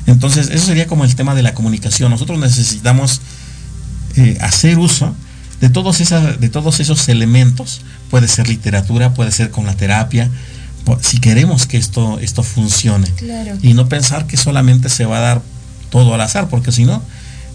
Entonces, 0.06 0.50
eso 0.50 0.66
sería 0.66 0.86
como 0.86 1.04
el 1.04 1.14
tema 1.14 1.34
de 1.34 1.42
la 1.42 1.54
comunicación. 1.54 2.10
Nosotros 2.10 2.38
necesitamos 2.38 3.20
eh, 4.16 4.36
hacer 4.40 4.78
uso 4.78 5.14
de 5.60 5.70
todos, 5.70 5.98
de 5.98 6.48
todos 6.48 6.80
esos 6.80 7.08
elementos. 7.08 7.82
Puede 8.10 8.28
ser 8.28 8.48
literatura, 8.48 9.14
puede 9.14 9.30
ser 9.30 9.50
con 9.50 9.64
la 9.64 9.76
terapia, 9.76 10.30
si 11.00 11.18
queremos 11.18 11.66
que 11.66 11.76
esto, 11.76 12.18
esto 12.20 12.42
funcione. 12.42 13.08
Y 13.62 13.74
no 13.74 13.88
pensar 13.88 14.26
que 14.26 14.36
solamente 14.36 14.88
se 14.88 15.06
va 15.06 15.18
a 15.18 15.20
dar 15.20 15.42
todo 15.90 16.14
al 16.14 16.20
azar, 16.20 16.48
porque 16.48 16.72
si 16.72 16.84
no, 16.84 17.02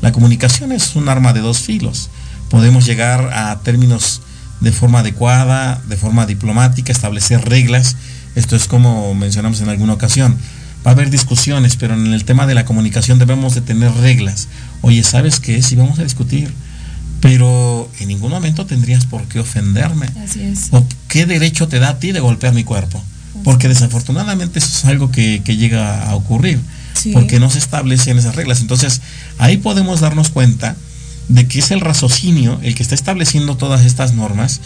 la 0.01 0.11
comunicación 0.11 0.71
es 0.71 0.95
un 0.95 1.09
arma 1.09 1.33
de 1.33 1.41
dos 1.41 1.59
filos. 1.59 2.09
Podemos 2.49 2.85
llegar 2.85 3.31
a 3.33 3.59
términos 3.59 4.21
de 4.59 4.71
forma 4.71 4.99
adecuada, 4.99 5.81
de 5.87 5.97
forma 5.97 6.25
diplomática, 6.25 6.91
establecer 6.91 7.47
reglas. 7.47 7.95
Esto 8.35 8.55
es 8.55 8.67
como 8.67 9.13
mencionamos 9.13 9.61
en 9.61 9.69
alguna 9.69 9.93
ocasión 9.93 10.37
va 10.85 10.91
a 10.91 10.93
haber 10.93 11.09
discusiones, 11.09 11.75
pero 11.75 11.93
en 11.93 12.13
el 12.13 12.23
tema 12.23 12.47
de 12.47 12.55
la 12.55 12.65
comunicación 12.65 13.19
debemos 13.19 13.55
de 13.55 13.61
tener 13.61 13.91
reglas. 13.93 14.47
Oye, 14.81 15.03
¿sabes 15.03 15.39
qué? 15.39 15.61
Si 15.61 15.75
vamos 15.75 15.99
a 15.99 16.03
discutir, 16.03 16.51
pero 17.21 17.89
en 17.99 18.07
ningún 18.07 18.31
momento 18.31 18.65
tendrías 18.65 19.05
por 19.05 19.23
qué 19.23 19.39
ofenderme. 19.39 20.07
Así 20.23 20.41
es. 20.41 20.67
¿O 20.71 20.85
qué 21.07 21.25
derecho 21.25 21.67
te 21.67 21.79
da 21.79 21.89
a 21.89 21.99
ti 21.99 22.11
de 22.11 22.19
golpear 22.19 22.53
mi 22.53 22.63
cuerpo? 22.63 23.03
Porque 23.43 23.67
desafortunadamente 23.67 24.59
eso 24.59 24.69
es 24.69 24.85
algo 24.85 25.11
que, 25.11 25.39
llega 25.39 26.09
a 26.09 26.15
ocurrir, 26.15 26.59
porque 27.13 27.39
no 27.39 27.49
se 27.49 27.59
establecen 27.59 28.17
esas 28.17 28.35
reglas. 28.35 28.61
Entonces, 28.61 29.01
ahí 29.37 29.57
podemos 29.57 30.01
darnos 30.01 30.29
cuenta 30.29 30.75
de 31.29 31.47
que 31.47 31.59
es 31.59 31.71
el 31.71 31.79
raciocinio 31.79 32.59
el 32.63 32.75
que 32.75 32.83
está 32.83 32.95
estableciendo 32.95 33.55
todas 33.55 33.85
estas 33.85 34.13
normas. 34.13 34.59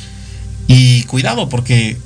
Y 0.67 1.03
cuidado, 1.03 1.49
porque 1.49 1.97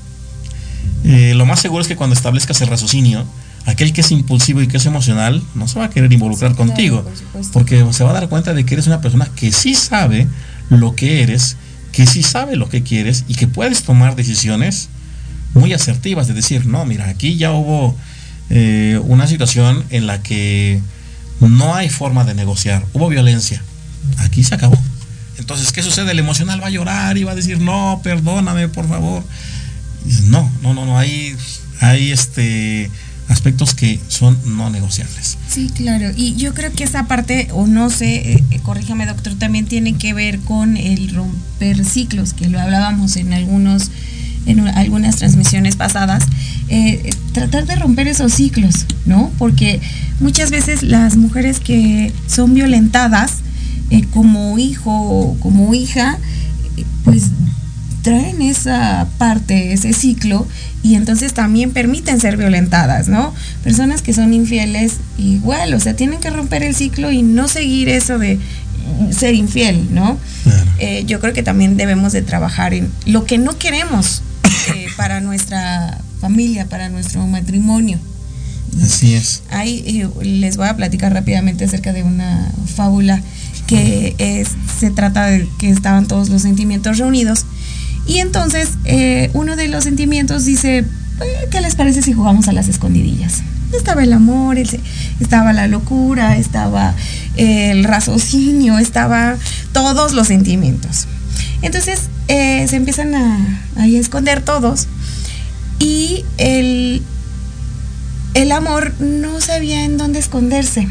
eh, 1.03 1.33
lo 1.35 1.45
más 1.45 1.61
seguro 1.61 1.81
es 1.81 1.87
que 1.87 1.95
cuando 1.95 2.15
establezcas 2.15 2.59
el 2.61 2.67
raciocinio, 2.67 3.25
aquel 3.65 3.93
que 3.93 4.01
es 4.01 4.11
impulsivo 4.11 4.61
y 4.61 4.67
que 4.67 4.77
es 4.77 4.85
emocional 4.85 5.43
no 5.53 5.67
se 5.67 5.77
va 5.79 5.85
a 5.85 5.89
querer 5.89 6.11
involucrar 6.11 6.55
contigo, 6.55 7.05
porque 7.53 7.85
se 7.91 8.03
va 8.03 8.11
a 8.11 8.13
dar 8.13 8.29
cuenta 8.29 8.53
de 8.53 8.65
que 8.65 8.73
eres 8.73 8.87
una 8.87 9.01
persona 9.01 9.29
que 9.35 9.51
sí 9.51 9.75
sabe 9.75 10.27
lo 10.69 10.95
que 10.95 11.21
eres, 11.21 11.57
que 11.91 12.07
sí 12.07 12.23
sabe 12.23 12.55
lo 12.55 12.69
que 12.69 12.81
quieres 12.83 13.25
y 13.27 13.35
que 13.35 13.47
puedes 13.47 13.83
tomar 13.83 14.15
decisiones 14.15 14.89
muy 15.53 15.73
asertivas, 15.73 16.27
de 16.27 16.33
decir, 16.33 16.65
no, 16.65 16.85
mira, 16.85 17.09
aquí 17.09 17.37
ya 17.37 17.51
hubo 17.51 17.95
eh, 18.49 18.99
una 19.03 19.27
situación 19.27 19.83
en 19.89 20.07
la 20.07 20.21
que 20.23 20.81
no 21.39 21.75
hay 21.75 21.89
forma 21.89 22.23
de 22.23 22.33
negociar, 22.33 22.85
hubo 22.93 23.09
violencia, 23.09 23.61
aquí 24.17 24.43
se 24.43 24.55
acabó. 24.55 24.77
Entonces, 25.37 25.71
¿qué 25.71 25.83
sucede? 25.83 26.11
El 26.11 26.19
emocional 26.19 26.61
va 26.61 26.67
a 26.67 26.71
llorar 26.71 27.17
y 27.17 27.23
va 27.23 27.31
a 27.31 27.35
decir, 27.35 27.59
no, 27.59 28.01
perdóname, 28.03 28.67
por 28.69 28.87
favor. 28.87 29.23
no, 30.25 30.51
no, 30.61 30.73
no, 30.73 30.85
no, 30.85 30.97
hay, 30.97 31.35
hay 31.79 32.11
este 32.11 32.89
aspectos 33.29 33.73
que 33.73 33.99
son 34.07 34.37
no 34.45 34.69
negociables. 34.69 35.37
Sí, 35.49 35.69
claro. 35.75 36.11
Y 36.15 36.35
yo 36.35 36.53
creo 36.53 36.71
que 36.71 36.83
esa 36.83 37.07
parte, 37.07 37.49
o 37.51 37.67
no 37.67 37.89
sé, 37.89 38.33
eh, 38.33 38.43
eh, 38.51 38.59
corríjame 38.63 39.05
doctor, 39.05 39.35
también 39.35 39.65
tiene 39.65 39.93
que 39.93 40.13
ver 40.13 40.39
con 40.39 40.77
el 40.77 41.13
romper 41.13 41.83
ciclos, 41.85 42.33
que 42.33 42.47
lo 42.47 42.59
hablábamos 42.59 43.15
en 43.17 43.33
algunos 43.33 43.91
en 44.45 44.65
algunas 44.65 45.17
transmisiones 45.17 45.75
pasadas, 45.75 46.23
eh, 46.69 47.09
tratar 47.33 47.65
de 47.65 47.75
romper 47.75 48.07
esos 48.07 48.33
ciclos, 48.33 48.85
¿no? 49.05 49.29
Porque 49.37 49.81
muchas 50.21 50.51
veces 50.51 50.83
las 50.83 51.17
mujeres 51.17 51.59
que 51.59 52.13
son 52.27 52.53
violentadas 52.53 53.39
como 54.13 54.57
hijo 54.59 54.91
o 54.91 55.39
como 55.39 55.73
hija, 55.73 56.17
pues 57.03 57.31
traen 58.01 58.41
esa 58.41 59.07
parte, 59.17 59.73
ese 59.73 59.91
ciclo, 59.91 60.47
y 60.81 60.95
entonces 60.95 61.33
también 61.33 61.71
permiten 61.71 62.21
ser 62.21 62.38
violentadas, 62.38 63.09
¿no? 63.09 63.33
Personas 63.63 64.01
que 64.01 64.13
son 64.13 64.33
infieles, 64.33 64.93
igual, 65.17 65.73
o 65.73 65.79
sea, 65.79 65.95
tienen 65.95 66.19
que 66.19 66.29
romper 66.29 66.63
el 66.63 66.73
ciclo 66.73 67.11
y 67.11 67.21
no 67.21 67.49
seguir 67.49 67.89
eso 67.89 68.17
de 68.17 68.39
ser 69.11 69.35
infiel, 69.35 69.93
¿no? 69.93 70.17
Eh, 70.79 71.03
yo 71.05 71.19
creo 71.19 71.33
que 71.33 71.43
también 71.43 71.75
debemos 71.77 72.13
de 72.13 72.21
trabajar 72.21 72.73
en 72.73 72.89
lo 73.05 73.25
que 73.25 73.38
no 73.38 73.57
queremos 73.57 74.21
eh, 74.73 74.88
para 74.97 75.19
nuestra 75.19 75.99
familia, 76.21 76.65
para 76.65 76.89
nuestro 76.89 77.25
matrimonio. 77.27 77.99
Así 78.81 79.15
es. 79.15 79.43
Ahí 79.49 79.83
eh, 79.85 80.23
les 80.23 80.57
voy 80.57 80.67
a 80.67 80.75
platicar 80.75 81.13
rápidamente 81.13 81.65
acerca 81.65 81.93
de 81.93 82.03
una 82.03 82.51
fábula 82.75 83.21
que 83.68 84.15
es, 84.18 84.49
se 84.80 84.89
trata 84.89 85.26
de 85.26 85.47
que 85.59 85.70
estaban 85.70 86.07
todos 86.07 86.30
los 86.30 86.41
sentimientos 86.41 86.97
reunidos 86.97 87.45
y 88.07 88.20
entonces 88.20 88.70
eh, 88.86 89.30
uno 89.34 89.55
de 89.55 89.68
los 89.68 89.84
sentimientos 89.84 90.45
dice, 90.45 90.78
eh, 90.80 90.86
¿qué 91.51 91.59
les 91.59 91.76
parece 91.76 92.01
si 92.01 92.13
jugamos 92.13 92.47
a 92.47 92.53
las 92.53 92.70
escondidillas? 92.70 93.43
Estaba 93.74 94.03
el 94.03 94.13
amor, 94.13 94.57
estaba 95.20 95.51
la 95.51 95.68
locura, 95.68 96.38
estaba 96.38 96.95
el 97.36 97.84
raciocinio, 97.84 98.80
estaba 98.80 99.36
todos 99.74 100.13
los 100.13 100.28
sentimientos. 100.28 101.05
Entonces 101.61 102.03
eh, 102.30 102.65
se 102.70 102.78
empiezan 102.78 103.13
a, 103.13 103.86
esconder 103.88 104.41
todos 104.41 104.88
y 105.80 106.24
el, 106.38 107.01
el 108.34 108.51
amor 108.53 108.93
no 109.01 109.41
sabía 109.41 109.84
en 109.84 109.97
dónde 109.97 110.20
esconderse. 110.20 110.88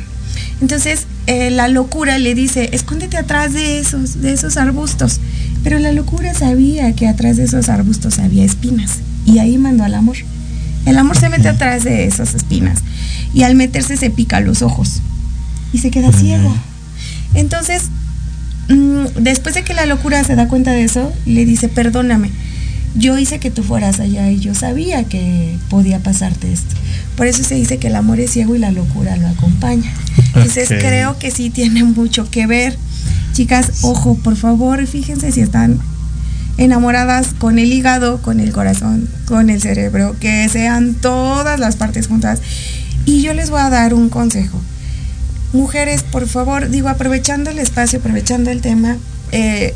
Entonces 0.61 1.07
la 1.27 1.69
locura 1.69 2.19
le 2.19 2.35
dice, 2.35 2.71
escóndete 2.73 3.17
atrás 3.17 3.53
de 3.53 3.79
esos, 3.79 4.21
de 4.21 4.33
esos 4.33 4.57
arbustos. 4.57 5.21
Pero 5.65 5.79
la 5.79 5.93
locura 5.93 6.33
sabía 6.35 6.95
que 6.95 7.09
atrás 7.09 7.37
de 7.37 7.45
esos 7.45 7.69
arbustos 7.69 8.19
había 8.19 8.45
espinas 8.45 9.01
y 9.25 9.39
ahí 9.39 9.59
mandó 9.59 9.85
al 9.85 9.95
amor. 9.95 10.17
El 10.85 10.99
amor 10.99 11.19
se 11.19 11.29
mete 11.29 11.49
atrás 11.49 11.83
de 11.83 12.05
esas 12.05 12.35
espinas 12.35 12.79
y 13.35 13.43
al 13.43 13.57
meterse 13.57 13.97
se 13.97 14.09
pica 14.09 14.41
los 14.41 14.63
ojos 14.63 15.03
y 15.73 15.79
se 15.79 15.91
queda 15.91 16.13
ciego. 16.13 16.57
Entonces, 17.35 17.83
mm, 18.69 19.21
después 19.21 19.57
de 19.57 19.65
que 19.65 19.75
la 19.75 19.87
locura 19.87 20.23
se 20.23 20.37
da 20.37 20.47
cuenta 20.47 20.71
de 20.71 20.85
eso, 20.85 21.13
le 21.27 21.45
dice, 21.45 21.69
perdóname, 21.69 22.31
yo 22.95 23.19
hice 23.19 23.41
que 23.41 23.51
tú 23.51 23.63
fueras 23.63 24.01
allá 24.01 24.31
y 24.31 24.39
yo 24.39 24.55
sabía 24.55 25.05
que 25.05 25.57
podía 25.69 25.99
pasarte 25.99 26.53
esto. 26.53 26.75
Por 27.17 27.27
eso 27.27 27.43
se 27.43 27.57
dice 27.57 27.79
que 27.79 27.89
el 27.89 27.97
amor 27.97 28.21
es 28.21 28.31
ciego 28.31 28.55
y 28.55 28.59
la 28.59 28.71
locura 28.71 29.17
lo 29.17 29.27
acompaña. 29.27 29.93
Entonces 30.37 30.69
creo 30.69 31.19
que 31.19 31.31
sí 31.31 31.51
tiene 31.51 31.85
mucho 31.85 32.31
que 32.31 32.47
ver. 32.47 32.77
Chicas, 33.33 33.83
ojo, 33.83 34.17
por 34.17 34.37
favor, 34.37 34.87
fíjense 34.87 35.33
si 35.33 35.41
están 35.41 35.79
enamoradas 36.59 37.35
con 37.39 37.59
el 37.59 37.73
hígado, 37.73 38.23
con 38.23 38.41
el 38.41 38.53
corazón, 38.53 39.09
con 39.27 39.51
el 39.51 39.61
cerebro, 39.61 40.17
que 40.19 40.49
sean 40.49 40.95
todas 40.95 41.61
las 41.61 41.77
partes 41.77 42.07
juntas. 42.07 42.41
Y 43.05 43.23
yo 43.23 43.35
les 43.35 43.51
voy 43.51 43.61
a 43.61 43.71
dar 43.71 43.95
un 43.95 44.09
consejo. 44.09 44.61
Mujeres, 45.53 46.03
por 46.03 46.27
favor, 46.27 46.69
digo, 46.71 46.89
aprovechando 46.89 47.51
el 47.51 47.59
espacio, 47.59 47.99
aprovechando 47.99 48.51
el 48.51 48.61
tema, 48.61 48.97
eh, 49.33 49.75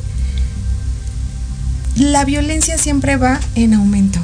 la 1.96 2.24
violencia 2.24 2.78
siempre 2.78 3.16
va 3.16 3.40
en 3.54 3.74
aumento. 3.74 4.20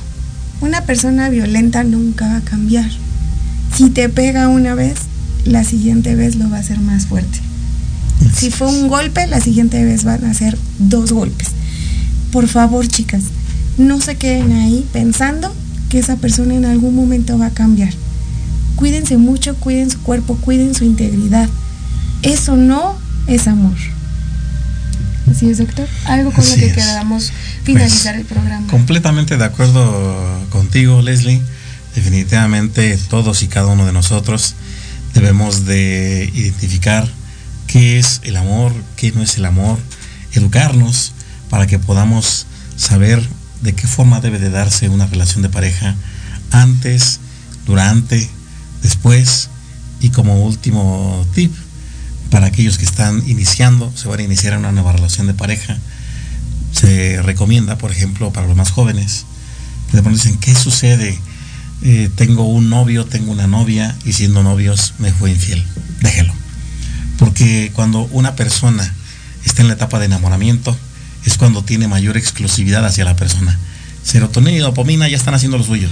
Una 0.61 0.83
persona 0.83 1.29
violenta 1.29 1.85
nunca 1.85 2.27
va 2.27 2.37
a 2.39 2.41
cambiar. 2.41 2.91
Si 3.75 3.91
te 3.91 4.09
pega 4.09 4.49
una 4.49 4.75
vez, 4.75 4.97
la 5.47 5.65
siguiente 5.65 6.15
vez 6.15 6.37
lo 6.37 6.51
va 6.51 6.59
a 6.59 6.61
hacer 6.61 6.79
más 6.81 7.07
fuerte. 7.07 7.41
Si 8.35 8.51
fue 8.51 8.69
un 8.69 8.89
golpe, 8.89 9.27
la 9.27 9.41
siguiente 9.41 9.83
vez 9.85 10.05
van 10.05 10.25
a 10.25 10.35
ser 10.35 10.59
dos 10.79 11.13
golpes. 11.13 11.49
Por 12.33 12.49
favor, 12.49 12.87
chicas, 12.87 13.23
no 13.79 14.01
se 14.01 14.17
queden 14.17 14.53
ahí 14.53 14.87
pensando 14.93 15.55
que 15.89 15.99
esa 15.99 16.17
persona 16.17 16.55
en 16.55 16.65
algún 16.65 16.95
momento 16.95 17.39
va 17.39 17.47
a 17.47 17.51
cambiar. 17.51 17.93
Cuídense 18.75 19.17
mucho, 19.17 19.55
cuiden 19.57 19.91
su 19.91 20.01
cuerpo, 20.01 20.37
cuiden 20.37 20.75
su 20.75 20.85
integridad. 20.85 21.49
Eso 22.23 22.57
no 22.57 22.97
es 23.27 23.47
amor. 23.47 23.77
Así 25.31 25.49
es, 25.49 25.59
doctor. 25.59 25.89
Algo 26.05 26.31
con 26.33 26.49
lo 26.49 26.55
que 26.55 26.67
es. 26.67 26.75
queramos 26.75 27.33
finalizar 27.65 28.15
el 28.17 28.25
programa. 28.25 28.67
Completamente 28.69 29.37
de 29.37 29.45
acuerdo 29.45 30.47
contigo, 30.51 31.03
Leslie. 31.03 31.41
Definitivamente 31.95 32.99
todos 33.09 33.43
y 33.43 33.49
cada 33.49 33.69
uno 33.69 33.87
de 33.87 33.93
nosotros 33.93 34.55
debemos 35.21 35.65
de 35.65 36.31
identificar 36.35 37.09
qué 37.67 37.99
es 37.99 38.21
el 38.25 38.37
amor, 38.37 38.73
qué 38.97 39.13
no 39.13 39.23
es 39.23 39.39
el 39.39 39.47
amor, 39.47 39.79
educarnos 40.33 41.13
para 41.49 41.67
que 41.67 41.79
podamos 41.79 42.47
saber 42.77 43.27
de 43.63 43.73
qué 43.73 43.87
forma 43.87 44.21
debe 44.21 44.39
de 44.39 44.51
darse 44.51 44.91
una 44.91 45.07
relación 45.07 45.41
de 45.41 45.49
pareja 45.49 45.95
antes, 46.51 47.21
durante, 47.65 48.29
después 48.83 49.49
y 50.01 50.11
como 50.11 50.45
último 50.45 51.27
tip 51.35 51.55
para 52.31 52.49
aquellos 52.49 52.77
que 52.77 52.85
están 52.85 53.23
iniciando, 53.27 53.91
se 53.97 54.09
van 54.09 54.21
a 54.21 54.25
iniciar 54.25 54.59
una 54.59 54.71
nueva 54.71 54.93
relación 54.93 55.27
de 55.27 55.33
pareja, 55.35 55.79
se 56.73 57.23
recomienda, 57.23 57.79
por 57.79 57.91
ejemplo, 57.91 58.35
para 58.35 58.47
los 58.47 58.57
más 58.57 58.71
jóvenes, 58.71 59.25
que 59.91 59.97
de 59.97 60.03
pronto 60.03 60.19
dicen, 60.19 60.37
¿qué 60.39 60.55
sucede? 60.55 61.19
Eh, 61.83 62.11
tengo 62.15 62.45
un 62.45 62.71
novio, 62.71 63.05
tengo 63.05 63.33
una 63.33 63.47
novia 63.47 63.95
y 64.05 64.13
siendo 64.13 64.43
novios 64.43 64.95
me 64.99 65.13
fue 65.13 65.31
infiel. 65.31 65.65
Déjelo. 66.01 66.33
Porque 67.19 67.71
cuando 67.75 68.03
una 68.13 68.35
persona 68.35 68.95
está 69.45 69.63
en 69.63 69.69
la 69.69 69.75
etapa 69.75 69.99
de 69.99 70.07
enamoramiento, 70.07 70.77
es 71.25 71.39
cuando 71.39 71.63
tiene 71.63 71.89
mayor 71.89 72.17
exclusividad 72.17 72.85
hacia 72.85 73.05
la 73.05 73.17
persona. 73.17 73.59
Serotonina 74.03 74.57
y 74.57 74.61
dopamina 74.61 75.09
ya 75.09 75.17
están 75.17 75.35
haciendo 75.35 75.59
lo 75.59 75.65
suyo, 75.65 75.89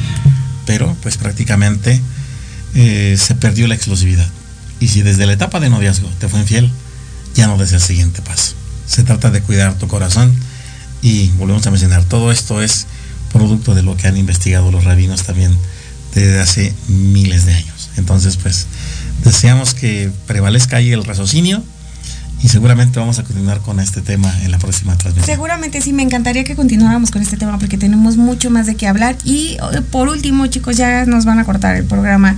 pero 0.67 0.97
pues 1.03 1.17
prácticamente 1.17 2.01
eh, 2.75 3.17
se 3.19 3.35
perdió 3.35 3.67
la 3.67 3.75
exclusividad. 3.75 4.29
Y 4.81 4.89
si 4.89 5.03
desde 5.03 5.27
la 5.27 5.33
etapa 5.33 5.61
de 5.61 5.71
noviazgo 5.71 6.09
te 6.21 6.29
fue 6.29 6.41
infiel, 6.41 6.71
ya 7.35 7.47
no 7.47 7.57
des 7.57 7.73
el 7.73 7.81
siguiente 7.81 8.23
paso. 8.23 8.55
Se 8.87 9.03
trata 9.03 9.31
de 9.31 9.41
cuidar 9.41 9.77
tu 9.79 9.89
corazón 9.89 10.35
y 11.03 11.29
volvemos 11.31 11.67
a 11.67 11.71
mencionar, 11.71 12.05
todo 12.05 12.31
esto 12.31 12.63
es 12.63 12.87
producto 13.33 13.75
de 13.75 13.83
lo 13.83 13.97
que 13.97 14.07
han 14.07 14.17
investigado 14.17 14.71
los 14.71 14.85
rabinos 14.85 15.25
también 15.25 15.57
desde 16.15 16.41
hace 16.41 16.75
miles 16.89 17.47
de 17.47 17.55
años. 17.55 17.91
Entonces, 17.97 18.37
pues, 18.37 18.67
deseamos 19.25 19.75
que 19.75 20.11
prevalezca 20.27 20.77
ahí 20.77 20.93
el 20.93 21.05
raciocinio 21.05 21.63
y 22.43 22.49
seguramente 22.49 22.99
vamos 23.01 23.19
a 23.19 23.25
continuar 23.25 23.61
con 23.61 23.81
este 23.81 24.03
tema 24.03 24.33
en 24.43 24.51
la 24.51 24.59
próxima 24.59 24.97
transmisión. 24.99 25.35
Seguramente 25.35 25.81
sí, 25.81 25.93
me 25.93 26.03
encantaría 26.03 26.45
que 26.45 26.55
continuáramos 26.55 27.11
con 27.11 27.23
este 27.23 27.39
tema 27.39 27.59
porque 27.59 27.79
tenemos 27.79 28.17
mucho 28.17 28.51
más 28.51 28.67
de 28.67 28.75
qué 28.75 28.87
hablar. 28.87 29.17
Y 29.25 29.57
eh, 29.73 29.81
por 29.91 30.09
último, 30.09 30.47
chicos, 30.49 30.77
ya 30.77 31.07
nos 31.07 31.25
van 31.25 31.39
a 31.39 31.45
cortar 31.45 31.75
el 31.77 31.85
programa. 31.85 32.37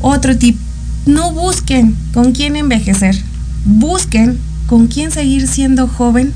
Otro 0.00 0.36
tip, 0.38 0.56
no 1.04 1.32
busquen 1.32 1.94
con 2.14 2.32
quién 2.32 2.56
envejecer, 2.56 3.20
busquen 3.66 4.38
con 4.66 4.86
quién 4.86 5.10
seguir 5.10 5.46
siendo 5.46 5.86
joven 5.86 6.32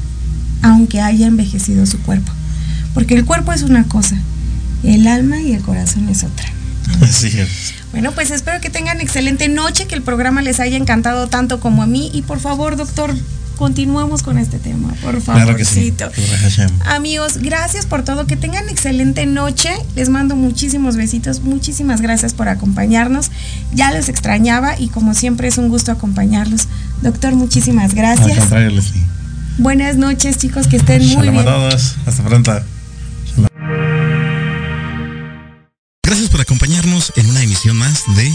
aunque 0.62 1.00
haya 1.00 1.26
envejecido 1.26 1.86
su 1.86 2.00
cuerpo. 2.00 2.30
Porque 2.92 3.14
el 3.14 3.24
cuerpo 3.24 3.52
es 3.52 3.62
una 3.62 3.84
cosa, 3.84 4.16
el 4.82 5.06
alma 5.06 5.40
y 5.40 5.52
el 5.52 5.62
corazón 5.62 6.08
es 6.08 6.22
otra. 6.22 6.59
Así 7.02 7.38
es. 7.38 7.74
Bueno, 7.92 8.12
pues 8.12 8.30
espero 8.30 8.60
que 8.60 8.70
tengan 8.70 9.00
excelente 9.00 9.48
noche, 9.48 9.86
que 9.86 9.94
el 9.94 10.02
programa 10.02 10.42
les 10.42 10.60
haya 10.60 10.76
encantado 10.76 11.26
tanto 11.28 11.60
como 11.60 11.82
a 11.82 11.86
mí. 11.86 12.10
Y 12.14 12.22
por 12.22 12.38
favor, 12.38 12.76
doctor, 12.76 13.14
continuemos 13.56 14.22
con 14.22 14.38
este 14.38 14.58
tema, 14.58 14.94
por 15.02 15.20
favor. 15.20 15.42
Claro 15.42 15.64
sí. 15.64 15.92
Amigos, 16.86 17.38
gracias 17.38 17.86
por 17.86 18.04
todo. 18.04 18.26
Que 18.26 18.36
tengan 18.36 18.68
excelente 18.68 19.26
noche. 19.26 19.70
Les 19.96 20.08
mando 20.08 20.36
muchísimos 20.36 20.96
besitos. 20.96 21.40
Muchísimas 21.40 22.00
gracias 22.00 22.32
por 22.32 22.48
acompañarnos. 22.48 23.30
Ya 23.74 23.90
les 23.90 24.08
extrañaba 24.08 24.78
y 24.78 24.88
como 24.88 25.12
siempre 25.14 25.48
es 25.48 25.58
un 25.58 25.68
gusto 25.68 25.90
acompañarlos. 25.92 26.68
Doctor, 27.02 27.34
muchísimas 27.34 27.90
Al 27.90 27.96
gracias. 27.96 28.38
contrario, 28.38 28.70
Leslie. 28.70 29.02
Buenas 29.58 29.96
noches, 29.96 30.38
chicos, 30.38 30.68
que 30.68 30.76
estén 30.76 31.04
muy 31.08 31.26
Shalom 31.26 31.38
a 31.38 31.42
bien. 31.42 31.44
todos. 31.44 31.96
Hasta 32.06 32.22
pronto. 32.22 32.60
Emisión 37.70 37.76
más 37.78 38.04
de 38.16 38.34